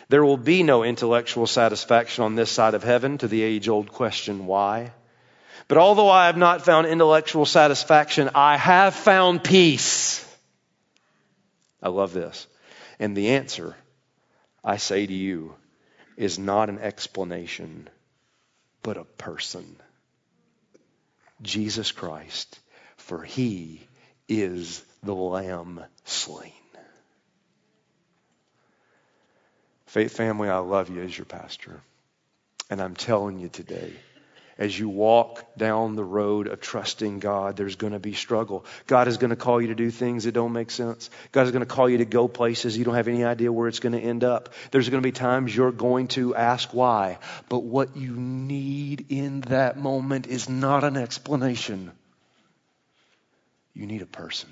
There 0.09 0.25
will 0.25 0.37
be 0.37 0.63
no 0.63 0.83
intellectual 0.83 1.47
satisfaction 1.47 2.25
on 2.25 2.35
this 2.35 2.51
side 2.51 2.75
of 2.75 2.83
heaven 2.83 3.19
to 3.19 3.29
the 3.29 3.43
age 3.43 3.69
old 3.69 3.93
question, 3.93 4.47
why? 4.47 4.93
But 5.69 5.79
although 5.79 6.11
I 6.11 6.27
have 6.27 6.37
not 6.37 6.63
found 6.63 6.87
intellectual 6.87 7.47
satisfaction, 7.47 8.31
I 8.35 8.57
have 8.57 8.95
found 8.95 9.45
peace. 9.45 10.27
I 11.83 11.89
love 11.89 12.13
this. 12.13 12.47
And 12.99 13.17
the 13.17 13.31
answer, 13.31 13.77
I 14.65 14.77
say 14.77 15.07
to 15.07 15.13
you, 15.13 15.55
is 16.17 16.39
not 16.39 16.69
an 16.69 16.79
explanation, 16.79 17.89
but 18.83 18.97
a 18.97 19.05
person. 19.05 19.77
Jesus 21.41 21.91
Christ, 21.91 22.59
for 22.97 23.23
he 23.23 23.87
is 24.29 24.85
the 25.03 25.15
Lamb 25.15 25.83
slain. 26.05 26.53
Faith 29.87 30.17
family, 30.17 30.49
I 30.49 30.59
love 30.59 30.89
you 30.89 31.03
as 31.03 31.17
your 31.17 31.25
pastor. 31.27 31.81
And 32.71 32.81
I'm 32.81 32.95
telling 32.95 33.39
you 33.39 33.49
today, 33.49 33.93
as 34.59 34.79
you 34.79 34.89
walk 34.89 35.45
down 35.57 35.97
the 35.97 36.05
road 36.05 36.47
of 36.47 36.61
trusting 36.61 37.19
God, 37.19 37.57
there's 37.57 37.77
going 37.77 37.93
to 37.93 37.99
be 37.99 38.13
struggle. 38.13 38.65
God 38.87 39.09
is 39.09 39.17
going 39.17 39.31
to 39.31 39.37
call 39.37 39.61
you 39.61 39.69
to 39.69 39.75
do 39.75 39.91
things 39.91 40.25
that 40.25 40.33
don't 40.33 40.53
make 40.53 40.71
sense. 40.71 41.11
God 41.33 41.47
is 41.47 41.53
going 41.53 41.61
to 41.61 41.67
call 41.67 41.89
you 41.89 41.99
to 41.99 42.05
go 42.05 42.29
places 42.29 42.77
you 42.77 42.85
don't 42.85 42.95
have 42.95 43.09
any 43.09 43.25
idea 43.25 43.53
where 43.53 43.69
it's 43.69 43.81
going 43.81 43.93
to 43.93 44.01
end 44.01 44.25
up. 44.25 44.51
There's 44.71 44.89
going 44.89 45.03
to 45.03 45.07
be 45.07 45.13
times 45.13 45.55
you're 45.55 45.73
going 45.73 46.09
to 46.09 46.35
ask 46.35 46.73
why. 46.75 47.19
But 47.49 47.61
what 47.61 47.97
you 47.97 48.15
need 48.15 49.07
in 49.09 49.43
that 49.43 49.79
moment 49.79 50.27
is 50.27 50.49
not 50.49 50.85
an 50.85 50.97
explanation. 50.97 51.93
You 53.75 53.87
need 53.87 54.03
a 54.03 54.07
person. 54.07 54.51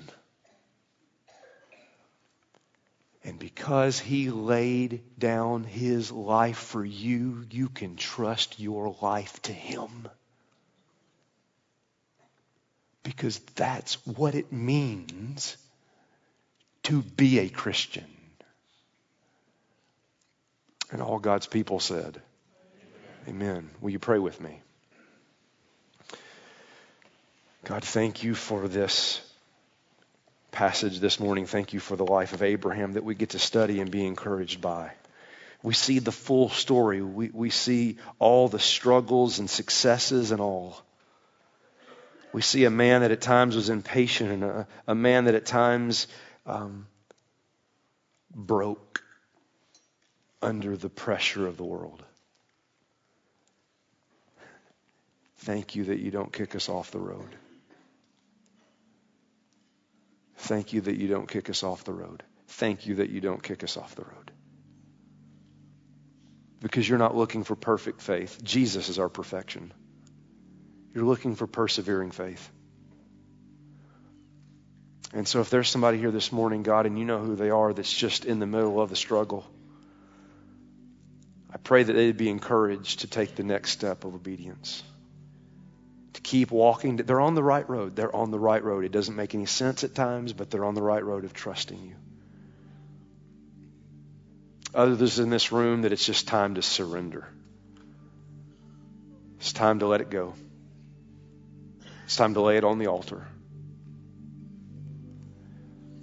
And 3.23 3.37
because 3.37 3.99
he 3.99 4.29
laid 4.31 5.03
down 5.19 5.63
his 5.63 6.11
life 6.11 6.57
for 6.57 6.83
you, 6.83 7.45
you 7.51 7.69
can 7.69 7.95
trust 7.95 8.59
your 8.59 8.95
life 9.01 9.39
to 9.43 9.53
him. 9.53 10.07
Because 13.03 13.39
that's 13.55 13.95
what 14.07 14.33
it 14.33 14.51
means 14.51 15.57
to 16.83 17.01
be 17.01 17.39
a 17.39 17.49
Christian. 17.49 18.05
And 20.91 21.01
all 21.01 21.19
God's 21.19 21.47
people 21.47 21.79
said, 21.79 22.21
Amen. 23.27 23.43
Amen. 23.43 23.69
Will 23.81 23.91
you 23.91 23.99
pray 23.99 24.19
with 24.19 24.41
me? 24.41 24.59
God, 27.65 27.83
thank 27.83 28.23
you 28.23 28.33
for 28.33 28.67
this 28.67 29.21
passage 30.51 30.99
this 30.99 31.19
morning. 31.19 31.45
Thank 31.45 31.73
you 31.73 31.79
for 31.79 31.95
the 31.95 32.05
life 32.05 32.33
of 32.33 32.43
Abraham 32.43 32.93
that 32.93 33.03
we 33.03 33.15
get 33.15 33.29
to 33.29 33.39
study 33.39 33.79
and 33.79 33.89
be 33.89 34.05
encouraged 34.05 34.61
by. 34.61 34.91
We 35.63 35.73
see 35.73 35.99
the 35.99 36.11
full 36.11 36.49
story. 36.49 37.01
We, 37.01 37.29
we 37.29 37.49
see 37.49 37.97
all 38.19 38.47
the 38.47 38.59
struggles 38.59 39.39
and 39.39 39.49
successes 39.49 40.31
and 40.31 40.41
all. 40.41 40.81
We 42.33 42.41
see 42.41 42.65
a 42.65 42.69
man 42.69 43.01
that 43.01 43.11
at 43.11 43.21
times 43.21 43.55
was 43.55 43.69
impatient 43.69 44.31
and 44.31 44.43
a, 44.43 44.67
a 44.87 44.95
man 44.95 45.25
that 45.25 45.35
at 45.35 45.45
times 45.45 46.07
um, 46.45 46.87
broke 48.33 49.03
under 50.41 50.75
the 50.75 50.89
pressure 50.89 51.45
of 51.45 51.57
the 51.57 51.63
world. 51.63 52.03
Thank 55.39 55.75
you 55.75 55.85
that 55.85 55.99
you 55.99 56.11
don't 56.11 56.31
kick 56.31 56.55
us 56.55 56.69
off 56.69 56.91
the 56.91 56.99
road. 56.99 57.35
Thank 60.41 60.73
you 60.73 60.81
that 60.81 60.97
you 60.97 61.07
don't 61.07 61.29
kick 61.29 61.49
us 61.49 61.63
off 61.63 61.83
the 61.83 61.93
road. 61.93 62.23
Thank 62.47 62.87
you 62.87 62.95
that 62.95 63.09
you 63.09 63.21
don't 63.21 63.43
kick 63.43 63.63
us 63.63 63.77
off 63.77 63.95
the 63.95 64.03
road. 64.03 64.31
because 66.61 66.87
you're 66.87 66.99
not 66.99 67.15
looking 67.15 67.43
for 67.43 67.55
perfect 67.55 68.01
faith. 68.01 68.39
Jesus 68.43 68.89
is 68.89 68.99
our 68.99 69.09
perfection. 69.09 69.73
You're 70.93 71.05
looking 71.05 71.35
for 71.35 71.47
persevering 71.47 72.11
faith. 72.11 72.49
And 75.13 75.27
so, 75.27 75.41
if 75.41 75.49
there's 75.49 75.69
somebody 75.69 75.97
here 75.97 76.11
this 76.11 76.31
morning, 76.31 76.63
God, 76.63 76.85
and 76.85 76.97
you 76.97 77.05
know 77.05 77.19
who 77.19 77.35
they 77.35 77.49
are 77.49 77.73
that's 77.73 77.93
just 77.93 78.25
in 78.25 78.39
the 78.39 78.47
middle 78.47 78.79
of 78.79 78.89
the 78.89 78.95
struggle, 78.95 79.45
I 81.53 81.57
pray 81.57 81.83
that 81.83 81.93
they'd 81.93 82.17
be 82.17 82.29
encouraged 82.29 83.01
to 83.01 83.07
take 83.07 83.35
the 83.35 83.43
next 83.43 83.71
step 83.71 84.05
of 84.05 84.15
obedience. 84.15 84.83
To 86.13 86.21
keep 86.21 86.51
walking. 86.51 86.97
They're 86.97 87.21
on 87.21 87.35
the 87.35 87.43
right 87.43 87.67
road. 87.69 87.95
They're 87.95 88.13
on 88.15 88.31
the 88.31 88.39
right 88.39 88.63
road. 88.63 88.83
It 88.83 88.91
doesn't 88.91 89.15
make 89.15 89.33
any 89.33 89.45
sense 89.45 89.83
at 89.83 89.95
times, 89.95 90.33
but 90.33 90.49
they're 90.49 90.65
on 90.65 90.75
the 90.75 90.81
right 90.81 91.03
road 91.03 91.23
of 91.23 91.33
trusting 91.33 91.81
you. 91.81 91.95
Others 94.73 95.19
in 95.19 95.29
this 95.29 95.51
room 95.51 95.83
that 95.83 95.91
it's 95.91 96.05
just 96.05 96.27
time 96.27 96.55
to 96.55 96.61
surrender. 96.61 97.27
It's 99.39 99.53
time 99.53 99.79
to 99.79 99.87
let 99.87 100.01
it 100.01 100.09
go. 100.09 100.33
It's 102.05 102.15
time 102.15 102.33
to 102.35 102.41
lay 102.41 102.57
it 102.57 102.63
on 102.63 102.77
the 102.77 102.87
altar. 102.87 103.25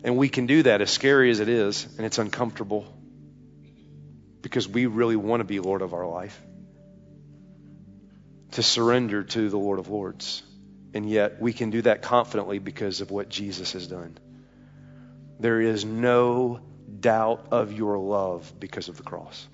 And 0.04 0.16
we 0.16 0.28
can 0.28 0.46
do 0.46 0.62
that 0.62 0.80
as 0.80 0.90
scary 0.90 1.30
as 1.30 1.40
it 1.40 1.48
is, 1.48 1.86
and 1.96 2.06
it's 2.06 2.18
uncomfortable 2.18 2.86
because 4.42 4.68
we 4.68 4.86
really 4.86 5.16
want 5.16 5.40
to 5.40 5.44
be 5.44 5.60
Lord 5.60 5.82
of 5.82 5.94
our 5.94 6.06
life. 6.06 6.40
To 8.52 8.62
surrender 8.62 9.22
to 9.22 9.48
the 9.48 9.58
Lord 9.58 9.78
of 9.78 9.88
Lords. 9.88 10.42
And 10.94 11.08
yet 11.08 11.40
we 11.40 11.52
can 11.52 11.70
do 11.70 11.82
that 11.82 12.02
confidently 12.02 12.58
because 12.58 13.00
of 13.00 13.10
what 13.10 13.28
Jesus 13.28 13.72
has 13.72 13.86
done. 13.86 14.18
There 15.38 15.60
is 15.60 15.84
no 15.84 16.60
doubt 17.00 17.48
of 17.50 17.72
your 17.72 17.98
love 17.98 18.52
because 18.58 18.88
of 18.88 18.96
the 18.96 19.02
cross. 19.02 19.46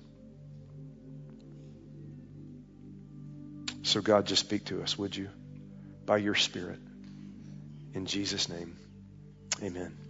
So, 3.83 4.01
God, 4.01 4.25
just 4.25 4.43
speak 4.43 4.65
to 4.65 4.81
us, 4.81 4.97
would 4.97 5.15
you? 5.15 5.29
By 6.05 6.17
your 6.17 6.35
Spirit. 6.35 6.79
In 7.93 8.07
Jesus' 8.07 8.49
name, 8.49 8.75
amen. 9.61 10.04